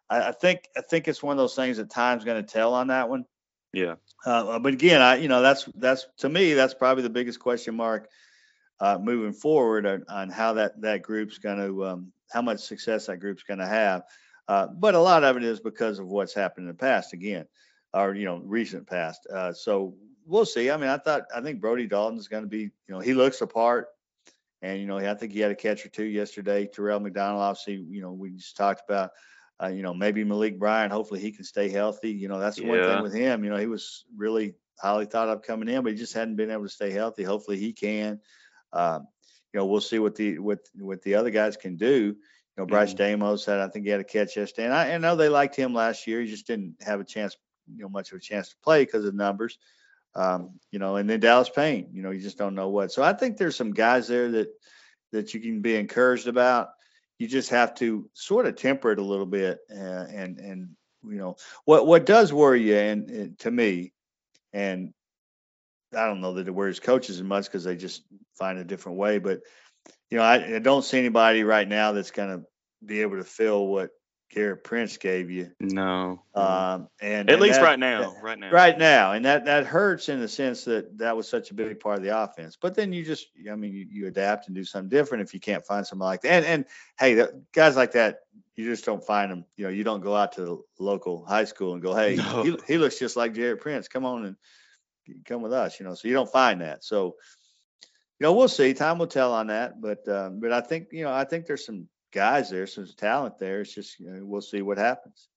I, 0.09 0.29
I, 0.29 0.31
think 0.31 0.67
I 0.75 0.81
think 0.81 1.07
it's 1.07 1.21
one 1.21 1.33
of 1.33 1.37
those 1.37 1.55
things 1.55 1.77
that 1.77 1.89
time's 1.89 2.23
going 2.23 2.43
to 2.43 2.51
tell 2.51 2.73
on 2.73 2.87
that 2.87 3.09
one. 3.09 3.25
Yeah. 3.75 3.95
Uh, 4.25 4.57
but 4.57 4.73
again, 4.73 5.01
I 5.01 5.17
you 5.17 5.27
know 5.27 5.41
that's 5.41 5.65
that's 5.75 6.07
to 6.19 6.29
me 6.29 6.53
that's 6.53 6.73
probably 6.73 7.03
the 7.03 7.09
biggest 7.09 7.41
question 7.41 7.75
mark 7.75 8.07
uh, 8.79 8.97
moving 8.97 9.33
forward 9.33 9.85
on, 9.85 10.05
on, 10.07 10.29
how 10.29 10.53
that 10.53 10.79
that 10.81 11.01
group's 11.01 11.37
going 11.37 11.57
to 11.57 11.85
um, 11.85 12.11
how 12.31 12.41
much 12.41 12.61
success 12.61 13.07
that 13.07 13.19
group's 13.19 13.43
going 13.43 13.59
to 13.59 13.67
have. 13.67 14.03
Uh, 14.47 14.67
but 14.67 14.95
a 14.95 14.99
lot 14.99 15.25
of 15.25 15.35
it 15.35 15.43
is 15.43 15.59
because 15.59 15.99
of 15.99 16.07
what's 16.07 16.33
happened 16.33 16.63
in 16.63 16.67
the 16.69 16.73
past 16.73 17.11
again, 17.11 17.45
or 17.93 18.15
you 18.15 18.23
know 18.23 18.41
recent 18.45 18.87
past. 18.87 19.27
Uh, 19.27 19.51
so 19.51 19.93
we'll 20.25 20.45
see. 20.45 20.71
I 20.71 20.77
mean, 20.77 20.89
I 20.89 20.97
thought 20.97 21.23
I 21.35 21.41
think 21.41 21.59
Brody 21.59 21.85
Dalton's 21.85 22.29
going 22.29 22.43
to 22.43 22.49
be 22.49 22.61
you 22.61 22.71
know 22.87 22.99
he 22.99 23.13
looks 23.13 23.41
apart. 23.41 23.89
And 24.61 24.79
you 24.79 24.87
know, 24.87 24.99
I 24.99 25.13
think 25.15 25.33
he 25.33 25.41
had 25.41 25.51
a 25.51 25.55
catch 25.55 25.85
or 25.85 25.89
two 25.89 26.05
yesterday. 26.05 26.65
Terrell 26.65 27.01
McDonald, 27.01 27.41
obviously, 27.41 27.85
you 27.89 28.01
know, 28.01 28.13
we 28.13 28.31
just 28.31 28.55
talked 28.55 28.89
about 28.89 29.11
uh, 29.61 29.67
you 29.67 29.83
know, 29.83 29.93
maybe 29.93 30.23
Malik 30.23 30.59
Bryant. 30.59 30.91
Hopefully, 30.91 31.19
he 31.19 31.31
can 31.31 31.45
stay 31.45 31.69
healthy. 31.69 32.11
You 32.11 32.27
know, 32.27 32.39
that's 32.39 32.59
yeah. 32.59 32.67
one 32.67 32.81
thing 32.81 33.03
with 33.03 33.13
him. 33.13 33.43
You 33.43 33.49
know, 33.49 33.57
he 33.57 33.67
was 33.67 34.05
really 34.15 34.55
highly 34.79 35.05
thought 35.05 35.29
of 35.29 35.43
coming 35.43 35.69
in, 35.69 35.83
but 35.83 35.93
he 35.93 35.97
just 35.97 36.13
hadn't 36.13 36.35
been 36.35 36.51
able 36.51 36.63
to 36.63 36.69
stay 36.69 36.91
healthy. 36.91 37.23
Hopefully, 37.23 37.57
he 37.57 37.73
can. 37.73 38.19
Um, 38.73 39.07
you 39.53 39.59
know, 39.59 39.65
we'll 39.65 39.81
see 39.81 39.99
what 39.99 40.15
the 40.15 40.39
what 40.39 40.59
what 40.77 41.01
the 41.03 41.15
other 41.15 41.29
guys 41.29 41.55
can 41.55 41.77
do. 41.77 41.87
You 41.87 42.15
know, 42.57 42.65
Bryce 42.65 42.93
mm-hmm. 42.93 43.23
Damos 43.23 43.45
had 43.45 43.59
I 43.59 43.69
think 43.69 43.85
he 43.85 43.91
had 43.91 44.01
a 44.01 44.05
catch 44.05 44.35
yesterday, 44.35 44.65
and 44.65 44.73
I, 44.73 44.93
I 44.93 44.97
know 44.97 45.15
they 45.15 45.29
liked 45.29 45.55
him 45.55 45.73
last 45.73 46.07
year. 46.07 46.21
He 46.21 46.27
just 46.27 46.47
didn't 46.47 46.75
have 46.81 46.99
a 46.99 47.05
chance, 47.05 47.37
you 47.73 47.83
know, 47.83 47.89
much 47.89 48.11
of 48.11 48.17
a 48.17 48.21
chance 48.21 48.49
to 48.49 48.55
play 48.61 48.83
because 48.83 49.05
of 49.05 49.15
numbers. 49.15 49.57
Um, 50.13 50.59
you 50.71 50.79
know, 50.79 50.97
and 50.97 51.09
then 51.09 51.19
Dallas 51.21 51.49
Payne. 51.49 51.89
You 51.93 52.01
know, 52.01 52.11
you 52.11 52.21
just 52.21 52.37
don't 52.37 52.55
know 52.55 52.69
what. 52.69 52.91
So 52.91 53.03
I 53.03 53.13
think 53.13 53.37
there's 53.37 53.55
some 53.55 53.71
guys 53.71 54.09
there 54.09 54.31
that 54.31 54.49
that 55.11 55.33
you 55.33 55.39
can 55.39 55.61
be 55.61 55.75
encouraged 55.75 56.27
about 56.27 56.69
you 57.19 57.27
just 57.27 57.49
have 57.49 57.75
to 57.75 58.09
sort 58.13 58.45
of 58.45 58.55
temper 58.55 58.91
it 58.91 58.99
a 58.99 59.03
little 59.03 59.25
bit 59.25 59.59
and 59.69 60.09
and, 60.09 60.39
and 60.39 60.69
you 61.03 61.17
know 61.17 61.35
what 61.65 61.87
what 61.87 62.05
does 62.05 62.33
worry 62.33 62.63
you 62.63 62.75
and, 62.75 63.09
and, 63.09 63.39
to 63.39 63.51
me 63.51 63.93
and 64.53 64.93
I 65.95 66.07
don't 66.07 66.21
know 66.21 66.33
that 66.33 66.47
it 66.47 66.51
worries 66.51 66.79
coaches 66.79 67.17
as 67.17 67.23
much 67.23 67.45
because 67.45 67.63
they 67.63 67.75
just 67.75 68.03
find 68.37 68.57
a 68.57 68.63
different 68.63 68.97
way 68.97 69.19
but 69.19 69.41
you 70.09 70.17
know 70.17 70.23
I, 70.23 70.55
I 70.55 70.59
don't 70.59 70.83
see 70.83 70.99
anybody 70.99 71.43
right 71.43 71.67
now 71.67 71.91
that's 71.91 72.11
going 72.11 72.39
to 72.39 72.45
be 72.85 73.01
able 73.01 73.17
to 73.17 73.23
fill 73.23 73.65
what 73.67 73.91
Gerrit 74.33 74.63
Prince 74.63 74.97
gave 74.97 75.29
you. 75.29 75.51
No. 75.59 76.23
Um, 76.33 76.89
and 77.01 77.29
at 77.29 77.33
and 77.33 77.41
least 77.41 77.59
that, 77.59 77.65
right 77.65 77.79
now, 77.79 78.13
that, 78.13 78.23
right 78.23 78.39
now, 78.39 78.51
right 78.51 78.77
now, 78.77 79.11
and 79.13 79.25
that 79.25 79.45
that 79.45 79.65
hurts 79.65 80.09
in 80.09 80.19
the 80.19 80.27
sense 80.27 80.65
that 80.65 80.97
that 80.97 81.15
was 81.15 81.27
such 81.27 81.51
a 81.51 81.53
big 81.53 81.79
part 81.79 81.97
of 81.97 82.03
the 82.03 82.17
offense. 82.17 82.57
But 82.59 82.75
then 82.75 82.91
you 82.91 83.05
just, 83.05 83.27
I 83.49 83.55
mean, 83.55 83.73
you, 83.73 83.87
you 83.89 84.07
adapt 84.07 84.47
and 84.47 84.55
do 84.55 84.63
something 84.63 84.89
different 84.89 85.23
if 85.23 85.33
you 85.33 85.39
can't 85.39 85.65
find 85.65 85.85
somebody 85.85 86.07
like 86.07 86.21
that. 86.21 86.31
And 86.31 86.45
and 86.45 86.65
hey, 86.99 87.13
the, 87.13 87.43
guys 87.53 87.75
like 87.75 87.93
that, 87.93 88.21
you 88.55 88.65
just 88.65 88.83
don't 88.83 89.05
find 89.05 89.31
them. 89.31 89.45
You 89.57 89.65
know, 89.65 89.69
you 89.71 89.83
don't 89.83 90.01
go 90.01 90.15
out 90.15 90.33
to 90.33 90.41
the 90.41 90.57
local 90.79 91.25
high 91.25 91.45
school 91.45 91.73
and 91.73 91.81
go, 91.81 91.95
hey, 91.95 92.15
no. 92.15 92.43
he, 92.43 92.57
he 92.67 92.77
looks 92.77 92.99
just 92.99 93.15
like 93.15 93.33
Gerrit 93.33 93.61
Prince. 93.61 93.87
Come 93.87 94.05
on 94.05 94.25
and 94.25 94.35
come 95.25 95.43
with 95.43 95.53
us. 95.53 95.79
You 95.79 95.85
know, 95.85 95.93
so 95.93 96.07
you 96.07 96.13
don't 96.13 96.31
find 96.31 96.61
that. 96.61 96.83
So. 96.83 97.15
You 98.17 98.27
know, 98.27 98.33
we'll 98.33 98.47
see. 98.47 98.73
Time 98.73 98.97
will 98.97 99.07
tell 99.07 99.33
on 99.33 99.47
that, 99.47 99.81
but 99.81 100.07
um, 100.07 100.39
but 100.39 100.53
I 100.53 100.61
think 100.61 100.87
you 100.93 101.03
know 101.03 101.11
I 101.11 101.25
think 101.25 101.45
there's 101.45 101.65
some 101.65 101.89
guys 102.15 102.49
there, 102.49 102.65
some 102.65 102.87
talent 102.97 103.37
there. 103.37 103.61
It's 103.61 103.75
just 103.75 103.99
you 103.99 104.09
know, 104.09 104.25
we'll 104.25 104.41
see 104.41 104.61
what 104.61 104.77
happens. 104.77 105.27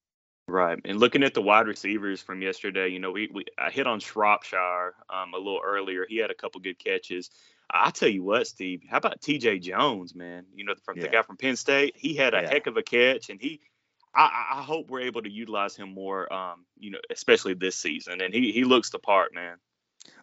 Right, 0.46 0.78
and 0.86 0.98
looking 0.98 1.24
at 1.24 1.34
the 1.34 1.42
wide 1.42 1.66
receivers 1.66 2.22
from 2.22 2.40
yesterday, 2.40 2.88
you 2.88 3.00
know, 3.00 3.10
we, 3.10 3.28
we 3.30 3.44
I 3.58 3.70
hit 3.70 3.86
on 3.86 4.00
Shropshire 4.00 4.94
um, 5.10 5.34
a 5.34 5.36
little 5.36 5.60
earlier. 5.62 6.06
He 6.08 6.16
had 6.16 6.30
a 6.30 6.34
couple 6.34 6.60
good 6.62 6.78
catches. 6.78 7.30
I 7.70 7.90
tell 7.90 8.08
you 8.08 8.22
what, 8.22 8.46
Steve, 8.46 8.82
how 8.88 8.96
about 8.96 9.20
T.J. 9.20 9.58
Jones, 9.58 10.14
man? 10.14 10.46
You 10.54 10.64
know, 10.64 10.74
from 10.84 10.96
yeah. 10.96 11.02
the 11.02 11.08
guy 11.08 11.22
from 11.22 11.36
Penn 11.36 11.56
State, 11.56 11.96
he 11.98 12.14
had 12.14 12.32
a 12.32 12.40
yeah. 12.40 12.48
heck 12.48 12.66
of 12.66 12.78
a 12.78 12.82
catch, 12.82 13.28
and 13.28 13.38
he, 13.38 13.60
I, 14.14 14.46
I 14.54 14.62
hope 14.62 14.88
we're 14.88 15.02
able 15.02 15.20
to 15.20 15.30
utilize 15.30 15.76
him 15.76 15.92
more. 15.92 16.32
Um, 16.32 16.64
you 16.78 16.92
know, 16.92 16.98
especially 17.10 17.52
this 17.52 17.76
season, 17.76 18.22
and 18.22 18.32
he 18.32 18.52
he 18.52 18.64
looks 18.64 18.88
the 18.88 18.98
part, 18.98 19.34
man. 19.34 19.58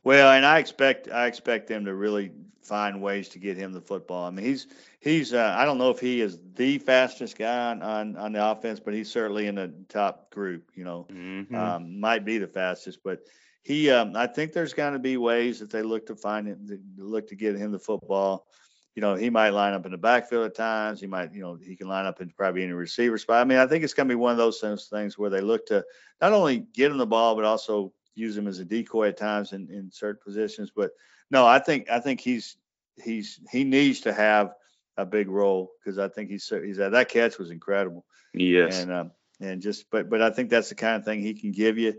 Well, 0.04 0.32
and 0.32 0.46
I 0.46 0.60
expect 0.60 1.10
I 1.10 1.28
expect 1.28 1.68
them 1.68 1.86
to 1.86 1.96
really 1.96 2.32
find 2.62 3.02
ways 3.02 3.30
to 3.30 3.40
get 3.40 3.58
him 3.58 3.72
the 3.72 3.82
football. 3.82 4.26
I 4.26 4.32
mean, 4.32 4.46
he's 4.46 4.68
he's 5.00 5.34
uh, 5.34 5.56
I 5.58 5.66
don't 5.66 5.78
know 5.78 5.92
if 5.92 6.00
he 6.00 6.22
is 6.22 6.40
the 6.56 6.78
fastest 6.80 7.38
guy 7.38 7.72
on, 7.72 7.82
on, 7.82 8.18
on 8.18 8.32
the 8.34 8.46
offense, 8.46 8.80
but 8.80 8.94
he's 8.94 9.12
certainly 9.12 9.48
in 9.48 9.56
the 9.56 9.74
top 9.88 10.32
group. 10.32 10.72
You 10.76 10.84
know, 10.84 11.08
mm-hmm. 11.12 11.56
um, 11.56 12.00
might 12.00 12.26
be 12.26 12.38
the 12.38 12.48
fastest, 12.48 13.00
but 13.04 13.20
he 13.62 13.90
um, 13.90 14.16
I 14.16 14.28
think 14.28 14.54
there's 14.54 14.74
going 14.74 14.94
to 14.94 15.00
be 15.00 15.18
ways 15.18 15.60
that 15.60 15.70
they 15.70 15.82
look 15.82 16.06
to 16.08 16.16
find 16.16 16.48
it, 16.48 16.58
look 16.98 17.28
to 17.28 17.36
get 17.36 17.56
him 17.56 17.72
the 17.72 17.80
football. 17.80 18.48
You 18.96 19.02
know, 19.02 19.16
he 19.16 19.30
might 19.30 19.50
line 19.50 19.74
up 19.74 19.86
in 19.86 19.92
the 19.92 19.98
backfield 19.98 20.46
at 20.46 20.56
times. 20.56 21.02
He 21.02 21.08
might, 21.08 21.34
you 21.34 21.42
know, 21.42 21.58
he 21.62 21.76
can 21.76 21.90
line 21.90 22.06
up 22.06 22.22
in 22.22 22.30
probably 22.30 22.64
any 22.64 22.72
receiver 22.72 23.18
spot. 23.18 23.42
I 23.42 23.44
mean, 23.44 23.58
I 23.58 23.68
think 23.68 23.84
it's 23.84 23.94
going 23.94 24.08
to 24.08 24.12
be 24.12 24.18
one 24.18 24.32
of 24.32 24.38
those 24.38 24.62
things 24.90 25.18
where 25.18 25.30
they 25.30 25.42
look 25.42 25.66
to 25.66 25.84
not 26.22 26.32
only 26.32 26.60
get 26.60 26.92
him 26.92 26.98
the 26.98 27.06
ball, 27.06 27.36
but 27.36 27.44
also 27.44 27.92
use 28.16 28.38
him 28.38 28.48
as 28.48 28.60
a 28.60 28.66
decoy 28.66 29.10
at 29.10 29.18
times 29.18 29.52
in, 29.54 29.70
in 29.72 29.92
certain 29.92 30.22
positions. 30.24 30.72
But 30.76 30.92
no, 31.30 31.46
I 31.46 31.60
think 31.60 31.90
I 31.90 32.00
think 32.00 32.22
he's 32.22 32.58
he's 33.04 33.40
he 33.52 33.64
needs 33.64 34.02
to 34.02 34.14
have 34.14 34.54
a 34.98 35.06
big 35.06 35.30
role 35.30 35.72
because 35.80 35.98
I 35.98 36.08
think 36.08 36.30
he's 36.30 36.48
he's 36.48 36.78
that 36.78 37.10
catch 37.10 37.38
was 37.38 37.52
incredible. 37.52 38.06
Yes. 38.34 38.80
And 38.80 38.92
um, 38.92 39.12
and 39.40 39.62
just 39.62 39.90
but 39.92 40.10
but 40.10 40.22
I 40.22 40.30
think 40.30 40.50
that's 40.50 40.70
the 40.70 40.76
kind 40.76 40.96
of 40.96 41.06
thing 41.06 41.22
he 41.22 41.34
can 41.34 41.52
give 41.52 41.78
you. 41.78 41.96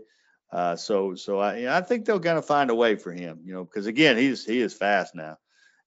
Uh, 0.51 0.75
so 0.75 1.15
so 1.15 1.39
I 1.39 1.77
I 1.77 1.81
think 1.81 2.05
they're 2.05 2.19
to 2.19 2.41
find 2.41 2.69
a 2.69 2.75
way 2.75 2.95
for 2.95 3.11
him, 3.11 3.41
you 3.43 3.53
know, 3.53 3.63
because 3.63 3.85
again 3.85 4.17
he's 4.17 4.45
he 4.45 4.59
is 4.59 4.73
fast 4.73 5.13
now, 5.13 5.37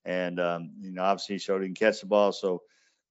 and 0.05 0.38
um, 0.38 0.73
you 0.81 0.93
know 0.93 1.03
obviously 1.03 1.37
he 1.37 1.38
showed 1.38 1.62
he 1.62 1.69
can 1.69 1.75
catch 1.75 2.01
the 2.01 2.07
ball, 2.07 2.33
so 2.33 2.62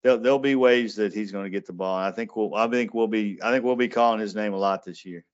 there'll 0.04 0.20
there'll 0.20 0.40
be 0.40 0.56
ways 0.56 0.96
that 0.96 1.14
he's 1.14 1.32
going 1.32 1.46
to 1.46 1.50
get 1.50 1.66
the 1.66 1.74
ball. 1.74 1.98
And 1.98 2.06
I 2.06 2.12
think 2.12 2.36
we'll 2.36 2.54
I 2.56 2.68
think 2.68 2.94
we'll 2.94 3.08
be 3.08 3.40
I 3.42 3.52
think 3.52 3.64
we'll 3.64 3.76
be 3.76 3.88
calling 3.88 4.20
his 4.20 4.36
name 4.36 4.54
a 4.54 4.58
lot 4.58 4.86
this 4.86 5.06
year. 5.06 5.26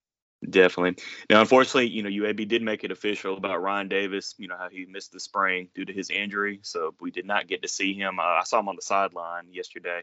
Definitely. 0.48 1.02
Now, 1.30 1.40
unfortunately, 1.40 1.88
you 1.88 2.02
know, 2.02 2.10
UAB 2.10 2.46
did 2.48 2.62
make 2.62 2.84
it 2.84 2.92
official 2.92 3.36
about 3.36 3.62
Ryan 3.62 3.88
Davis, 3.88 4.34
you 4.38 4.48
know, 4.48 4.56
how 4.56 4.68
he 4.68 4.86
missed 4.86 5.12
the 5.12 5.20
spring 5.20 5.68
due 5.74 5.84
to 5.84 5.92
his 5.92 6.10
injury. 6.10 6.60
So 6.62 6.94
we 7.00 7.10
did 7.10 7.26
not 7.26 7.48
get 7.48 7.62
to 7.62 7.68
see 7.68 7.94
him. 7.94 8.20
Uh, 8.20 8.22
I 8.22 8.42
saw 8.44 8.60
him 8.60 8.68
on 8.68 8.76
the 8.76 8.82
sideline 8.82 9.48
yesterday. 9.52 10.02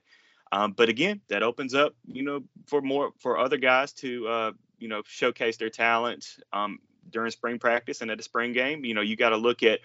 Um, 0.51 0.73
but 0.73 0.89
again, 0.89 1.21
that 1.29 1.43
opens 1.43 1.73
up, 1.73 1.95
you 2.05 2.23
know, 2.23 2.43
for 2.67 2.81
more 2.81 3.11
for 3.19 3.37
other 3.39 3.57
guys 3.57 3.93
to, 3.93 4.27
uh, 4.27 4.51
you 4.79 4.89
know, 4.89 5.01
showcase 5.05 5.57
their 5.57 5.69
talent 5.69 6.25
um, 6.51 6.79
during 7.09 7.31
spring 7.31 7.59
practice 7.59 8.01
and 8.01 8.11
at 8.11 8.19
a 8.19 8.23
spring 8.23 8.53
game. 8.53 8.83
You 8.85 8.93
know, 8.95 9.01
you 9.01 9.15
got 9.15 9.29
to 9.29 9.37
look 9.37 9.63
at 9.63 9.79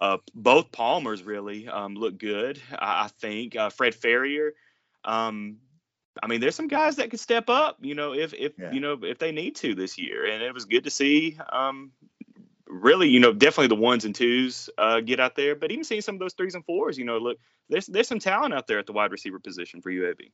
uh, 0.00 0.18
both 0.34 0.72
Palmers 0.72 1.22
really 1.22 1.68
um, 1.68 1.94
look 1.94 2.18
good. 2.18 2.60
I, 2.72 3.04
I 3.04 3.08
think 3.20 3.56
uh, 3.56 3.70
Fred 3.70 3.94
Ferrier 3.94 4.52
Um, 5.04 5.58
I 6.22 6.26
mean, 6.26 6.40
there's 6.40 6.54
some 6.54 6.68
guys 6.68 6.96
that 6.96 7.10
could 7.10 7.20
step 7.20 7.48
up, 7.48 7.78
you 7.80 7.94
know, 7.94 8.14
if 8.14 8.34
if 8.34 8.52
yeah. 8.58 8.72
you 8.72 8.80
know 8.80 8.98
if 9.02 9.18
they 9.18 9.32
need 9.32 9.56
to 9.56 9.74
this 9.74 9.98
year, 9.98 10.26
and 10.26 10.42
it 10.42 10.52
was 10.52 10.64
good 10.64 10.84
to 10.84 10.90
see. 10.90 11.38
Um, 11.50 11.92
really, 12.66 13.08
you 13.08 13.20
know, 13.20 13.32
definitely 13.32 13.68
the 13.68 13.80
ones 13.80 14.04
and 14.04 14.14
twos 14.14 14.70
uh, 14.78 15.00
get 15.00 15.20
out 15.20 15.36
there, 15.36 15.54
but 15.54 15.70
even 15.70 15.84
seeing 15.84 16.00
some 16.00 16.14
of 16.14 16.20
those 16.20 16.32
threes 16.32 16.54
and 16.54 16.64
fours, 16.64 16.98
you 16.98 17.04
know, 17.04 17.18
look, 17.18 17.38
there's 17.68 17.86
there's 17.86 18.08
some 18.08 18.18
talent 18.18 18.54
out 18.54 18.66
there 18.66 18.78
at 18.78 18.86
the 18.86 18.92
wide 18.92 19.12
receiver 19.12 19.38
position 19.38 19.80
for 19.80 19.90
UAB. 19.90 20.30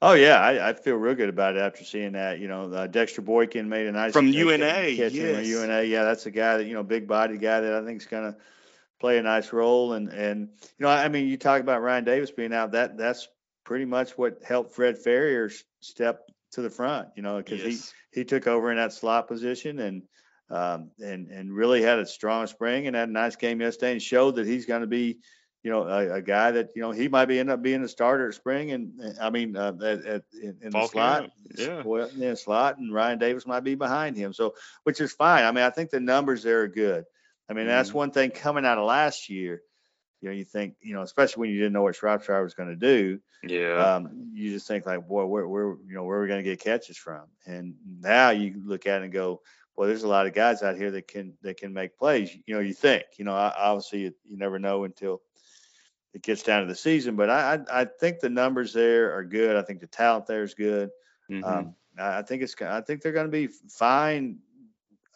Oh 0.00 0.12
yeah, 0.12 0.38
I, 0.40 0.68
I 0.68 0.72
feel 0.74 0.94
real 0.94 1.14
good 1.14 1.28
about 1.28 1.56
it 1.56 1.60
after 1.60 1.82
seeing 1.82 2.12
that. 2.12 2.38
You 2.38 2.46
know, 2.46 2.72
uh, 2.72 2.86
Dexter 2.86 3.20
Boykin 3.20 3.68
made 3.68 3.86
a 3.86 3.92
nice 3.92 4.12
from 4.12 4.28
UNA. 4.28 4.94
Catch 4.96 5.12
yes. 5.12 5.46
UNA, 5.46 5.82
yeah, 5.82 6.04
that's 6.04 6.26
a 6.26 6.30
guy 6.30 6.58
that 6.58 6.66
you 6.66 6.74
know, 6.74 6.84
big 6.84 7.08
body 7.08 7.36
guy 7.36 7.60
that 7.60 7.74
I 7.74 7.84
think 7.84 8.00
is 8.00 8.06
gonna 8.06 8.36
play 9.00 9.18
a 9.18 9.22
nice 9.22 9.52
role. 9.52 9.94
And 9.94 10.08
and 10.08 10.50
you 10.78 10.84
know, 10.84 10.88
I 10.88 11.08
mean, 11.08 11.26
you 11.26 11.36
talk 11.36 11.60
about 11.60 11.82
Ryan 11.82 12.04
Davis 12.04 12.30
being 12.30 12.52
out. 12.52 12.72
That 12.72 12.96
that's 12.96 13.28
pretty 13.68 13.84
much 13.84 14.16
what 14.16 14.42
helped 14.42 14.74
Fred 14.74 14.96
Ferrier 14.96 15.50
step 15.80 16.22
to 16.52 16.62
the 16.62 16.70
front, 16.70 17.08
you 17.16 17.22
know, 17.22 17.36
because 17.36 17.62
yes. 17.62 17.92
he 18.10 18.20
he 18.20 18.24
took 18.24 18.46
over 18.46 18.70
in 18.70 18.78
that 18.78 18.94
slot 18.94 19.28
position 19.28 19.78
and 19.78 20.02
um, 20.48 20.90
and 20.98 21.28
and 21.28 21.54
really 21.54 21.82
had 21.82 21.98
a 21.98 22.06
strong 22.06 22.46
spring 22.46 22.86
and 22.86 22.96
had 22.96 23.10
a 23.10 23.12
nice 23.12 23.36
game 23.36 23.60
yesterday 23.60 23.92
and 23.92 24.00
showed 24.00 24.36
that 24.36 24.46
he's 24.46 24.64
going 24.64 24.80
to 24.80 24.86
be, 24.86 25.18
you 25.62 25.70
know, 25.70 25.82
a, 25.82 26.14
a, 26.14 26.22
guy 26.22 26.52
that 26.52 26.70
you 26.74 26.80
know 26.80 26.92
he 26.92 27.08
might 27.08 27.26
be 27.26 27.38
end 27.38 27.50
up 27.50 27.60
being 27.60 27.84
a 27.84 27.88
starter 27.88 28.28
at 28.28 28.34
spring 28.34 28.70
and 28.70 29.18
I 29.20 29.28
mean 29.28 29.54
uh, 29.54 29.74
at, 29.84 30.06
at, 30.06 30.22
in, 30.42 30.56
in 30.62 30.70
the 30.70 30.86
slot, 30.86 31.28
yeah, 31.54 31.82
well, 31.84 32.08
in 32.08 32.20
the 32.20 32.36
slot, 32.36 32.78
and 32.78 32.90
Ryan 32.90 33.18
Davis 33.18 33.46
might 33.46 33.64
be 33.64 33.74
behind 33.74 34.16
him, 34.16 34.32
so 34.32 34.54
which 34.84 35.02
is 35.02 35.12
fine. 35.12 35.44
I 35.44 35.52
mean, 35.52 35.64
I 35.64 35.70
think 35.70 35.90
the 35.90 36.00
numbers 36.00 36.42
there 36.42 36.62
are 36.62 36.68
good. 36.68 37.04
I 37.50 37.52
mean, 37.52 37.64
mm-hmm. 37.64 37.68
that's 37.68 37.92
one 37.92 38.12
thing 38.12 38.30
coming 38.30 38.64
out 38.64 38.78
of 38.78 38.86
last 38.86 39.28
year 39.28 39.60
you 40.20 40.28
know, 40.28 40.34
you 40.34 40.44
think, 40.44 40.74
you 40.80 40.94
know, 40.94 41.02
especially 41.02 41.40
when 41.40 41.50
you 41.50 41.58
didn't 41.58 41.72
know 41.72 41.82
what 41.82 41.94
Shropshire 41.94 42.42
was 42.42 42.54
going 42.54 42.68
to 42.68 42.76
do. 42.76 43.20
Yeah. 43.42 43.94
Um, 43.94 44.30
you 44.34 44.50
just 44.50 44.66
think 44.66 44.84
like, 44.86 45.06
boy, 45.06 45.26
where, 45.26 45.46
where, 45.46 45.76
you 45.86 45.94
know, 45.94 46.04
where 46.04 46.18
are 46.18 46.22
we 46.22 46.28
going 46.28 46.42
to 46.42 46.50
get 46.50 46.60
catches 46.60 46.96
from? 46.96 47.26
And 47.46 47.74
now 48.00 48.30
you 48.30 48.60
look 48.64 48.86
at 48.86 49.00
it 49.00 49.04
and 49.04 49.12
go, 49.12 49.42
well, 49.76 49.86
there's 49.86 50.02
a 50.02 50.08
lot 50.08 50.26
of 50.26 50.34
guys 50.34 50.62
out 50.62 50.76
here 50.76 50.90
that 50.90 51.06
can 51.06 51.34
that 51.42 51.56
can 51.56 51.72
make 51.72 51.96
plays. 51.96 52.36
You 52.46 52.54
know, 52.54 52.60
you 52.60 52.74
think, 52.74 53.04
you 53.16 53.24
know, 53.24 53.32
obviously 53.32 54.00
you, 54.00 54.14
you 54.24 54.36
never 54.36 54.58
know 54.58 54.82
until 54.82 55.22
it 56.14 56.22
gets 56.22 56.42
down 56.42 56.62
to 56.62 56.66
the 56.66 56.74
season. 56.74 57.14
But 57.14 57.30
I, 57.30 57.54
I, 57.54 57.82
I 57.82 57.84
think 57.84 58.18
the 58.18 58.28
numbers 58.28 58.72
there 58.72 59.14
are 59.16 59.22
good. 59.22 59.54
I 59.54 59.62
think 59.62 59.78
the 59.80 59.86
talent 59.86 60.26
there 60.26 60.42
is 60.42 60.54
good. 60.54 60.90
Mhm. 61.30 61.44
Um, 61.44 61.74
I 61.96 62.18
I 62.18 62.22
think 62.22 62.42
it's. 62.42 62.54
I 62.60 62.80
think 62.80 63.02
they're 63.02 63.12
going 63.12 63.26
to 63.26 63.30
be 63.30 63.46
fine. 63.46 64.38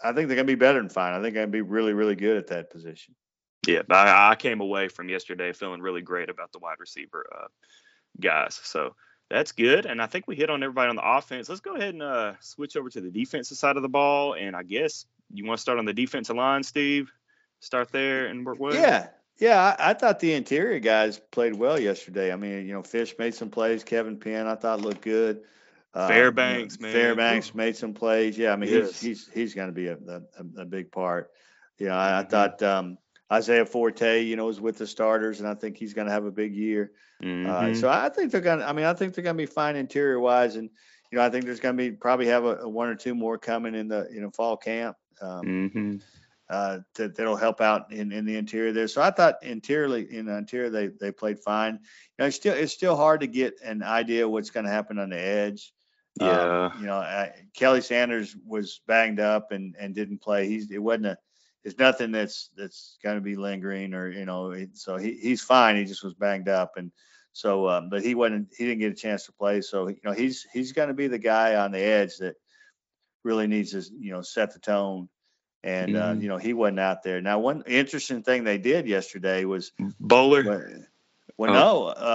I 0.04 0.12
think 0.12 0.28
they're 0.28 0.36
going 0.36 0.46
to 0.46 0.52
be 0.52 0.54
better 0.56 0.78
than 0.78 0.88
fine. 0.88 1.12
I 1.12 1.22
think 1.22 1.34
they're 1.34 1.42
going 1.42 1.52
to 1.52 1.56
be 1.56 1.62
really, 1.62 1.92
really 1.92 2.16
good 2.16 2.36
at 2.36 2.48
that 2.48 2.70
position. 2.70 3.14
Yeah, 3.66 3.82
but 3.86 4.08
I, 4.08 4.30
I 4.30 4.34
came 4.34 4.60
away 4.60 4.88
from 4.88 5.08
yesterday 5.08 5.52
feeling 5.52 5.80
really 5.80 6.02
great 6.02 6.28
about 6.28 6.52
the 6.52 6.58
wide 6.58 6.80
receiver 6.80 7.26
uh, 7.32 7.46
guys. 8.20 8.60
So 8.64 8.94
that's 9.30 9.52
good. 9.52 9.86
And 9.86 10.02
I 10.02 10.06
think 10.06 10.26
we 10.26 10.34
hit 10.36 10.50
on 10.50 10.62
everybody 10.62 10.90
on 10.90 10.96
the 10.96 11.08
offense. 11.08 11.48
Let's 11.48 11.60
go 11.60 11.76
ahead 11.76 11.94
and 11.94 12.02
uh, 12.02 12.34
switch 12.40 12.76
over 12.76 12.90
to 12.90 13.00
the 13.00 13.10
defensive 13.10 13.56
side 13.56 13.76
of 13.76 13.82
the 13.82 13.88
ball. 13.88 14.34
And 14.34 14.56
I 14.56 14.62
guess 14.62 15.06
you 15.32 15.46
want 15.46 15.58
to 15.58 15.62
start 15.62 15.78
on 15.78 15.84
the 15.84 15.92
defensive 15.92 16.36
line, 16.36 16.62
Steve? 16.62 17.10
Start 17.60 17.92
there 17.92 18.26
and 18.26 18.44
work 18.44 18.58
with. 18.58 18.74
Yeah, 18.74 19.06
yeah. 19.38 19.76
I, 19.78 19.90
I 19.90 19.94
thought 19.94 20.18
the 20.18 20.34
interior 20.34 20.80
guys 20.80 21.20
played 21.30 21.54
well 21.54 21.78
yesterday. 21.78 22.32
I 22.32 22.36
mean, 22.36 22.66
you 22.66 22.72
know, 22.72 22.82
Fish 22.82 23.14
made 23.18 23.34
some 23.34 23.50
plays. 23.50 23.84
Kevin 23.84 24.18
Penn, 24.18 24.48
I 24.48 24.56
thought 24.56 24.80
looked 24.80 25.02
good. 25.02 25.42
Uh, 25.94 26.08
Fairbanks, 26.08 26.76
you 26.76 26.82
know, 26.82 26.86
man. 26.88 26.92
Fairbanks 26.92 27.54
made 27.54 27.76
some 27.76 27.94
plays. 27.94 28.36
Yeah, 28.36 28.52
I 28.52 28.56
mean, 28.56 28.70
Yes. 28.70 29.00
he's 29.00 29.26
he's 29.26 29.30
he's 29.32 29.54
going 29.54 29.68
to 29.68 29.72
be 29.72 29.86
a, 29.86 29.96
a 29.96 30.62
a 30.62 30.64
big 30.64 30.90
part. 30.90 31.30
You 31.78 31.86
know, 31.86 31.94
I, 31.94 32.18
I 32.18 32.22
Mhm. 32.24 32.30
thought 32.30 32.62
um, 32.62 32.98
Isaiah 33.32 33.64
Forte, 33.66 34.22
you 34.22 34.36
know, 34.36 34.46
was 34.46 34.60
with 34.60 34.78
the 34.78 34.86
starters, 34.86 35.40
and 35.40 35.48
I 35.48 35.54
think 35.54 35.78
he's 35.78 35.94
going 35.94 36.06
to 36.06 36.12
have 36.12 36.26
a 36.26 36.30
big 36.30 36.54
year. 36.54 36.92
Uh, 37.44 37.72
Mhm. 37.72 37.76
so 37.76 37.88
I 37.88 38.08
think 38.10 38.30
they're 38.30 38.40
going 38.40 38.60
to. 38.60 38.68
I 38.68 38.72
mean, 38.72 38.84
I 38.84 38.94
think 38.94 39.14
they're 39.14 39.24
going 39.24 39.36
to 39.36 39.42
be 39.42 39.46
fine 39.46 39.76
interior 39.76 40.20
wise, 40.20 40.56
and 40.56 40.70
you 41.10 41.18
know, 41.18 41.24
I 41.24 41.30
think 41.30 41.44
there's 41.46 41.60
going 41.60 41.76
to 41.76 41.82
be 41.82 41.92
probably 41.96 42.26
have 42.26 42.44
a, 42.44 42.56
a 42.58 42.68
one 42.68 42.88
or 42.88 42.94
two 42.94 43.14
more 43.14 43.38
coming 43.38 43.74
in 43.74 43.88
the 43.88 44.08
you 44.12 44.20
know 44.20 44.30
fall 44.30 44.56
camp. 44.56 44.96
Um, 45.20 45.46
Mhm. 45.46 46.02
uh, 46.50 46.80
that 46.96 47.16
that'll 47.16 47.36
help 47.36 47.60
out 47.62 47.90
in, 47.92 48.12
in 48.12 48.26
the 48.26 48.36
interior 48.36 48.72
there. 48.72 48.88
So 48.88 49.00
I 49.00 49.10
thought 49.10 49.42
interiorly 49.42 50.14
in 50.14 50.26
the 50.26 50.36
interior 50.36 50.68
they 50.70 50.88
they 50.88 51.10
played 51.10 51.38
fine. 51.40 51.74
You 51.74 51.80
know, 52.18 52.26
it's 52.26 52.36
still 52.36 52.54
it's 52.54 52.72
still 52.72 52.96
hard 52.96 53.20
to 53.20 53.26
get 53.26 53.54
an 53.64 53.82
idea 53.82 54.28
what's 54.28 54.50
going 54.50 54.66
to 54.66 54.72
happen 54.72 54.98
on 54.98 55.10
the 55.10 55.18
edge. 55.18 55.72
Um, 56.20 56.28
Yeah. 56.28 56.70
you 56.80 56.86
know, 56.86 56.96
I, 56.96 57.32
Kelly 57.54 57.80
Sanders 57.80 58.36
was 58.46 58.80
banged 58.86 59.20
up 59.20 59.50
and 59.52 59.74
and 59.78 59.94
didn't 59.94 60.18
play. 60.20 60.46
He's 60.48 60.70
it 60.70 60.82
wasn't 60.82 61.06
a 61.06 61.16
it's 61.64 61.78
nothing 61.78 62.10
that's 62.12 62.50
that's 62.56 62.98
going 63.02 63.16
to 63.16 63.20
be 63.22 63.36
lingering 63.36 63.94
or 63.94 64.08
you 64.10 64.24
know 64.24 64.54
so 64.74 64.96
he, 64.96 65.12
he's 65.20 65.42
fine. 65.42 65.76
He 65.76 65.84
just 65.84 66.02
was 66.04 66.14
banged 66.14 66.48
up 66.48 66.72
and 66.76 66.90
so 67.32 67.68
um, 67.68 67.88
but 67.88 68.02
he 68.02 68.14
wasn't 68.14 68.48
he 68.56 68.64
didn't 68.66 68.80
get 68.80 68.92
a 68.92 68.96
chance 68.96 69.26
to 69.26 69.32
play. 69.32 69.60
So 69.62 69.88
you 69.88 69.96
know 70.04 70.12
he's 70.12 70.46
he's 70.52 70.72
going 70.72 70.88
to 70.88 70.94
be 70.94 71.06
the 71.08 71.18
guy 71.18 71.54
on 71.56 71.72
the 71.72 71.78
edge 71.80 72.18
that 72.18 72.34
really 73.24 73.46
needs 73.46 73.70
to 73.72 73.82
you 73.98 74.12
know 74.12 74.22
set 74.22 74.52
the 74.52 74.58
tone 74.58 75.08
and 75.64 75.96
uh, 75.96 76.12
Mhm. 76.14 76.22
you 76.22 76.28
know 76.28 76.38
he 76.38 76.52
wasn't 76.54 76.80
out 76.80 77.02
there. 77.04 77.20
Now, 77.20 77.38
one 77.38 77.62
interesting 77.66 78.22
thing 78.22 78.42
they 78.44 78.58
did 78.58 78.86
yesterday 78.88 79.44
was 79.44 79.72
Bowler. 80.00 80.42
well, 80.42 80.68
well 81.38 81.50
Oh. 81.50 81.94
no, 81.94 82.06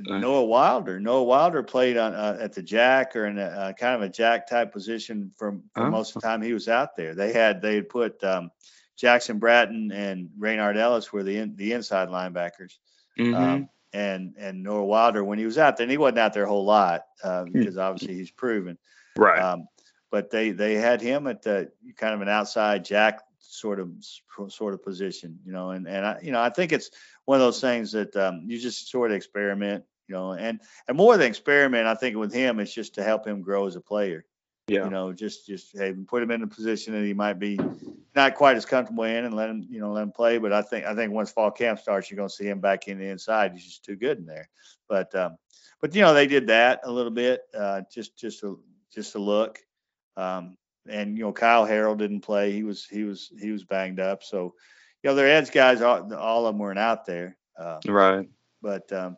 um, 0.00 0.02
Uh. 0.10 0.18
Noah 0.18 0.44
Wilder. 0.46 0.98
Noah 0.98 1.24
Wilder 1.24 1.62
played 1.62 1.96
on 1.98 2.14
uh, 2.14 2.38
at 2.40 2.54
the 2.54 2.62
jack 2.62 3.14
or 3.14 3.26
in 3.26 3.38
a 3.38 3.42
uh, 3.44 3.72
kind 3.74 3.94
of 3.94 4.00
a 4.02 4.08
jack 4.08 4.48
type 4.48 4.72
position 4.72 5.30
for, 5.36 5.52
for 5.74 5.84
Oh. 5.84 5.90
most 5.90 6.16
of 6.16 6.22
the 6.22 6.26
time 6.26 6.40
he 6.42 6.54
was 6.54 6.68
out 6.68 6.96
there. 6.96 7.14
They 7.14 7.32
had 7.34 7.60
they 7.60 7.74
had 7.76 7.88
put 7.90 8.24
um, 8.24 8.50
Jackson 8.96 9.38
Bratton 9.38 9.92
and 9.92 10.30
Raynard 10.38 10.76
Ellis 10.76 11.12
were 11.12 11.22
the 11.22 11.38
in, 11.38 11.56
the 11.56 11.72
inside 11.72 12.08
linebackers. 12.08 12.78
Mhm. 13.18 13.34
Um, 13.36 13.68
and 13.92 14.34
and 14.36 14.62
Noah 14.62 14.84
Wilder 14.84 15.24
when 15.24 15.38
he 15.38 15.44
was 15.46 15.58
out 15.58 15.76
there, 15.76 15.84
and 15.84 15.90
he 15.90 15.96
wasn't 15.96 16.18
out 16.18 16.34
there 16.34 16.44
a 16.44 16.48
whole 16.48 16.64
lot 16.64 17.06
uh, 17.22 17.44
Hmm. 17.44 17.52
because 17.52 17.78
obviously 17.78 18.14
he's 18.14 18.30
proven. 18.30 18.78
right. 19.16 19.40
Um, 19.40 19.68
but 20.10 20.30
they 20.30 20.50
they 20.50 20.74
had 20.74 21.00
him 21.00 21.26
at 21.26 21.42
the 21.42 21.70
kind 21.96 22.14
of 22.14 22.20
an 22.20 22.28
outside 22.28 22.84
jack 22.84 23.20
sort 23.38 23.80
of 23.80 23.90
sort 24.48 24.74
of 24.74 24.82
position, 24.84 25.38
you 25.44 25.52
know, 25.52 25.70
and 25.70 25.86
and 25.88 26.04
I 26.06 26.18
you 26.22 26.32
know 26.32 26.40
I 26.40 26.50
think 26.50 26.72
it's 26.72 26.90
one 27.24 27.36
of 27.36 27.42
those 27.46 27.60
things 27.60 27.92
that 27.92 28.14
um, 28.16 28.42
you 28.46 28.58
just 28.58 28.90
sort 28.90 29.10
of 29.10 29.16
experiment, 29.16 29.84
you 30.08 30.14
know, 30.14 30.32
and 30.32 30.60
and 30.88 30.96
more 30.96 31.16
than 31.16 31.26
experiment, 31.28 31.86
I 31.86 31.94
think 31.94 32.16
with 32.16 32.32
him 32.34 32.60
it's 32.60 32.72
just 32.74 32.94
to 32.96 33.02
help 33.02 33.26
him 33.26 33.40
grow 33.42 33.66
as 33.66 33.76
a 33.76 33.80
player, 33.80 34.24
yeah. 34.68 34.84
you 34.84 34.90
know, 34.90 35.12
just 35.12 35.46
just 35.46 35.76
hey, 35.76 35.92
put 35.92 36.22
him 36.22 36.30
in 36.30 36.42
a 36.42 36.46
position 36.46 36.92
that 36.94 37.04
he 37.04 37.14
might 37.14 37.38
be 37.38 37.58
not 38.14 38.34
quite 38.34 38.56
as 38.56 38.66
comfortable 38.66 39.04
in 39.04 39.24
and 39.24 39.34
let 39.34 39.48
him 39.48 39.66
you 39.70 39.80
know 39.80 39.92
let 39.92 40.02
him 40.02 40.12
play. 40.12 40.38
But 40.38 40.52
I 40.52 40.62
think 40.62 40.86
I 40.86 40.94
think 40.94 41.12
once 41.12 41.30
fall 41.30 41.50
camp 41.50 41.78
starts, 41.78 42.10
you're 42.10 42.16
going 42.16 42.28
to 42.28 42.34
see 42.34 42.48
him 42.48 42.60
back 42.60 42.88
in 42.88 42.98
the 42.98 43.06
inside. 43.08 43.52
He's 43.52 43.64
just 43.64 43.84
too 43.84 43.96
good 43.96 44.18
in 44.18 44.26
there. 44.26 44.48
But 44.88 45.14
um, 45.14 45.36
but 45.80 45.94
you 45.94 46.02
know 46.02 46.14
they 46.14 46.26
did 46.26 46.48
that 46.48 46.80
a 46.84 46.90
little 46.90 47.12
bit, 47.12 47.42
uh, 47.56 47.82
just 47.92 48.18
just 48.18 48.42
a 48.42 48.56
just 48.92 49.14
a 49.14 49.18
look. 49.18 49.58
Um, 50.16 50.56
and 50.88 51.16
you 51.16 51.24
know 51.24 51.32
Kyle 51.32 51.66
Harrell 51.66 51.96
didn't 51.96 52.20
play. 52.22 52.52
He 52.52 52.64
was 52.64 52.84
he 52.84 53.04
was 53.04 53.30
he 53.38 53.50
was 53.50 53.64
banged 53.64 54.00
up. 54.00 54.22
So 54.22 54.54
you 55.02 55.10
know 55.10 55.14
their 55.14 55.28
edge 55.28 55.52
guys, 55.52 55.80
all, 55.82 56.12
all 56.14 56.46
of 56.46 56.54
them 56.54 56.58
weren't 56.58 56.78
out 56.78 57.06
there. 57.06 57.36
Uh, 57.58 57.78
Right. 57.86 58.28
but 58.62 58.92
um, 58.92 59.16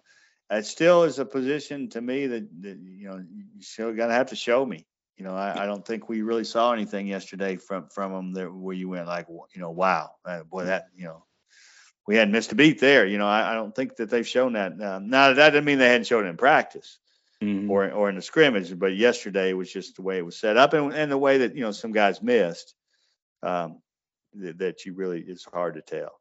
it 0.51 0.67
still 0.67 1.05
is 1.05 1.19
a 1.19 1.25
position 1.25 1.89
to 1.91 2.01
me 2.01 2.27
that, 2.27 2.63
that 2.63 2.79
you 2.79 3.09
know 3.09 3.17
you 3.17 3.63
still 3.63 3.95
gonna 3.95 4.13
have 4.15 4.29
to 4.29 4.37
show 4.37 4.65
me. 4.65 4.87
You 5.19 5.25
know, 5.25 5.35
I, 5.35 5.65
I 5.65 5.67
don't 5.67 5.85
think 5.85 6.09
we 6.09 6.23
really 6.23 6.45
saw 6.45 6.73
anything 6.73 7.09
yesterday 7.09 7.57
from 7.57 7.89
from 7.89 8.13
them 8.13 8.33
that 8.35 8.55
where 8.55 8.75
you 8.75 8.89
went 8.89 9.07
like, 9.09 9.27
you 9.29 9.61
know, 9.61 9.71
wow, 9.73 10.11
uh, 10.25 10.45
boy, 10.45 10.67
that 10.67 10.87
you 10.97 11.05
know, 11.05 11.25
we 12.07 12.15
hadn't 12.17 12.33
missed 12.33 12.53
a 12.53 12.55
beat 12.55 12.79
there. 12.81 13.05
You 13.05 13.19
know, 13.19 13.27
I, 13.27 13.51
I 13.51 13.55
don't 13.55 13.75
think 13.75 13.97
that 13.97 14.11
they've 14.11 14.27
shown 14.27 14.53
that. 14.53 14.81
Um, 14.81 15.11
now 15.11 15.33
that 15.33 15.51
doesn't 15.51 15.65
mean 15.65 15.79
they 15.79 15.89
hadn't 15.89 16.07
shown 16.07 16.25
it 16.25 16.31
in 16.31 16.37
practice 16.37 16.99
Mhm. 17.43 17.69
or 17.69 17.91
or 17.91 18.09
in 18.09 18.17
the 18.17 18.23
scrimmage, 18.23 18.77
but 18.79 18.97
yesterday 18.97 19.53
was 19.53 19.73
just 19.73 19.97
the 19.97 20.03
way 20.03 20.19
it 20.19 20.25
was 20.25 20.39
set 20.39 20.57
up 20.57 20.73
and, 20.73 20.93
and 20.93 21.11
the 21.11 21.19
way 21.19 21.39
that 21.39 21.55
you 21.57 21.63
know 21.63 21.73
some 21.73 21.93
guys 21.93 22.23
missed. 22.23 22.75
Um, 23.43 23.81
that, 24.35 24.59
that 24.59 24.85
you 24.87 24.95
really 24.95 25.21
it's 25.21 25.45
hard 25.45 25.75
to 25.75 25.83
tell. 25.83 26.18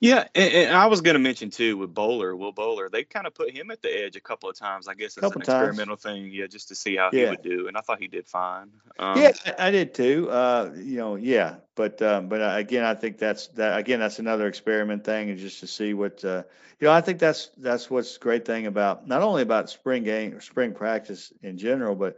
Yeah, 0.00 0.26
and, 0.34 0.52
and 0.52 0.76
I 0.76 0.86
was 0.86 1.00
going 1.00 1.14
to 1.14 1.20
mention 1.20 1.50
too 1.50 1.76
with 1.76 1.94
Bowler, 1.94 2.34
Will 2.34 2.52
Bowler, 2.52 2.88
they 2.88 3.04
kind 3.04 3.26
of 3.26 3.34
put 3.34 3.50
him 3.50 3.70
at 3.70 3.82
the 3.82 3.88
edge 3.88 4.16
a 4.16 4.20
couple 4.20 4.48
of 4.48 4.58
times, 4.58 4.88
I 4.88 4.94
guess, 4.94 5.16
as 5.16 5.20
Couple 5.20 5.40
an 5.42 5.46
times. 5.46 5.68
experimental 5.68 5.96
thing, 5.96 6.30
yeah, 6.32 6.46
just 6.46 6.68
to 6.68 6.74
see 6.74 6.96
how 6.96 7.10
he 7.10 7.24
would 7.24 7.42
do, 7.42 7.68
and 7.68 7.76
I 7.76 7.80
thought 7.80 8.00
he 8.00 8.08
did 8.08 8.26
fine. 8.26 8.70
Um, 8.98 9.20
yeah, 9.20 9.32
I, 9.46 9.68
I 9.68 9.70
did 9.70 9.94
too. 9.94 10.28
Uh, 10.30 10.72
you 10.76 10.96
know, 10.96 11.16
yeah, 11.16 11.56
but 11.76 12.00
um, 12.02 12.28
but 12.28 12.40
uh, 12.40 12.54
again, 12.56 12.84
I 12.84 12.94
think 12.94 13.18
that's 13.18 13.48
that 13.48 13.78
again 13.78 14.00
that's 14.00 14.18
another 14.18 14.48
experiment 14.48 15.04
thing, 15.04 15.30
and 15.30 15.38
just 15.38 15.60
to 15.60 15.66
see 15.66 15.94
what 15.94 16.24
uh, 16.24 16.42
you 16.80 16.86
know. 16.86 16.92
I 16.92 17.00
think 17.00 17.18
that's 17.18 17.50
that's 17.58 17.88
what's 17.90 18.18
great 18.18 18.44
thing 18.44 18.66
about 18.66 19.06
not 19.06 19.22
only 19.22 19.42
about 19.42 19.70
spring 19.70 20.02
game 20.02 20.34
or 20.34 20.40
spring 20.40 20.72
practice 20.72 21.32
in 21.42 21.58
general, 21.58 21.94
but 21.94 22.16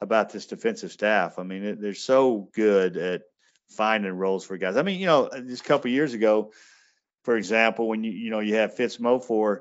about 0.00 0.30
this 0.30 0.46
defensive 0.46 0.92
staff. 0.92 1.38
I 1.38 1.42
mean, 1.42 1.62
it, 1.64 1.80
they're 1.80 1.94
so 1.94 2.48
good 2.54 2.96
at 2.96 3.22
finding 3.68 4.12
roles 4.12 4.44
for 4.44 4.56
guys. 4.56 4.76
I 4.76 4.82
mean, 4.82 4.98
you 4.98 5.06
know, 5.06 5.28
just 5.46 5.64
a 5.64 5.68
couple 5.68 5.90
years 5.90 6.14
ago, 6.14 6.52
for 7.28 7.36
example, 7.36 7.86
when 7.86 8.04
you 8.04 8.10
you 8.10 8.30
know 8.30 8.40
you 8.40 8.54
have 8.54 8.74
Fitz 8.74 8.96
Mofor 8.96 9.60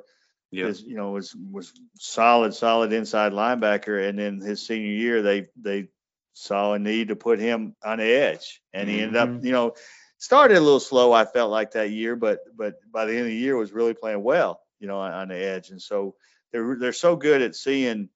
yeah, 0.51 0.67
is 0.67 0.83
you 0.83 0.95
know 0.95 1.11
was 1.11 1.35
was 1.35 1.73
solid 1.99 2.53
solid 2.53 2.93
inside 2.93 3.33
linebacker 3.33 4.07
and 4.07 4.17
then 4.17 4.39
his 4.39 4.65
senior 4.65 4.87
year 4.87 5.21
they 5.21 5.47
they 5.61 5.89
saw 6.31 6.71
a 6.71 6.79
need 6.79 7.09
to 7.09 7.17
put 7.17 7.39
him 7.39 7.75
on 7.83 7.97
the 7.97 8.05
edge 8.05 8.61
and 8.71 8.89
he 8.89 9.01
ended 9.01 9.17
up 9.17 9.27
Mhm. 9.27 9.43
you 9.43 9.51
know 9.51 9.75
started 10.17 10.55
a 10.55 10.61
little 10.61 10.79
slow 10.79 11.11
I 11.11 11.25
felt 11.25 11.51
like 11.51 11.71
that 11.71 11.91
year 11.91 12.15
but 12.15 12.39
but 12.55 12.75
by 12.89 13.03
the 13.03 13.11
end 13.11 13.23
of 13.23 13.27
the 13.27 13.35
year 13.35 13.57
was 13.57 13.73
really 13.73 13.93
playing 13.93 14.23
well 14.23 14.61
you 14.79 14.87
know 14.87 14.99
on, 14.99 15.11
on 15.11 15.27
the 15.27 15.35
edge 15.35 15.69
and 15.69 15.81
so 15.81 16.15
they're 16.53 16.77
they're 16.79 16.93
so 16.93 17.17
good 17.17 17.41
at 17.41 17.53
seeing 17.53 18.07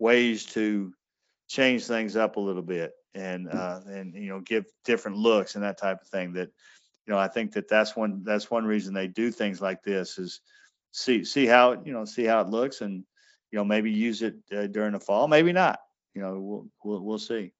ways 0.00 0.46
to 0.46 0.92
change 1.46 1.86
things 1.86 2.16
up 2.16 2.34
a 2.38 2.40
little 2.40 2.60
bit 2.60 2.90
and 3.14 3.48
uh 3.48 3.78
and 3.86 4.14
you 4.14 4.30
know 4.30 4.40
give 4.40 4.66
different 4.84 5.16
looks 5.16 5.54
and 5.54 5.62
that 5.62 5.78
type 5.78 6.02
of 6.02 6.08
thing 6.08 6.32
that 6.32 6.50
you 7.06 7.12
know 7.12 7.18
I 7.18 7.28
think 7.28 7.52
that 7.52 7.68
that's 7.68 7.96
one 7.96 8.22
that's 8.24 8.50
one 8.50 8.64
reason 8.64 8.94
they 8.94 9.08
do 9.08 9.30
things 9.30 9.60
like 9.60 9.82
this 9.82 10.18
is 10.18 10.40
see 10.92 11.24
see 11.24 11.46
how 11.46 11.72
it 11.72 11.80
you 11.84 11.92
know 11.92 12.04
see 12.04 12.24
how 12.24 12.40
it 12.40 12.48
looks 12.48 12.80
and 12.80 13.04
you 13.50 13.58
know 13.58 13.64
maybe 13.64 13.90
use 13.90 14.22
it 14.22 14.34
uh, 14.56 14.66
during 14.66 14.92
the 14.92 15.00
fall 15.00 15.28
maybe 15.28 15.52
not 15.52 15.78
you 16.14 16.22
know 16.22 16.38
we'll 16.38 16.66
we'll, 16.84 17.00
we'll 17.02 17.18
see 17.18 17.52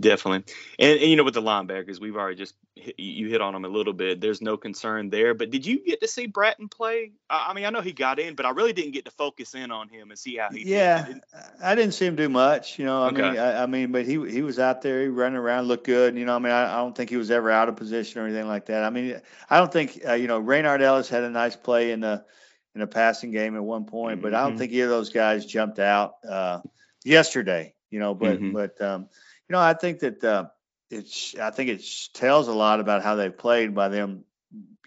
definitely. 0.00 0.44
And, 0.78 1.00
and 1.00 1.10
you 1.10 1.16
know, 1.16 1.24
with 1.24 1.34
the 1.34 1.42
linebackers, 1.42 2.00
we've 2.00 2.16
already 2.16 2.36
just 2.36 2.54
hit, 2.76 2.98
you 2.98 3.28
hit 3.28 3.40
on 3.40 3.52
them 3.52 3.64
a 3.64 3.68
little 3.68 3.92
bit. 3.92 4.20
There's 4.20 4.40
no 4.40 4.56
concern 4.56 5.10
there. 5.10 5.34
But 5.34 5.50
did 5.50 5.66
you 5.66 5.84
get 5.84 6.00
to 6.00 6.08
see 6.08 6.26
Bratton 6.26 6.68
play? 6.68 7.12
I, 7.28 7.52
mean, 7.54 7.64
I 7.64 7.70
know 7.70 7.80
he 7.80 7.92
got 7.92 8.18
in, 8.18 8.34
but 8.34 8.46
I 8.46 8.50
really 8.50 8.72
didn't 8.72 8.92
get 8.92 9.04
to 9.04 9.10
focus 9.10 9.54
in 9.54 9.70
on 9.70 9.88
him 9.88 10.10
and 10.10 10.18
see 10.18 10.36
how 10.36 10.50
he 10.50 10.64
yeah 10.64 11.04
did. 11.06 11.20
I 11.62 11.74
didn't 11.74 11.94
see 11.94 12.06
him 12.06 12.16
do 12.16 12.28
much 12.28 12.78
you 12.78 12.84
know 12.84 13.02
I 13.02 13.10
mean 13.10 13.24
I, 13.24 13.62
I 13.62 13.66
mean 13.66 13.92
but 13.92 14.04
he 14.04 14.12
he 14.30 14.42
was 14.42 14.58
out 14.58 14.82
there 14.82 15.02
he 15.02 15.08
running 15.08 15.36
around 15.38 15.68
looked 15.68 15.86
good 15.86 16.16
you 16.16 16.24
know 16.24 16.36
I 16.36 16.38
mean 16.38 16.52
I, 16.52 16.72
I 16.72 16.76
don't 16.76 16.96
think 16.96 17.10
he 17.10 17.16
was 17.16 17.30
ever 17.30 17.50
out 17.50 17.68
of 17.68 17.76
position 17.76 18.20
or 18.20 18.26
anything 18.26 18.46
like 18.46 18.66
that 18.66 18.84
I 18.84 18.90
mean 18.90 19.20
I 19.48 19.58
don't 19.58 19.72
think 19.72 20.00
uh, 20.06 20.14
you 20.14 20.26
know 20.26 20.38
Raynard 20.38 20.82
Ellis 20.82 21.08
had 21.08 21.24
a 21.24 21.30
nice 21.30 21.56
play 21.56 21.92
in 21.92 22.00
the 22.00 22.24
in 22.74 22.80
the 22.80 22.86
passing 22.86 23.30
game 23.30 23.56
at 23.56 23.62
one 23.64 23.84
point 23.84 24.20
but 24.22 24.34
I 24.34 24.42
don't 24.42 24.54
Mhm. 24.54 24.58
think 24.58 24.72
either 24.72 24.84
of 24.84 24.90
those 24.90 25.10
guys 25.10 25.46
jumped 25.46 25.78
out 25.78 26.14
uh 26.28 26.60
yesterday 27.04 27.74
you 27.90 27.98
know 27.98 28.14
but 28.14 28.40
Mhm. 28.40 28.52
but 28.52 28.80
um 28.80 29.08
you 29.48 29.52
know 29.54 29.60
I 29.60 29.74
think 29.74 30.00
that 30.00 30.22
uh 30.24 30.46
it's 30.90 31.36
I 31.38 31.50
think 31.50 31.70
it 31.70 31.84
tells 32.14 32.48
a 32.48 32.52
lot 32.52 32.80
about 32.80 33.02
how 33.02 33.14
they 33.16 33.30
played 33.30 33.74
by 33.74 33.88
them 33.88 34.24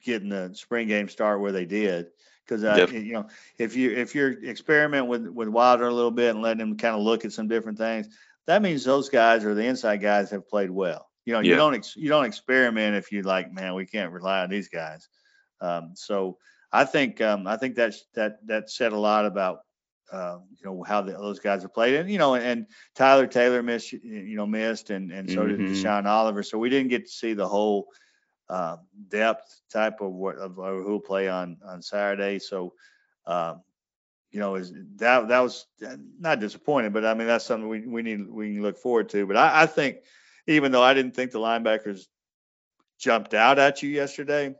getting 0.03 0.29
the 0.29 0.51
spring 0.53 0.87
game 0.87 1.09
start 1.09 1.41
where 1.41 1.51
they 1.51 1.65
did 1.65 2.07
because 2.45 2.63
uh, 2.63 2.75
Def- 2.75 2.93
you 2.93 3.13
know 3.13 3.27
if 3.57 3.75
you 3.75 3.91
if 3.91 4.13
you're 4.13 4.31
experiment 4.31 5.07
with 5.07 5.27
with 5.27 5.47
Wilder 5.47 5.87
a 5.87 5.93
little 5.93 6.11
bit 6.11 6.29
and 6.29 6.43
letting 6.43 6.61
him 6.61 6.77
kind 6.77 6.95
of 6.95 7.01
look 7.01 7.25
at 7.25 7.33
some 7.33 7.47
different 7.47 7.77
things, 7.77 8.07
that 8.45 8.61
means 8.61 8.83
those 8.83 9.09
guys 9.09 9.43
or 9.43 9.55
the 9.55 9.65
inside 9.65 10.01
guys 10.01 10.29
have 10.31 10.47
played 10.47 10.69
well. 10.69 11.09
You 11.25 11.33
know, 11.33 11.39
you 11.39 11.51
Yeah. 11.51 11.57
don't 11.57 11.73
ex, 11.73 11.95
you 11.95 12.09
don't 12.09 12.25
experiment 12.25 12.95
if 12.95 13.11
you 13.11 13.23
like, 13.23 13.51
man, 13.51 13.73
we 13.73 13.85
can't 13.87 14.11
rely 14.11 14.41
on 14.41 14.49
these 14.49 14.69
guys. 14.69 15.07
Um, 15.59 15.91
so 15.95 16.37
I 16.71 16.85
think 16.85 17.19
um, 17.21 17.47
I 17.47 17.57
think 17.57 17.75
that's 17.75 18.05
that 18.13 18.45
that 18.47 18.69
said 18.69 18.93
a 18.93 18.99
lot 18.99 19.25
about 19.25 19.59
uh, 20.11 20.37
you 20.51 20.65
know 20.65 20.83
how 20.83 21.01
the, 21.01 21.13
those 21.13 21.39
guys 21.39 21.61
have 21.63 21.73
played, 21.73 21.95
and 21.95 22.09
you 22.09 22.17
know, 22.17 22.35
and 22.35 22.67
Tyler 22.95 23.27
Taylor 23.27 23.63
missed 23.63 23.91
you 23.91 24.35
know 24.35 24.45
missed, 24.45 24.89
and 24.89 25.11
and 25.11 25.29
so 25.29 25.41
mm-hmm. 25.41 25.65
did 25.65 25.71
Deshaun 25.71 26.05
Oliver. 26.05 26.43
So 26.43 26.57
we 26.57 26.69
didn't 26.69 26.89
get 26.89 27.05
to 27.05 27.11
see 27.11 27.33
the 27.33 27.47
whole 27.47 27.87
uh, 28.49 28.77
depth 29.09 29.61
type 29.71 30.01
of 30.01 30.11
what 30.11 30.37
of, 30.37 30.59
of 30.59 30.83
who'll 30.83 30.99
play 30.99 31.29
on 31.29 31.57
on 31.65 31.81
Saturday. 31.81 32.39
So. 32.39 32.73
Um, 33.27 33.61
you 34.31 34.41
know, 34.41 34.55
is 34.55 34.73
that 34.97 35.29
that 35.29 35.39
was 35.39 35.65
not 36.19 36.41
disappointing, 36.41 36.91
but 36.91 37.05
I 37.05 37.13
mean 37.13 37.25
that's 37.25 37.45
something 37.45 37.69
we, 37.69 37.87
we 37.87 38.01
need 38.01 38.29
we 38.29 38.53
can 38.53 38.61
look 38.61 38.77
forward 38.77 39.07
to. 39.09 39.25
But 39.25 39.37
I, 39.37 39.61
I 39.61 39.65
think 39.65 39.99
even 40.45 40.73
though 40.73 40.83
I 40.83 40.93
didn't 40.93 41.15
think 41.15 41.31
the 41.31 41.39
linebackers 41.39 42.01
jumped 42.99 43.33
out 43.33 43.59
at 43.59 43.81
you 43.81 43.89
yesterday, 43.89 44.53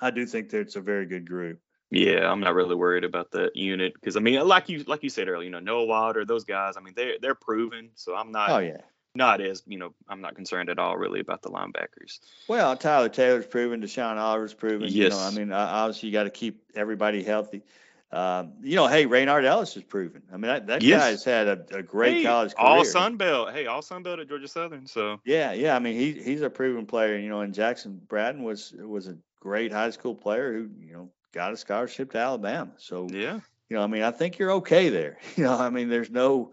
I 0.00 0.10
do 0.10 0.26
think 0.26 0.50
that 0.50 0.60
it's 0.60 0.76
a 0.76 0.80
very 0.80 1.06
good 1.06 1.28
group. 1.28 1.60
Yeah, 1.92 2.30
I'm 2.30 2.40
not 2.40 2.54
really 2.54 2.74
worried 2.74 3.04
about 3.04 3.32
that 3.32 3.54
unit 3.54 3.92
because 3.92 4.16
I 4.16 4.20
mean, 4.20 4.40
like 4.48 4.70
you 4.70 4.82
like 4.84 5.02
you 5.02 5.10
said 5.10 5.28
earlier, 5.28 5.44
you 5.44 5.50
know, 5.50 5.60
Noah 5.60 5.84
Wilder, 5.84 6.24
those 6.24 6.44
guys. 6.44 6.78
I 6.78 6.80
mean, 6.80 6.94
they 6.96 7.18
they're 7.20 7.34
proven, 7.34 7.90
so 7.94 8.16
I'm 8.16 8.32
not. 8.32 8.50
Oh 8.50 8.58
yeah. 8.58 8.78
Not 9.14 9.42
as 9.42 9.62
you 9.66 9.76
know, 9.76 9.92
I'm 10.08 10.22
not 10.22 10.34
concerned 10.34 10.70
at 10.70 10.78
all 10.78 10.96
really 10.96 11.20
about 11.20 11.42
the 11.42 11.50
linebackers. 11.50 12.20
Well, 12.48 12.74
Tyler 12.78 13.10
Taylor's 13.10 13.44
proven, 13.44 13.82
Deshaun 13.82 14.16
Oliver's 14.16 14.54
proven. 14.54 14.88
Yes. 14.88 14.94
You 14.94 15.08
know, 15.10 15.18
I 15.18 15.30
mean, 15.32 15.52
obviously 15.52 16.08
you 16.08 16.14
got 16.14 16.22
to 16.22 16.30
keep 16.30 16.62
everybody 16.74 17.22
healthy. 17.22 17.62
Um, 18.10 18.54
you 18.62 18.76
know, 18.76 18.86
hey, 18.86 19.04
Raynard 19.04 19.44
Ellis 19.44 19.76
is 19.76 19.82
proven. 19.82 20.22
I 20.30 20.36
mean, 20.36 20.48
that, 20.48 20.66
that 20.66 20.82
yes. 20.82 21.02
guy's 21.02 21.24
had 21.24 21.46
a, 21.46 21.76
a 21.76 21.82
great 21.82 22.18
hey, 22.18 22.24
college 22.24 22.54
career. 22.54 22.68
All 22.68 22.84
Sun 22.86 23.18
Belt. 23.18 23.52
Hey, 23.52 23.66
all 23.66 23.82
Sun 23.82 24.02
Belt 24.02 24.18
at 24.18 24.28
Georgia 24.28 24.48
Southern. 24.48 24.86
So 24.86 25.20
yeah, 25.26 25.52
yeah. 25.52 25.76
I 25.76 25.78
mean, 25.78 25.98
he 25.98 26.12
he's 26.12 26.40
a 26.40 26.48
proven 26.48 26.86
player. 26.86 27.18
You 27.18 27.28
know, 27.28 27.42
and 27.42 27.52
Jackson 27.52 28.00
Bratton 28.08 28.42
was 28.42 28.72
was 28.78 29.08
a 29.08 29.16
great 29.40 29.72
high 29.72 29.90
school 29.90 30.14
player 30.14 30.54
who 30.54 30.70
you 30.80 30.94
know 30.94 31.10
got 31.32 31.52
a 31.52 31.56
scholarship 31.56 32.12
to 32.12 32.18
Alabama. 32.18 32.72
So 32.78 33.08
yeah, 33.10 33.40
you 33.68 33.76
know, 33.76 33.82
I 33.82 33.86
mean, 33.86 34.02
I 34.02 34.10
think 34.10 34.38
you're 34.38 34.52
okay 34.52 34.88
there. 34.88 35.18
You 35.36 35.44
know, 35.44 35.58
I 35.58 35.70
mean, 35.70 35.88
there's 35.88 36.10
no. 36.10 36.52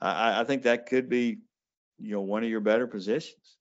I, 0.00 0.40
I 0.40 0.44
think 0.44 0.62
that 0.62 0.86
could 0.86 1.08
be, 1.08 1.38
you 1.98 2.12
know, 2.12 2.20
one 2.20 2.44
of 2.44 2.50
your 2.50 2.60
better 2.60 2.86
positions 2.86 3.58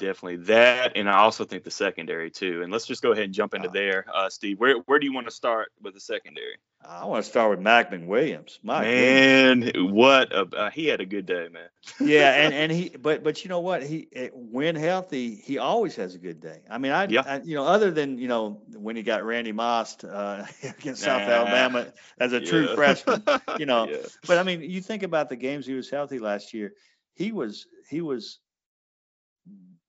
definitely 0.00 0.36
that, 0.36 0.96
and 0.96 1.08
I 1.08 1.18
also 1.18 1.44
think 1.44 1.62
the 1.62 1.70
secondary 1.70 2.30
too. 2.30 2.62
And 2.62 2.72
let's 2.72 2.86
just 2.86 3.02
go 3.02 3.12
ahead 3.12 3.24
and 3.24 3.34
jump 3.34 3.54
into 3.54 3.68
uh, 3.68 3.72
there, 3.72 4.06
uh, 4.12 4.28
Steve. 4.28 4.58
Where 4.58 4.78
where 4.86 4.98
do 4.98 5.06
you 5.06 5.12
want 5.12 5.28
to 5.28 5.32
start 5.32 5.70
with 5.80 5.94
the 5.94 6.00
secondary? 6.00 6.56
I 6.82 7.04
want 7.04 7.22
to 7.24 7.30
start 7.30 7.50
with 7.50 7.60
Mac 7.60 7.90
McWilliams. 7.90 8.58
My 8.62 8.80
man, 8.82 9.60
goodness. 9.60 9.92
what 9.92 10.32
a 10.32 10.48
uh, 10.56 10.70
he 10.70 10.86
had 10.86 11.00
a 11.00 11.06
good 11.06 11.26
day, 11.26 11.48
man. 11.48 11.68
yeah, 12.00 12.32
and 12.42 12.54
and 12.54 12.72
he 12.72 12.88
but 12.88 13.22
but 13.22 13.44
you 13.44 13.50
know 13.50 13.60
what 13.60 13.82
he 13.82 14.08
eh, 14.12 14.28
when 14.32 14.76
healthy 14.76 15.34
he 15.34 15.58
always 15.58 15.94
has 15.96 16.14
a 16.14 16.18
good 16.18 16.40
day. 16.40 16.62
I 16.70 16.78
mean 16.78 16.92
I, 16.92 17.06
yeah. 17.08 17.22
I 17.26 17.40
you 17.42 17.54
know 17.54 17.64
other 17.64 17.90
than 17.90 18.18
you 18.18 18.28
know 18.28 18.62
when 18.74 18.96
he 18.96 19.02
got 19.02 19.24
Randy 19.24 19.52
Moss 19.52 20.02
uh, 20.04 20.46
against 20.62 21.02
South 21.02 21.28
nah. 21.28 21.34
Alabama 21.34 21.92
as 22.18 22.32
a 22.32 22.40
true 22.40 22.74
freshman, 22.74 23.22
you 23.58 23.66
know. 23.66 23.80
Yeah. 23.90 23.96
But 24.26 24.38
I 24.38 24.42
mean 24.42 24.62
you 24.62 24.80
think 24.80 25.02
about 25.02 25.28
the 25.28 25.36
games 25.36 25.66
he 25.66 25.74
was 25.74 25.90
healthy 25.90 26.18
last 26.18 26.54
year. 26.54 26.74
He 27.14 27.32
was 27.32 27.66
he 27.88 28.00
was 28.00 28.38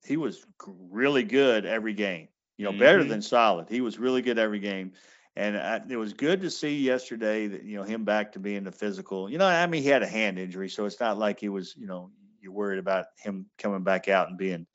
he 0.04 0.18
was 0.18 0.46
really 0.68 1.24
good 1.24 1.66
every 1.66 1.94
game. 1.94 2.28
You 2.58 2.66
know, 2.66 2.72
mm-hmm. 2.72 2.80
better 2.80 3.04
than 3.04 3.22
solid. 3.22 3.70
He 3.70 3.82
was 3.82 3.98
really 3.98 4.22
good 4.22 4.38
every 4.38 4.60
game. 4.60 4.94
And 5.36 5.58
I, 5.58 5.82
it 5.88 5.96
was 5.96 6.14
good 6.14 6.42
to 6.42 6.52
see 6.52 6.80
yesterday 6.80 7.48
that 7.48 7.64
you 7.64 7.78
know 7.78 7.84
him 7.84 8.04
back 8.04 8.34
to 8.34 8.40
being 8.40 8.66
the 8.66 8.72
physical. 8.72 9.30
You 9.30 9.38
know, 9.38 9.48
I 9.48 9.66
mean 9.68 9.82
he 9.84 9.90
had 9.90 10.04
a 10.04 10.08
hand 10.08 10.38
injury, 10.38 10.70
so 10.70 10.86
it's 10.86 11.00
not 11.00 11.18
like 11.18 11.40
he 11.40 11.50
was 11.50 11.74
you 11.78 11.88
know 11.88 12.12
you're 12.42 12.52
worried 12.52 12.80
about 12.80 13.06
him 13.18 13.46
coming 13.58 13.84
back 13.84 14.10
out 14.10 14.28
and 14.28 14.38
being 14.38 14.68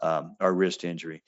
um, 0.00 0.36
or 0.40 0.52
wrist 0.52 0.84
injury. 0.84 1.22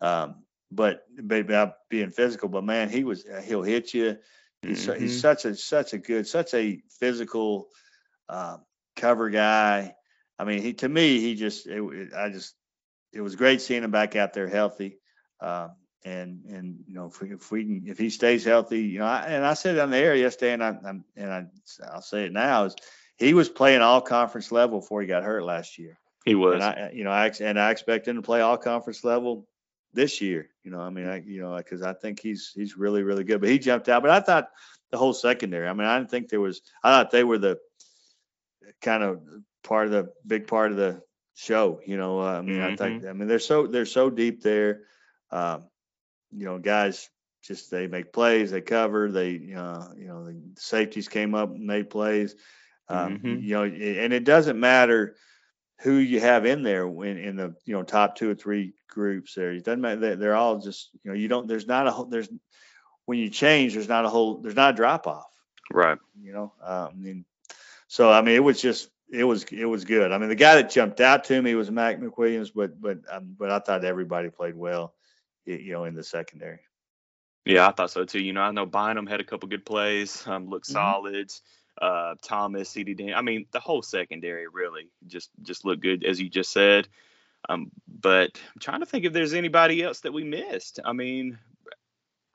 Um, 0.00 0.42
but 0.70 1.02
about 1.30 1.74
being 1.88 2.10
physical, 2.10 2.48
but 2.48 2.64
man, 2.64 2.88
he 2.88 3.04
was 3.04 3.24
he'll 3.44 3.62
hit 3.62 3.94
you. 3.94 4.16
He's, 4.62 4.86
mm-hmm. 4.86 5.00
he's 5.00 5.20
such 5.20 5.44
a 5.44 5.54
such 5.54 5.92
a 5.92 5.98
good, 5.98 6.26
such 6.26 6.52
a 6.54 6.82
physical 6.98 7.68
uh, 8.28 8.58
cover 8.96 9.30
guy. 9.30 9.94
I 10.38 10.44
mean, 10.44 10.62
he 10.62 10.72
to 10.74 10.88
me, 10.88 11.20
he 11.20 11.34
just 11.34 11.66
it, 11.66 11.80
it, 11.80 12.14
I 12.14 12.30
just 12.30 12.54
it 13.12 13.20
was 13.20 13.36
great 13.36 13.60
seeing 13.60 13.84
him 13.84 13.90
back 13.90 14.16
out 14.16 14.32
there 14.32 14.48
healthy. 14.48 14.98
Uh, 15.40 15.68
and 16.04 16.44
and 16.44 16.84
you 16.86 16.94
know 16.94 17.06
if 17.06 17.20
we, 17.20 17.32
if 17.32 17.50
we 17.50 17.64
can 17.64 17.82
if 17.86 17.98
he 17.98 18.10
stays 18.10 18.44
healthy, 18.44 18.82
you 18.82 18.98
know, 19.00 19.06
I, 19.06 19.26
and 19.26 19.44
I 19.44 19.54
said 19.54 19.78
on 19.78 19.90
the 19.90 19.96
air 19.96 20.14
yesterday, 20.14 20.52
and 20.52 20.62
I 20.62 20.76
I'm, 20.84 21.04
and 21.16 21.32
I 21.32 21.46
I'll 21.90 22.02
say 22.02 22.26
it 22.26 22.32
now 22.32 22.64
is 22.64 22.76
he 23.16 23.34
was 23.34 23.48
playing 23.48 23.80
all 23.80 24.00
conference 24.00 24.52
level 24.52 24.80
before 24.80 25.00
he 25.00 25.08
got 25.08 25.24
hurt 25.24 25.42
last 25.44 25.78
year. 25.78 25.98
He 26.24 26.34
was, 26.34 26.54
and 26.54 26.64
I 26.64 26.90
you 26.92 27.04
know 27.04 27.10
I 27.10 27.32
and 27.40 27.58
I 27.58 27.70
expect 27.70 28.06
him 28.08 28.16
to 28.16 28.22
play 28.22 28.40
all 28.40 28.56
conference 28.56 29.04
level 29.04 29.46
this 29.92 30.20
year. 30.20 30.48
You 30.62 30.70
know, 30.70 30.80
I 30.80 30.90
mean, 30.90 31.08
I 31.08 31.20
you 31.20 31.40
know 31.40 31.56
because 31.56 31.82
I 31.82 31.92
think 31.92 32.20
he's 32.20 32.52
he's 32.54 32.76
really 32.76 33.02
really 33.02 33.24
good. 33.24 33.40
But 33.40 33.50
he 33.50 33.58
jumped 33.58 33.88
out. 33.88 34.02
But 34.02 34.10
I 34.10 34.20
thought 34.20 34.50
the 34.90 34.98
whole 34.98 35.12
secondary. 35.12 35.66
I 35.66 35.72
mean, 35.72 35.86
I 35.86 35.98
didn't 35.98 36.10
think 36.10 36.28
there 36.28 36.40
was. 36.40 36.62
I 36.82 36.90
thought 36.90 37.10
they 37.10 37.24
were 37.24 37.38
the 37.38 37.58
kind 38.80 39.02
of 39.02 39.22
part 39.64 39.86
of 39.86 39.92
the 39.92 40.12
big 40.26 40.46
part 40.46 40.70
of 40.70 40.76
the 40.76 41.02
show. 41.34 41.80
You 41.84 41.96
know, 41.96 42.20
uh, 42.20 42.38
I 42.38 42.42
mean, 42.42 42.56
mm-hmm. 42.56 42.72
I 42.72 42.76
think. 42.76 43.04
I 43.06 43.12
mean 43.12 43.28
they're 43.28 43.38
so 43.38 43.66
they're 43.66 43.86
so 43.86 44.10
deep 44.10 44.42
there. 44.42 44.82
Um, 45.30 45.64
you 46.36 46.44
know, 46.44 46.58
guys 46.58 47.08
just 47.42 47.70
they 47.70 47.86
make 47.86 48.12
plays, 48.12 48.50
they 48.50 48.60
cover, 48.60 49.10
they 49.10 49.54
uh, 49.56 49.88
you 49.96 50.06
know 50.06 50.26
the 50.26 50.36
safeties 50.56 51.08
came 51.08 51.34
up 51.34 51.50
and 51.50 51.66
made 51.66 51.90
plays. 51.90 52.34
Um, 52.88 53.18
mm-hmm. 53.18 53.40
You 53.42 53.54
know, 53.54 53.62
and 53.64 54.12
it 54.12 54.24
doesn't 54.24 54.58
matter 54.58 55.16
who 55.80 55.94
you 55.94 56.20
have 56.20 56.46
in 56.46 56.62
there 56.62 56.86
in, 56.86 57.18
in 57.18 57.36
the 57.36 57.54
you 57.64 57.74
know 57.74 57.82
top 57.82 58.16
two 58.16 58.30
or 58.30 58.34
three 58.34 58.74
groups 58.88 59.34
there. 59.34 59.52
It 59.52 59.64
doesn't 59.64 59.80
matter. 59.80 60.16
They're 60.16 60.36
all 60.36 60.58
just 60.58 60.90
you 61.02 61.10
know 61.10 61.16
you 61.16 61.28
don't. 61.28 61.46
There's 61.46 61.66
not 61.66 61.86
a 61.86 61.90
whole. 61.90 62.06
There's 62.06 62.28
when 63.04 63.18
you 63.18 63.30
change. 63.30 63.74
There's 63.74 63.88
not 63.88 64.04
a 64.04 64.08
whole. 64.08 64.38
There's 64.38 64.56
not 64.56 64.74
a 64.74 64.76
drop 64.76 65.06
off. 65.06 65.26
Right. 65.72 65.98
You 66.20 66.32
know. 66.32 66.52
Um, 66.62 66.88
I 66.90 66.94
mean, 66.94 67.24
so 67.88 68.10
I 68.10 68.22
mean, 68.22 68.36
it 68.36 68.44
was 68.44 68.60
just 68.60 68.88
it 69.10 69.24
was 69.24 69.44
it 69.44 69.64
was 69.64 69.84
good. 69.84 70.12
I 70.12 70.18
mean, 70.18 70.28
the 70.28 70.34
guy 70.34 70.56
that 70.56 70.70
jumped 70.70 71.00
out 71.00 71.24
to 71.24 71.40
me 71.40 71.54
was 71.54 71.70
Mac 71.70 71.98
McWilliams, 71.98 72.50
but 72.54 72.80
but 72.80 72.98
um, 73.10 73.36
but 73.38 73.50
I 73.50 73.58
thought 73.58 73.84
everybody 73.84 74.30
played 74.30 74.56
well, 74.56 74.94
you 75.46 75.72
know, 75.72 75.84
in 75.84 75.94
the 75.94 76.02
secondary. 76.02 76.60
Yeah, 77.44 77.68
I 77.68 77.72
thought 77.72 77.92
so 77.92 78.04
too. 78.04 78.20
You 78.20 78.32
know, 78.32 78.42
I 78.42 78.50
know 78.50 78.66
Bynum 78.66 79.06
had 79.06 79.20
a 79.20 79.24
couple 79.24 79.48
good 79.48 79.64
plays, 79.64 80.26
um, 80.26 80.48
looked 80.48 80.66
mm-hmm. 80.66 80.74
solid. 80.74 81.32
Uh, 81.80 82.14
Thomas, 82.22 82.70
CD 82.70 82.94
Dan. 82.94 83.14
I 83.14 83.20
mean, 83.20 83.46
the 83.52 83.60
whole 83.60 83.82
secondary 83.82 84.48
really 84.48 84.88
just 85.06 85.30
just 85.42 85.64
looked 85.64 85.82
good, 85.82 86.04
as 86.04 86.20
you 86.20 86.28
just 86.28 86.52
said. 86.52 86.88
Um, 87.48 87.70
but 87.86 88.40
I'm 88.54 88.60
trying 88.60 88.80
to 88.80 88.86
think 88.86 89.04
if 89.04 89.12
there's 89.12 89.34
anybody 89.34 89.82
else 89.82 90.00
that 90.00 90.12
we 90.12 90.24
missed. 90.24 90.80
I 90.84 90.92
mean, 90.92 91.38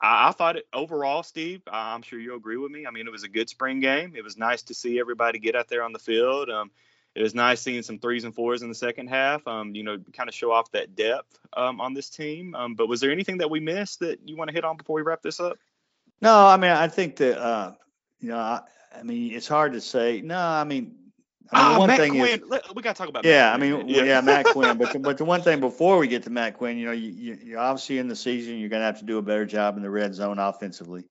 I, 0.00 0.28
I 0.28 0.32
thought 0.32 0.56
it, 0.56 0.66
overall, 0.72 1.22
Steve, 1.22 1.62
I'm 1.70 2.02
sure 2.02 2.18
you'll 2.18 2.36
agree 2.36 2.56
with 2.56 2.70
me. 2.70 2.86
I 2.86 2.90
mean, 2.90 3.06
it 3.06 3.12
was 3.12 3.24
a 3.24 3.28
good 3.28 3.48
spring 3.48 3.80
game. 3.80 4.14
It 4.16 4.24
was 4.24 4.38
nice 4.38 4.62
to 4.64 4.74
see 4.74 4.98
everybody 4.98 5.38
get 5.38 5.56
out 5.56 5.68
there 5.68 5.82
on 5.82 5.92
the 5.92 5.98
field. 5.98 6.48
Um, 6.48 6.70
it 7.14 7.22
was 7.22 7.34
nice 7.34 7.60
seeing 7.60 7.82
some 7.82 7.98
threes 7.98 8.24
and 8.24 8.34
fours 8.34 8.62
in 8.62 8.68
the 8.68 8.74
second 8.74 9.08
half. 9.08 9.46
Um, 9.46 9.74
you 9.74 9.82
know, 9.82 9.98
kind 10.12 10.28
of 10.28 10.34
show 10.34 10.50
off 10.52 10.70
that 10.72 10.96
depth 10.96 11.38
um, 11.52 11.80
on 11.80 11.94
this 11.94 12.08
team. 12.08 12.54
Um, 12.54 12.74
but 12.74 12.88
was 12.88 13.00
there 13.00 13.10
anything 13.10 13.38
that 13.38 13.50
we 13.50 13.60
missed 13.60 14.00
that 14.00 14.20
you 14.26 14.36
want 14.36 14.48
to 14.48 14.54
hit 14.54 14.64
on 14.64 14.76
before 14.76 14.96
we 14.96 15.02
wrap 15.02 15.22
this 15.22 15.38
up? 15.38 15.58
No, 16.20 16.46
I 16.46 16.56
mean, 16.56 16.70
I 16.70 16.88
think 16.88 17.16
that 17.16 17.38
uh, 17.40 17.72
you 18.20 18.30
know, 18.30 18.38
I, 18.38 18.60
I 18.96 19.02
mean, 19.02 19.34
it's 19.34 19.48
hard 19.48 19.72
to 19.74 19.80
say. 19.80 20.22
No, 20.22 20.38
I 20.38 20.64
mean, 20.64 20.94
I 21.52 21.58
mean, 21.58 21.74
ah, 21.74 21.78
one 21.78 21.88
Matt 21.88 21.98
thing 21.98 22.12
Quinn. 22.12 22.42
Is, 22.42 22.74
we 22.74 22.82
got 22.82 22.96
to 22.96 22.98
talk 22.98 23.08
about. 23.08 23.24
Yeah, 23.24 23.50
Matt 23.50 23.54
I 23.54 23.58
mean, 23.58 23.88
yeah. 23.88 24.04
yeah, 24.04 24.20
Matt 24.22 24.46
Quinn. 24.46 24.78
But 24.78 24.92
the, 24.92 24.98
but 25.00 25.18
the 25.18 25.24
one 25.24 25.42
thing 25.42 25.60
before 25.60 25.98
we 25.98 26.08
get 26.08 26.22
to 26.22 26.30
Matt 26.30 26.56
Quinn, 26.56 26.78
you 26.78 26.86
know, 26.86 26.92
you, 26.92 27.10
you 27.10 27.38
you're 27.42 27.58
obviously 27.58 27.98
in 27.98 28.08
the 28.08 28.16
season, 28.16 28.58
you're 28.58 28.70
going 28.70 28.80
to 28.80 28.86
have 28.86 29.00
to 29.00 29.04
do 29.04 29.18
a 29.18 29.22
better 29.22 29.44
job 29.44 29.76
in 29.76 29.82
the 29.82 29.90
red 29.90 30.14
zone 30.14 30.38
offensively. 30.38 31.04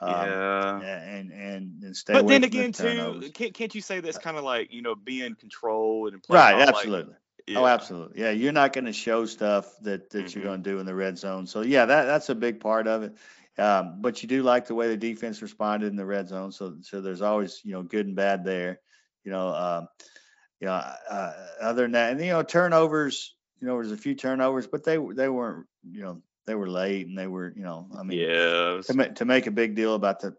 Um, 0.00 0.12
yeah. 0.12 1.00
And 1.00 1.32
and 1.32 1.82
and 1.82 1.96
stay. 1.96 2.12
But 2.12 2.28
then 2.28 2.44
again, 2.44 2.72
the 2.72 3.20
too, 3.20 3.30
can't 3.32 3.54
can't 3.54 3.74
you 3.74 3.80
say 3.80 4.00
that's 4.00 4.18
kind 4.18 4.36
of 4.36 4.44
like 4.44 4.72
you 4.72 4.82
know 4.82 4.94
being 4.94 5.34
controlled 5.34 6.12
and 6.12 6.22
playing 6.22 6.58
right? 6.58 6.68
Absolutely. 6.68 6.98
Like, 6.98 7.06
oh, 7.10 7.52
yeah. 7.52 7.58
Oh, 7.58 7.66
absolutely. 7.66 8.20
Yeah, 8.20 8.30
you're 8.30 8.52
not 8.52 8.72
going 8.72 8.84
to 8.84 8.92
show 8.92 9.26
stuff 9.26 9.66
that 9.82 10.10
that 10.10 10.26
mm-hmm. 10.26 10.38
you're 10.38 10.48
going 10.48 10.62
to 10.62 10.70
do 10.70 10.78
in 10.78 10.86
the 10.86 10.94
red 10.94 11.18
zone. 11.18 11.46
So 11.46 11.62
yeah, 11.62 11.86
that 11.86 12.04
that's 12.04 12.28
a 12.28 12.34
big 12.34 12.60
part 12.60 12.86
of 12.86 13.02
it. 13.04 13.16
Um, 13.60 13.96
but 14.00 14.22
you 14.22 14.28
do 14.28 14.42
like 14.44 14.68
the 14.68 14.74
way 14.74 14.86
the 14.86 14.96
defense 14.96 15.42
responded 15.42 15.88
in 15.88 15.96
the 15.96 16.06
red 16.06 16.28
zone. 16.28 16.52
So 16.52 16.76
so 16.82 17.00
there's 17.00 17.22
always 17.22 17.60
you 17.64 17.72
know 17.72 17.82
good 17.82 18.06
and 18.06 18.16
bad 18.16 18.44
there. 18.44 18.80
You 19.24 19.32
know. 19.32 19.48
Um, 19.48 19.88
you 20.60 20.66
know, 20.66 20.72
uh, 20.72 21.32
other 21.60 21.82
than 21.82 21.92
that, 21.92 22.12
and 22.12 22.20
you 22.20 22.32
know, 22.32 22.42
turnovers. 22.42 23.34
You 23.60 23.66
know, 23.66 23.74
there's 23.74 23.92
a 23.92 23.96
few 23.96 24.14
turnovers, 24.14 24.66
but 24.66 24.84
they 24.84 24.96
they 24.96 25.28
weren't. 25.28 25.66
You 25.88 26.02
know, 26.02 26.22
they 26.48 26.54
were 26.54 26.68
late, 26.68 27.06
and 27.06 27.16
they 27.16 27.26
were. 27.26 27.52
You 27.54 27.62
know, 27.62 27.86
I 27.96 28.02
mean, 28.02 28.18
yeah. 28.18 28.80
To, 28.84 28.94
ma- 28.94 29.04
to 29.04 29.24
make 29.24 29.46
a 29.46 29.52
big 29.52 29.76
deal 29.76 29.94
about 29.94 30.20
the, 30.20 30.34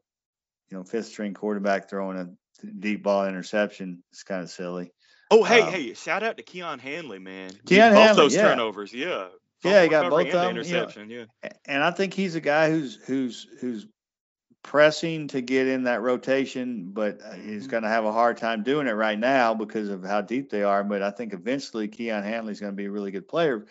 you 0.69 0.77
know, 0.77 0.83
fifth 0.83 1.05
string 1.05 1.33
quarterback 1.33 1.89
throwing 1.89 2.17
a 2.17 2.67
deep 2.79 3.03
ball 3.03 3.27
interception 3.27 4.03
is 4.11 4.23
kind 4.23 4.41
of 4.41 4.49
silly. 4.49 4.91
Oh, 5.31 5.43
hey, 5.43 5.61
um, 5.61 5.71
hey! 5.71 5.93
Shout 5.93 6.23
out 6.23 6.37
to 6.37 6.43
Keon 6.43 6.79
Hanley, 6.79 7.19
man. 7.19 7.51
Keon 7.67 7.93
both 7.93 7.99
Hanley, 7.99 8.21
those 8.23 8.35
yeah. 8.35 8.41
turnovers, 8.41 8.91
yeah. 8.91 9.27
yeah, 9.63 9.83
he 9.83 9.89
got 9.89 10.09
both 10.09 10.25
of 10.25 10.31
them. 10.33 10.49
Interception, 10.49 11.09
you 11.09 11.19
know, 11.19 11.25
yeah. 11.43 11.51
And 11.65 11.83
I 11.83 11.91
think 11.91 12.13
he's 12.13 12.35
a 12.35 12.41
guy 12.41 12.71
who's 12.71 12.95
who's 13.05 13.47
who's 13.61 13.85
pressing 14.63 15.27
to 15.29 15.41
get 15.41 15.67
in 15.67 15.83
that 15.83 16.01
rotation, 16.01 16.89
but 16.91 17.21
uh, 17.23 17.33
he's 17.33 17.63
mm-hmm. 17.63 17.71
going 17.71 17.83
to 17.83 17.89
have 17.89 18.05
a 18.05 18.11
hard 18.11 18.37
time 18.37 18.63
doing 18.63 18.87
it 18.87 18.91
right 18.91 19.17
now 19.17 19.53
because 19.53 19.89
of 19.89 20.03
how 20.03 20.21
deep 20.21 20.49
they 20.49 20.63
are. 20.63 20.83
But 20.83 21.03
I 21.03 21.11
think 21.11 21.33
eventually 21.33 21.87
Keon 21.87 22.23
Hanley's 22.23 22.59
going 22.59 22.73
to 22.73 22.75
be 22.75 22.85
a 22.85 22.91
really 22.91 23.11
good 23.11 23.27
player 23.27 23.67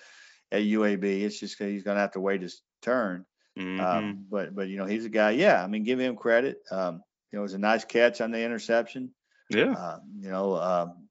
at 0.52 0.62
UAB. 0.62 1.22
It's 1.22 1.40
just 1.40 1.58
he's 1.58 1.82
going 1.82 1.96
to 1.96 2.00
have 2.00 2.12
to 2.12 2.20
wait 2.20 2.42
his 2.42 2.62
turn. 2.82 3.24
Mhm. 3.58 3.80
Um, 3.80 4.26
but 4.30 4.54
but 4.54 4.68
you 4.68 4.76
know 4.76 4.86
he's 4.86 5.04
a 5.04 5.08
guy. 5.08 5.30
Yeah, 5.32 5.62
I 5.62 5.66
mean 5.66 5.82
give 5.82 5.98
him 5.98 6.14
credit. 6.16 6.58
Um, 6.70 7.02
you 7.32 7.36
know 7.36 7.40
it 7.40 7.42
was 7.42 7.54
a 7.54 7.58
nice 7.58 7.84
catch 7.84 8.20
on 8.20 8.30
the 8.30 8.40
interception. 8.40 9.10
yeah. 9.50 9.72
Uh, 9.72 9.98
you 10.20 10.30
know, 10.30 10.56
um, 10.56 11.08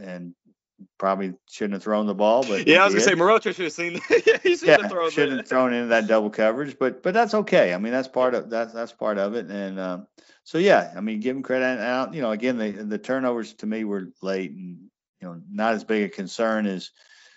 and 0.00 0.34
probably 0.98 1.34
shouldn't 1.50 1.74
have 1.74 1.82
thrown 1.82 2.06
the 2.06 2.14
ball, 2.14 2.44
but 2.44 2.66
Yeah, 2.66 2.82
I 2.82 2.84
was 2.86 2.94
gonna 2.94 3.04
say 3.04 3.10
did. 3.10 3.18
Morocha 3.18 3.54
should 3.54 3.64
have 3.64 3.72
seen 3.72 4.00
he 4.42 4.56
should 4.56 4.68
yeah, 4.68 4.80
have 4.80 4.90
thrown 4.90 5.10
shouldn't 5.10 5.38
have 5.38 5.48
thrown 5.48 5.72
into 5.74 5.88
that 5.88 6.06
double 6.06 6.30
coverage, 6.30 6.78
but 6.78 7.02
but 7.02 7.12
that's 7.14 7.34
okay. 7.34 7.74
I 7.74 7.78
mean 7.78 7.92
that's 7.92 8.08
part 8.08 8.34
of 8.34 8.48
that's 8.48 8.72
that's 8.72 8.92
part 8.92 9.18
of 9.18 9.34
it, 9.34 9.46
and 9.50 9.78
um, 9.78 10.06
so 10.44 10.58
yeah, 10.58 10.92
I 10.96 11.00
mean 11.00 11.20
give 11.20 11.36
him 11.36 11.42
credit. 11.42 11.66
And, 11.66 11.80
uh, 11.80 12.08
you 12.12 12.22
know, 12.22 12.30
again 12.30 12.56
the 12.56 12.70
the 12.70 12.98
turnovers 12.98 13.52
to 13.54 13.66
me 13.66 13.84
were 13.84 14.08
late 14.22 14.50
and 14.52 14.78
you 15.20 15.28
know 15.28 15.40
not 15.50 15.74
as 15.74 15.84
big 15.84 16.04
a 16.04 16.08
concern 16.08 16.66
as 16.66 16.90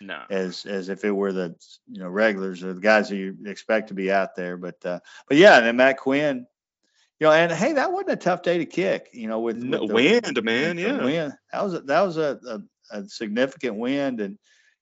No. 0.06 0.22
as 0.30 0.66
as 0.66 0.89
if 0.89 1.03
it 1.03 1.12
were 1.12 1.34
the 1.34 1.56
you 1.91 1.99
know 1.99 2.10
regulars 2.10 2.64
or 2.64 2.74
the 2.74 2.82
guys 2.82 3.10
that 3.10 3.16
you 3.18 3.36
expect 3.45 3.88
to 3.89 3.93
be 3.93 4.12
out 4.12 4.36
there. 4.36 4.58
But 4.58 4.86
uh, 4.86 4.99
but 5.28 5.38
yeah, 5.38 5.58
and 5.58 5.66
then 5.66 5.78
Matt 5.78 5.97
Quinn, 5.97 6.45
you 7.20 7.28
know, 7.28 7.34
and 7.34 7.51
hey, 7.51 7.74
that 7.74 7.91
wasn't 7.91 8.12
a 8.12 8.16
tough 8.18 8.41
day 8.43 8.60
to 8.60 8.66
kick. 8.66 9.10
You 9.14 9.28
know, 9.28 9.39
with, 9.39 9.58
No, 9.58 9.80
with 9.82 9.89
the 9.89 9.93
wind, 9.93 10.43
man, 10.43 10.78
yeah. 10.78 11.03
wind. 11.03 11.34
That 11.51 11.64
was 11.64 11.74
a, 11.74 11.80
that 11.82 12.01
was 12.01 12.18
a, 12.18 12.39
a, 12.47 12.97
a 12.99 13.06
significant 13.08 13.76
wind, 13.78 14.22
and 14.22 14.38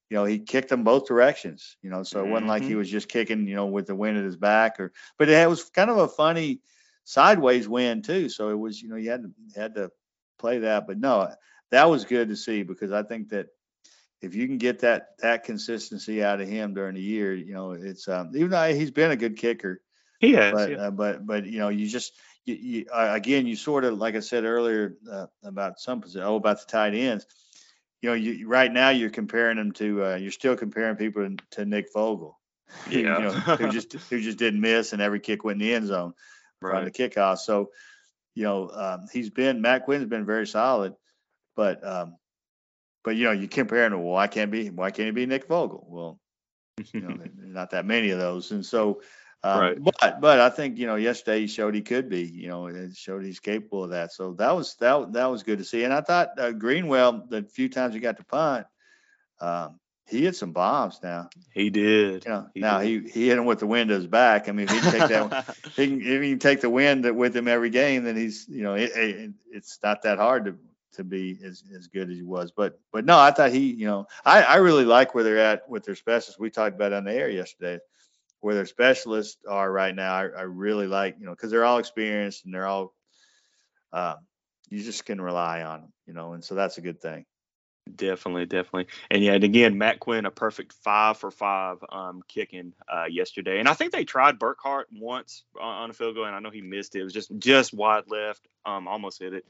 you 0.09 0.17
know 0.17 0.25
he 0.25 0.39
kicked 0.39 0.69
them 0.69 0.83
both 0.83 1.07
directions. 1.07 1.77
You 1.81 1.89
know, 1.89 2.03
so 2.03 2.23
it 2.23 2.27
wasn't 2.27 2.47
like 2.47 2.63
Mm-hmm. 2.63 2.69
he 2.69 2.75
was 2.75 2.89
just 2.89 3.07
kicking 3.07 3.47
you 3.47 3.55
know 3.55 3.67
with 3.67 3.87
the 3.87 3.95
wind 3.95 4.17
at 4.17 4.25
his 4.25 4.37
back 4.37 4.79
or. 4.79 4.91
But 5.17 5.29
it 5.29 5.49
was 5.49 5.63
kind 5.69 5.89
of 5.89 5.97
a 5.97 6.07
funny 6.07 6.59
sideways 7.05 7.67
wind 7.67 8.03
too. 8.05 8.29
So 8.29 8.49
it 8.49 8.59
was 8.59 8.81
you 8.81 8.89
know 8.89 8.95
you 8.95 9.09
had 9.11 9.23
to 9.23 9.31
had 9.59 9.75
to 9.75 9.91
play 10.39 10.59
that. 10.59 10.87
But 10.87 10.99
no, 10.99 11.29
that 11.71 11.89
was 11.89 12.05
good 12.05 12.29
to 12.29 12.35
see 12.35 12.63
because 12.63 12.91
I 12.91 13.03
think 13.03 13.29
that 13.29 13.47
if 14.23 14.35
you 14.35 14.47
can 14.47 14.57
get 14.57 14.79
that 14.79 15.17
that 15.19 15.43
consistency 15.43 16.23
out 16.23 16.39
of 16.39 16.47
him 16.47 16.73
during 16.73 16.95
the 16.95 17.01
year, 17.01 17.33
you 17.33 17.53
know, 17.53 17.73
it's 17.73 18.07
um, 18.07 18.31
even 18.35 18.51
though 18.51 18.73
he's 18.73 18.91
been 18.91 19.11
a 19.11 19.17
good 19.17 19.37
kicker, 19.37 19.81
He 20.19 20.33
has. 20.33 20.53
but 20.53 20.71
yeah. 20.71 20.77
uh, 20.77 20.91
but 20.91 21.25
but 21.25 21.45
you 21.45 21.59
know, 21.59 21.69
you 21.69 21.87
just 21.87 22.13
you, 22.45 22.55
you 22.55 22.85
uh, 22.91 23.09
again, 23.11 23.45
you 23.45 23.57
sort 23.57 23.83
of 23.83 23.97
like 23.97 24.15
I 24.15 24.21
said 24.21 24.45
earlier 24.45 24.95
uh, 25.11 25.27
about 25.43 25.79
some 25.79 25.99
position. 25.99 26.25
oh 26.25 26.35
about 26.37 26.59
the 26.59 26.65
tight 26.65 26.95
ends. 26.95 27.25
You 28.01 28.09
know, 28.09 28.15
you 28.15 28.47
right 28.47 28.71
now 28.71 28.89
you're 28.89 29.09
comparing 29.09 29.57
them 29.57 29.73
to 29.73 30.05
uh, 30.05 30.15
you're 30.15 30.31
still 30.31 30.55
comparing 30.55 30.95
people 30.95 31.27
to, 31.27 31.37
to 31.51 31.65
Nick 31.65 31.87
Vogel, 31.93 32.39
who, 32.85 32.91
you 32.97 33.03
know, 33.03 33.31
who 33.31 33.69
just 33.71 33.91
who 33.91 34.21
just 34.21 34.37
didn't 34.37 34.61
miss 34.61 34.93
and 34.93 35.01
every 35.01 35.19
kick 35.19 35.43
went 35.43 35.61
in 35.61 35.67
the 35.67 35.73
end 35.73 35.87
zone 35.87 36.13
on 36.63 36.69
right. 36.69 36.85
the 36.85 36.91
kickoff. 36.91 37.39
So, 37.39 37.71
you 38.35 38.43
know, 38.43 38.69
um, 38.69 39.07
he's 39.11 39.29
been 39.29 39.61
Matt 39.61 39.83
Quinn's 39.83 40.05
been 40.05 40.25
very 40.25 40.47
solid, 40.47 40.95
but 41.57 41.85
um, 41.85 42.15
but 43.03 43.15
you 43.15 43.25
know, 43.25 43.31
you 43.31 43.47
compare 43.47 43.85
him 43.85 43.91
to 43.91 43.97
well, 43.97 44.13
why 44.13 44.27
can't 44.27 44.51
be 44.51 44.69
why 44.69 44.91
can't 44.91 45.07
he 45.07 45.11
be 45.11 45.25
Nick 45.25 45.47
Vogel? 45.47 45.85
Well, 45.89 46.19
you 46.93 47.01
know, 47.01 47.15
not 47.37 47.71
that 47.71 47.85
many 47.85 48.11
of 48.11 48.19
those, 48.19 48.51
and 48.51 48.65
so. 48.65 49.01
Um, 49.45 49.59
Right. 49.59 49.77
But 49.83 50.21
but 50.21 50.39
I 50.39 50.49
think 50.49 50.77
you 50.77 50.87
know 50.87 50.95
yesterday 50.95 51.41
he 51.41 51.47
showed 51.47 51.75
he 51.75 51.81
could 51.81 52.07
be. 52.07 52.21
You 52.23 52.47
know, 52.47 52.67
it 52.67 52.95
showed 52.95 53.25
he's 53.25 53.41
capable 53.41 53.83
of 53.83 53.89
that. 53.89 54.13
So 54.13 54.35
that 54.35 54.55
was 54.55 54.75
that 54.79 55.11
that 55.11 55.25
was 55.25 55.43
good 55.43 55.57
to 55.57 55.65
see. 55.65 55.83
And 55.83 55.93
I 55.93 55.99
thought 55.99 56.39
uh, 56.39 56.53
Greenwell 56.53 57.25
the 57.27 57.43
few 57.43 57.67
times 57.67 57.93
he 57.93 57.99
got 57.99 58.15
to 58.15 58.23
punt, 58.23 58.67
um, 59.41 59.81
he 60.07 60.23
hit 60.23 60.35
some 60.37 60.53
bombs. 60.53 60.99
Now 61.03 61.29
he 61.53 61.69
did. 61.69 62.23
you 62.25 62.31
know 62.31 62.47
He 62.53 62.59
now 62.61 62.79
did. 62.79 62.87
he 63.05 63.09
he 63.09 63.27
hit 63.27 63.37
him 63.37 63.43
with 63.43 63.59
the 63.59 63.67
wind 63.67 63.91
at 63.91 63.97
his 63.97 64.07
back. 64.07 64.47
I 64.47 64.53
mean, 64.53 64.67
if 64.69 64.71
he 64.71 64.79
can 64.79 64.91
take 64.91 65.09
that 65.09 65.55
he 65.75 65.87
can, 65.87 66.01
if 66.01 66.21
he 66.21 66.29
can 66.31 66.39
take 66.39 66.61
the 66.61 66.69
wind 66.69 67.03
with 67.15 67.35
him 67.35 67.47
every 67.49 67.69
game, 67.69 68.03
then 68.05 68.15
he's, 68.15 68.47
you 68.47 68.63
know, 68.63 68.75
it, 68.75 68.91
it, 68.95 69.31
it's 69.51 69.79
not 69.83 70.03
that 70.03 70.19
hard 70.19 70.45
to, 70.45 70.55
to 70.93 71.03
be 71.03 71.39
as, 71.43 71.63
as 71.75 71.87
good 71.87 72.09
as 72.09 72.17
he 72.17 72.23
was. 72.23 72.51
But, 72.51 72.79
but 72.91 73.05
no, 73.05 73.19
I 73.19 73.31
thought 73.31 73.51
he, 73.51 73.71
you 73.73 73.85
know, 73.85 74.07
I, 74.25 74.43
I 74.43 74.55
really 74.57 74.85
like 74.85 75.13
where 75.13 75.23
they're 75.23 75.37
at 75.39 75.69
with 75.69 75.83
their 75.83 75.95
specialists. 75.95 76.39
We 76.39 76.49
talked 76.49 76.75
about 76.75 76.93
on 76.93 77.03
the 77.03 77.13
air 77.13 77.29
yesterday, 77.29 77.79
where 78.41 78.55
their 78.55 78.65
specialists 78.65 79.37
are 79.47 79.71
right 79.71 79.95
now. 79.95 80.13
I, 80.13 80.23
I 80.27 80.41
really 80.41 80.87
like, 80.87 81.15
you 81.19 81.25
know, 81.25 81.31
because 81.31 81.51
they're 81.51 81.65
all 81.65 81.77
experienced 81.77 82.45
and 82.45 82.53
they're 82.53 82.67
all, 82.67 82.93
um, 83.93 84.15
you 84.69 84.83
just 84.83 85.05
can 85.05 85.21
rely 85.21 85.61
on 85.61 85.81
them, 85.81 85.93
you 86.07 86.13
know, 86.13 86.33
and 86.33 86.43
so 86.43 86.55
that's 86.55 86.77
a 86.77 86.81
good 86.81 87.01
thing. 87.01 87.25
Definitely, 87.93 88.45
definitely. 88.45 88.87
And 89.11 89.21
yeah, 89.21 89.33
and 89.33 89.43
again, 89.43 89.77
Matt 89.77 89.99
Quinn, 89.99 90.25
a 90.25 90.31
perfect 90.31 90.71
five 90.71 91.17
for 91.17 91.29
five 91.29 91.83
um, 91.89 92.23
kicking 92.29 92.73
uh, 92.87 93.05
yesterday. 93.09 93.59
And 93.59 93.67
I 93.67 93.73
think 93.73 93.91
they 93.91 94.05
tried 94.05 94.39
Burkhart 94.39 94.85
once 94.93 95.43
on, 95.59 95.89
a 95.89 95.93
field 95.93 96.15
goal, 96.15 96.23
and 96.23 96.35
I 96.35 96.39
know 96.39 96.49
he 96.49 96.61
missed 96.61 96.95
it. 96.95 97.01
It 97.01 97.03
was 97.03 97.13
just 97.13 97.37
just 97.37 97.73
wide 97.73 98.05
left, 98.07 98.47
um, 98.65 98.87
almost 98.87 99.19
hit 99.19 99.33
it. 99.33 99.45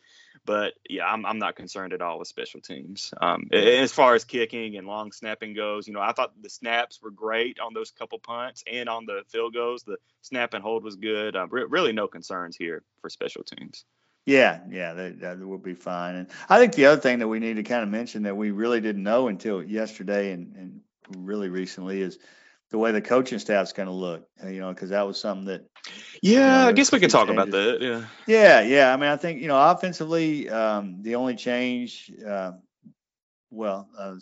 But 0.46 0.74
yeah, 0.90 1.06
I'm, 1.06 1.28
I'm 1.28 1.38
not 1.38 1.56
concerned 1.56 1.94
at 1.94 2.02
all 2.02 2.18
with 2.18 2.28
special 2.28 2.60
teams. 2.60 3.14
Um, 3.22 3.50
as 3.54 3.92
far 3.92 4.16
as 4.16 4.26
kicking 4.26 4.78
and 4.78 4.88
long 4.88 5.12
snapping 5.12 5.54
goes, 5.54 5.88
you 5.88 5.94
know, 5.94 6.02
I 6.02 6.12
thought 6.12 6.34
the 6.42 6.50
snaps 6.50 7.02
were 7.04 7.12
great 7.12 7.60
on 7.60 7.76
those 7.76 7.92
couple 7.92 8.18
punts 8.18 8.64
and 8.70 8.90
on 8.90 9.06
the 9.06 9.22
field 9.28 9.54
goals. 9.54 9.84
The 9.84 9.98
snap 10.24 10.56
and 10.56 10.64
hold 10.64 10.84
was 10.84 10.96
good. 10.96 11.36
Uh, 11.36 11.48
re- 11.50 11.68
really, 11.70 11.94
no 11.94 12.08
concerns 12.08 12.58
here 12.58 12.84
for 13.00 13.12
special 13.12 13.44
teams. 13.44 13.86
Yeah, 14.26 14.62
yeah, 14.70 14.94
that, 14.94 15.20
that 15.20 15.40
will 15.40 15.58
be 15.58 15.74
fine. 15.74 16.16
And 16.16 16.28
I 16.48 16.58
think 16.58 16.74
the 16.74 16.86
other 16.86 17.02
thing 17.02 17.20
that 17.20 17.28
we 17.28 17.40
need 17.40 17.56
to 17.56 17.64
kind 17.64 17.84
of 17.84 17.90
mention 17.90 18.24
that 18.24 18.38
we 18.38 18.52
really 18.52 18.80
didn't 18.80 19.04
know 19.04 19.28
until 19.28 19.62
yesterday 19.62 20.32
and, 20.32 20.56
and 20.56 20.82
really 21.18 21.50
recently 21.50 22.02
is 22.02 22.18
the 22.72 22.78
way 22.78 22.92
the 22.92 23.02
coaching 23.02 23.40
staff's 23.40 23.74
going 23.74 23.88
to 23.88 23.94
look. 23.94 24.28
uh, 24.44 24.48
You 24.48 24.62
know, 24.62 24.70
because 24.70 24.92
that 24.92 25.06
was 25.06 25.20
something 25.20 25.46
that 25.46 25.66
Yeah, 26.22 26.68
I 26.68 26.72
guess 26.72 26.92
we 26.92 27.00
could 27.00 27.10
talk 27.10 27.30
about 27.30 27.52
that. 27.52 27.80
Yeah. 27.82 28.06
Yeah, 28.26 28.62
yeah. 28.62 28.94
I 28.94 28.98
mean, 28.98 29.10
I 29.10 29.18
think 29.18 29.42
you 29.42 29.48
know, 29.48 29.60
offensively, 29.60 30.50
um, 30.50 31.02
the 31.02 31.16
only 31.16 31.36
change, 31.36 32.12
uh, 32.26 32.54
well, 33.52 33.90
uh, 33.98 34.16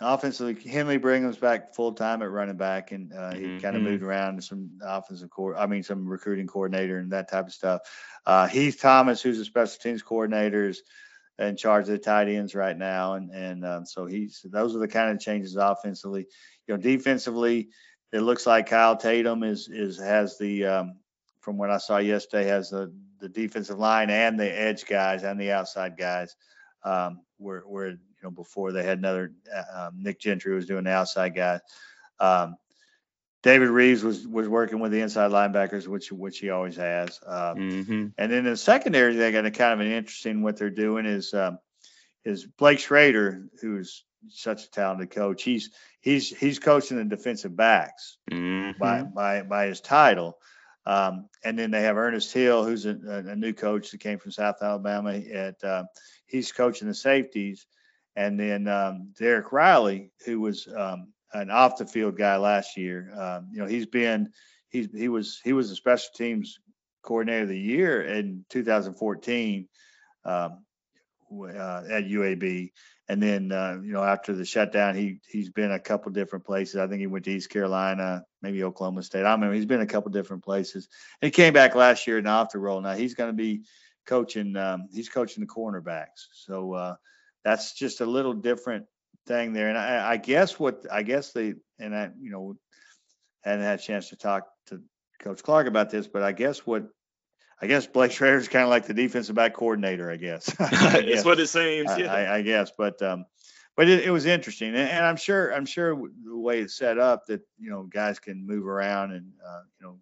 offensively, 0.00 0.54
Hindley 0.54 0.96
Brigham's 0.98 1.38
back 1.38 1.74
full 1.74 1.92
time 1.92 2.22
at 2.22 2.30
running 2.30 2.56
back, 2.56 2.92
and 2.92 3.12
uh, 3.12 3.34
he 3.34 3.54
kind 3.54 3.76
of 3.76 3.82
Mhm. 3.82 3.84
moved 3.84 4.02
around 4.02 4.36
to 4.36 4.42
some 4.42 4.78
offensive 4.82 5.30
core. 5.30 5.56
I 5.56 5.66
mean, 5.66 5.82
some 5.82 6.06
recruiting 6.06 6.46
coordinator 6.46 6.98
and 6.98 7.12
that 7.12 7.30
type 7.30 7.46
of 7.46 7.52
stuff. 7.52 7.80
Uh, 8.26 8.46
Heath 8.46 8.78
Thomas, 8.80 9.22
who's 9.22 9.38
a 9.38 9.44
special 9.44 9.78
teams 9.80 10.02
coordinator, 10.02 10.68
is 10.68 10.82
in 11.38 11.56
charge 11.56 11.84
of 11.84 11.88
the 11.90 11.98
tight 11.98 12.28
ends 12.28 12.54
right 12.54 12.76
now, 12.76 13.14
and 13.14 13.30
and 13.30 13.64
um, 13.64 13.84
so 13.86 14.06
he's 14.06 14.44
those 14.50 14.74
are 14.74 14.80
the 14.80 14.88
kind 14.88 15.10
of 15.10 15.20
changes 15.20 15.56
offensively. 15.56 16.26
You 16.66 16.74
know, 16.74 16.80
defensively, 16.80 17.68
it 18.12 18.20
looks 18.20 18.46
like 18.46 18.66
Kyle 18.68 18.96
Tatum 18.96 19.42
is 19.42 19.68
is 19.68 19.98
has 19.98 20.38
the 20.38 20.64
um, 20.66 20.98
from 21.40 21.56
what 21.58 21.70
I 21.70 21.78
saw 21.78 21.98
yesterday, 21.98 22.46
has 22.48 22.70
the, 22.70 22.92
the 23.20 23.28
defensive 23.28 23.78
line 23.78 24.10
and 24.10 24.38
the 24.38 24.50
edge 24.50 24.86
guys 24.86 25.22
and 25.24 25.40
the 25.40 25.52
outside 25.52 25.96
guys. 25.96 26.34
Um, 26.84 27.22
where, 27.38 27.60
where 27.62 27.88
you 27.88 27.96
know 28.24 28.30
before 28.30 28.72
they 28.72 28.82
had 28.84 28.98
another 28.98 29.32
uh, 29.54 29.86
um, 29.86 30.02
Nick 30.02 30.18
Gentry 30.20 30.54
was 30.54 30.66
doing 30.66 30.84
the 30.84 30.90
outside 30.90 31.34
guy. 31.34 31.60
Um, 32.20 32.56
David 33.42 33.68
Reeves 33.68 34.02
was 34.02 34.26
was 34.26 34.48
working 34.48 34.80
with 34.80 34.90
the 34.92 35.00
inside 35.00 35.30
linebackers, 35.30 35.86
which 35.86 36.10
which 36.10 36.38
he 36.38 36.50
always 36.50 36.76
has. 36.76 37.20
Um, 37.26 37.58
Mm-hmm. 37.58 38.06
and 38.16 38.32
then 38.32 38.38
in 38.38 38.44
the 38.44 38.56
secondary, 38.56 39.14
they 39.16 39.32
got 39.32 39.44
a 39.46 39.50
kind 39.50 39.74
of 39.74 39.80
an 39.86 39.92
interesting 39.92 40.42
what 40.42 40.56
they're 40.56 40.70
doing 40.70 41.06
is 41.06 41.34
um, 41.34 41.58
is 42.24 42.46
Blake 42.46 42.78
Schrader, 42.78 43.46
who's 43.60 44.04
such 44.30 44.64
a 44.64 44.70
talented 44.70 45.10
coach. 45.10 45.42
He's 45.42 45.70
he's 46.00 46.30
he's 46.30 46.58
coaching 46.58 46.96
the 46.96 47.04
defensive 47.04 47.54
backs 47.54 48.16
Mm-hmm. 48.30 48.78
by 48.80 49.02
by 49.02 49.42
by 49.42 49.66
his 49.66 49.80
title. 49.80 50.38
Um, 50.86 51.30
and 51.42 51.58
then 51.58 51.70
they 51.70 51.82
have 51.82 51.96
Ernest 51.96 52.32
Hill, 52.32 52.64
who's 52.64 52.84
a, 52.84 52.90
a, 52.90 53.30
a 53.32 53.36
new 53.36 53.54
coach 53.54 53.90
that 53.90 54.00
came 54.00 54.18
from 54.18 54.32
South 54.32 54.56
Alabama. 54.62 55.12
At 55.14 55.62
uh, 55.64 55.84
he's 56.26 56.52
coaching 56.52 56.88
the 56.88 56.94
safeties, 56.94 57.66
and 58.16 58.38
then 58.38 58.68
um, 58.68 59.12
Derek 59.18 59.52
Riley, 59.52 60.10
who 60.24 60.40
was 60.40 60.68
um, 60.76 61.08
an 61.32 61.50
off 61.50 61.76
the 61.76 61.86
field 61.86 62.16
guy 62.16 62.36
last 62.36 62.76
year. 62.76 63.10
Um, 63.18 63.48
you 63.50 63.58
know, 63.58 63.66
he's 63.66 63.86
been 63.86 64.30
he's 64.68 64.88
he 64.94 65.08
was 65.08 65.40
he 65.44 65.52
was 65.52 65.70
a 65.70 65.76
special 65.76 66.10
teams 66.14 66.58
coordinator 67.02 67.42
of 67.42 67.48
the 67.48 67.58
year 67.58 68.02
in 68.02 68.44
2014 68.48 69.68
um, 70.24 70.64
uh, 71.32 71.82
at 71.90 72.04
UAB. 72.04 72.72
And 73.08 73.22
then, 73.22 73.52
uh, 73.52 73.78
you 73.82 73.92
know, 73.92 74.02
after 74.02 74.32
the 74.32 74.46
shutdown, 74.46 74.94
he 74.94 75.20
he's 75.28 75.50
been 75.50 75.72
a 75.72 75.78
couple 75.78 76.10
different 76.10 76.46
places. 76.46 76.76
I 76.76 76.86
think 76.86 77.00
he 77.00 77.06
went 77.06 77.26
to 77.26 77.32
East 77.32 77.50
Carolina, 77.50 78.24
maybe 78.40 78.64
Oklahoma 78.64 79.02
State. 79.02 79.26
I 79.26 79.32
remember. 79.32 79.54
He's 79.54 79.66
been 79.66 79.82
a 79.82 79.86
couple 79.86 80.10
different 80.10 80.42
places. 80.42 80.88
And 81.20 81.26
he 81.26 81.30
came 81.30 81.52
back 81.52 81.74
last 81.74 82.06
year 82.06 82.16
and 82.16 82.26
off 82.26 82.52
the 82.52 82.58
roll. 82.58 82.80
Now 82.80 82.94
he's 82.94 83.14
going 83.14 83.28
to 83.28 83.36
be 83.36 83.64
coaching. 84.06 84.56
Um, 84.56 84.88
he's 84.90 85.10
coaching 85.10 85.42
the 85.42 85.52
cornerbacks. 85.52 86.28
So 86.32 86.72
uh, 86.72 86.94
that's 87.44 87.74
just 87.74 88.00
a 88.00 88.06
little 88.06 88.32
different 88.32 88.86
thing 89.26 89.52
there. 89.52 89.68
And 89.68 89.78
I, 89.78 90.12
I 90.12 90.16
guess 90.16 90.58
what 90.58 90.86
I 90.90 91.02
guess 91.02 91.32
they 91.32 91.54
and 91.78 91.94
I, 91.94 92.10
you 92.20 92.30
know, 92.30 92.56
hadn't 93.42 93.64
had 93.64 93.78
a 93.78 93.82
chance 93.82 94.10
to 94.10 94.16
talk 94.16 94.48
to 94.66 94.82
Coach 95.20 95.42
Clark 95.42 95.66
about 95.66 95.90
this, 95.90 96.06
but 96.06 96.22
I 96.22 96.32
guess 96.32 96.66
what 96.66 96.88
I 97.60 97.66
guess 97.66 97.86
Blake 97.86 98.12
Schrader 98.12 98.38
is 98.38 98.48
kind 98.48 98.64
of 98.64 98.70
like 98.70 98.86
the 98.86 98.94
defensive 98.94 99.36
back 99.36 99.54
coordinator. 99.54 100.10
I 100.10 100.16
guess. 100.16 100.46
That's 100.58 101.24
what 101.24 101.40
it 101.40 101.48
seems. 101.48 101.90
I, 101.90 101.98
Yeah. 101.98 102.12
I, 102.12 102.36
I 102.36 102.42
guess, 102.42 102.72
but 102.76 103.00
um, 103.02 103.26
but 103.76 103.88
it, 103.88 104.04
it 104.04 104.10
was 104.10 104.26
interesting, 104.26 104.68
and, 104.68 104.88
and 104.88 105.04
I'm 105.04 105.16
sure 105.16 105.50
I'm 105.50 105.66
sure 105.66 105.94
the 105.94 106.38
way 106.38 106.60
it's 106.60 106.76
set 106.76 106.98
up 106.98 107.26
that 107.26 107.42
you 107.58 107.70
know 107.70 107.84
guys 107.84 108.18
can 108.18 108.46
move 108.46 108.66
around 108.66 109.12
and 109.12 109.32
uh, 109.46 109.60
you 109.80 109.86
know 109.86 109.98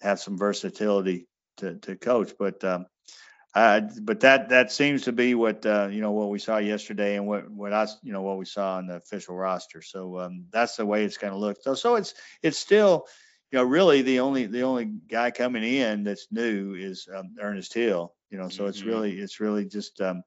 have 0.00 0.20
some 0.20 0.38
versatility 0.38 1.26
to, 1.58 1.74
to 1.76 1.96
coach, 1.96 2.32
but 2.38 2.62
um, 2.64 2.86
uh, 3.54 3.80
but 4.02 4.20
that 4.20 4.50
that 4.50 4.70
seems 4.72 5.02
to 5.04 5.12
be 5.12 5.34
what 5.34 5.64
uh, 5.66 5.88
you 5.90 6.00
know 6.00 6.12
what 6.12 6.30
we 6.30 6.38
saw 6.38 6.58
yesterday 6.58 7.16
and 7.16 7.26
what 7.26 7.50
what 7.50 7.72
I 7.72 7.86
you 8.02 8.12
know 8.12 8.22
what 8.22 8.38
we 8.38 8.44
saw 8.44 8.76
on 8.76 8.86
the 8.86 8.96
official 8.96 9.36
roster. 9.36 9.82
So 9.82 10.18
um, 10.20 10.46
that's 10.50 10.76
the 10.76 10.86
way 10.86 11.04
it's 11.04 11.18
going 11.18 11.32
to 11.32 11.38
look. 11.38 11.58
So 11.62 11.74
so 11.74 11.96
it's 11.96 12.14
it's 12.42 12.58
still 12.58 13.06
you 13.50 13.58
know, 13.58 13.64
really 13.64 14.02
the 14.02 14.20
only 14.20 14.46
the 14.46 14.62
only 14.62 14.84
guy 15.08 15.30
coming 15.30 15.64
in 15.64 16.04
that's 16.04 16.28
new 16.30 16.74
is 16.74 17.08
um, 17.14 17.36
Ernest 17.40 17.74
Hill. 17.74 18.14
You 18.30 18.38
know, 18.38 18.48
so 18.48 18.66
it's 18.66 18.84
Mhm. 18.84 18.86
really 18.86 19.18
it's 19.18 19.40
really 19.40 19.64
just 19.66 20.00
um, 20.00 20.22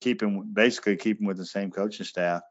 keeping 0.00 0.50
basically 0.52 0.96
keeping 0.96 1.26
with 1.26 1.36
the 1.36 1.46
same 1.46 1.70
coaching 1.70 2.06
staff. 2.06 2.42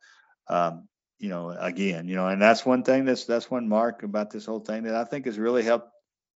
Um, 0.47 0.87
you 1.19 1.29
know, 1.29 1.49
again, 1.51 2.07
you 2.07 2.15
know, 2.15 2.27
and 2.27 2.41
that's 2.41 2.65
one 2.65 2.83
thing 2.83 3.05
that's 3.05 3.25
that's 3.25 3.49
one 3.49 3.67
mark 3.69 4.03
about 4.03 4.31
this 4.31 4.45
whole 4.45 4.59
thing 4.59 4.83
that 4.83 4.95
I 4.95 5.03
think 5.05 5.25
has 5.25 5.39
really 5.39 5.63
helped. 5.63 5.89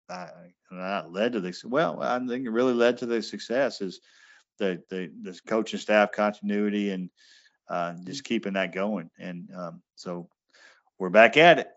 Uh, 0.09 0.27
not 0.71 1.11
led 1.11 1.33
to 1.33 1.39
this. 1.39 1.63
Well, 1.63 2.01
I 2.01 2.19
think 2.19 2.45
it 2.45 2.51
really 2.51 2.73
led 2.73 2.97
to 2.99 3.05
the 3.05 3.21
success 3.21 3.81
is 3.81 4.01
the 4.57 4.81
the 4.89 5.11
the 5.21 5.39
coaching 5.47 5.79
staff 5.79 6.11
continuity 6.11 6.91
and 6.91 7.09
uh, 7.69 7.93
just 8.05 8.23
keeping 8.23 8.53
that 8.53 8.73
going. 8.73 9.09
And 9.19 9.49
um, 9.55 9.81
so 9.95 10.29
we're 10.97 11.09
back 11.09 11.37
at 11.37 11.59
it. 11.59 11.67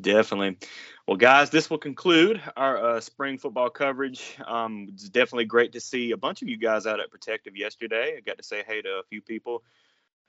Definitely. 0.00 0.56
Well, 1.06 1.16
guys, 1.16 1.50
this 1.50 1.68
will 1.68 1.78
conclude 1.78 2.40
our 2.56 2.82
uh, 2.82 3.00
spring 3.00 3.38
football 3.38 3.70
coverage. 3.70 4.36
Um, 4.46 4.86
it's 4.92 5.08
definitely 5.08 5.46
great 5.46 5.72
to 5.72 5.80
see 5.80 6.12
a 6.12 6.16
bunch 6.16 6.42
of 6.42 6.48
you 6.48 6.56
guys 6.56 6.86
out 6.86 7.00
at 7.00 7.10
Protective 7.10 7.56
yesterday. 7.56 8.14
I 8.16 8.20
got 8.20 8.38
to 8.38 8.44
say 8.44 8.62
hey 8.66 8.80
to 8.82 8.88
a 8.88 9.02
few 9.08 9.20
people. 9.20 9.62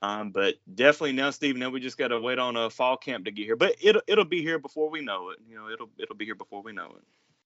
Um, 0.02 0.32
but 0.32 0.56
definitely 0.74 1.12
now, 1.12 1.30
Steve, 1.30 1.56
now 1.56 1.70
we 1.70 1.78
just 1.78 1.96
got 1.96 2.08
to 2.08 2.20
wait 2.20 2.40
on 2.40 2.56
a 2.56 2.68
fall 2.68 2.96
camp 2.96 3.24
to 3.26 3.30
get 3.30 3.44
here. 3.44 3.56
But 3.56 3.76
it'll 3.80 4.02
it'll 4.08 4.24
be 4.24 4.42
here 4.42 4.58
before 4.58 4.90
we 4.90 5.00
know 5.00 5.30
it. 5.30 5.38
You 5.48 5.54
know, 5.54 5.70
it'll 5.70 5.90
it'll 5.96 6.16
be 6.16 6.24
here 6.24 6.34
before 6.34 6.62
we 6.62 6.72
know 6.72 6.96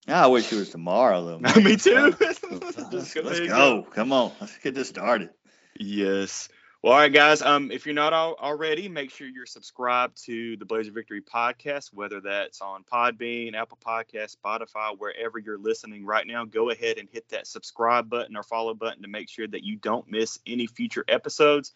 I 0.08 0.26
wish 0.28 0.52
it 0.52 0.56
was 0.56 0.70
tomorrow 0.70 1.24
though. 1.24 1.38
Me 1.60 1.76
too. 1.76 2.14
Let's, 2.20 3.10
go. 3.10 3.86
Come 3.90 4.12
on. 4.12 4.32
Let's 4.40 4.58
get 4.58 4.74
this 4.74 4.88
started. 4.88 5.30
Yes. 5.78 6.48
Well, 6.82 6.92
all 6.92 7.00
right, 7.00 7.12
guys. 7.12 7.42
Um, 7.42 7.72
if 7.72 7.84
you're 7.84 7.94
not 7.94 8.12
al- 8.12 8.36
already, 8.40 8.88
make 8.88 9.10
sure 9.10 9.26
you're 9.26 9.46
subscribed 9.46 10.22
to 10.26 10.56
the 10.56 10.64
Blazer 10.64 10.92
Victory 10.92 11.20
podcast, 11.20 11.92
whether 11.92 12.20
that's 12.20 12.60
on 12.60 12.84
Podbean, 12.84 13.54
Apple 13.54 13.78
Podcast, 13.84 14.36
Spotify, 14.36 14.96
wherever 14.96 15.38
you're 15.38 15.58
listening 15.58 16.04
right 16.06 16.26
now. 16.26 16.44
Go 16.44 16.70
ahead 16.70 16.98
and 16.98 17.08
hit 17.10 17.28
that 17.30 17.48
subscribe 17.48 18.08
button 18.08 18.36
or 18.36 18.44
follow 18.44 18.74
button 18.74 19.02
to 19.02 19.08
make 19.08 19.28
sure 19.28 19.48
that 19.48 19.64
you 19.64 19.76
don't 19.76 20.08
miss 20.08 20.38
any 20.46 20.68
future 20.68 21.04
episodes. 21.08 21.72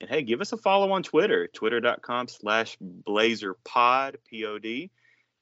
And 0.00 0.10
hey, 0.10 0.22
give 0.22 0.42
us 0.42 0.52
a 0.52 0.56
follow 0.56 0.92
on 0.92 1.02
Twitter, 1.02 1.46
twitter.com 1.46 2.28
slash 2.28 2.76
blazerpod, 3.06 4.16
P-O-D, 4.28 4.90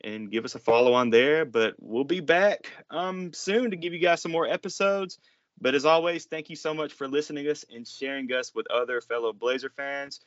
and 0.02 0.30
give 0.30 0.44
us 0.44 0.54
a 0.54 0.58
follow 0.58 0.92
on 0.94 1.10
there. 1.10 1.44
But 1.44 1.74
we'll 1.78 2.04
be 2.04 2.20
back 2.20 2.72
um, 2.90 3.32
soon 3.32 3.70
to 3.70 3.76
give 3.76 3.92
you 3.92 3.98
guys 3.98 4.22
some 4.22 4.32
more 4.32 4.46
episodes. 4.46 5.18
But 5.60 5.74
as 5.74 5.84
always, 5.84 6.26
thank 6.26 6.50
you 6.50 6.56
so 6.56 6.72
much 6.72 6.92
for 6.92 7.08
listening 7.08 7.44
to 7.44 7.50
us 7.50 7.64
and 7.72 7.86
sharing 7.86 8.32
us 8.32 8.54
with 8.54 8.70
other 8.70 9.00
fellow 9.00 9.32
Blazer 9.32 9.70
fans. 9.70 10.20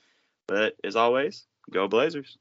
But 0.48 0.76
as 0.84 0.96
always, 0.96 1.46
go 1.72 1.88
Blazers. 1.88 2.38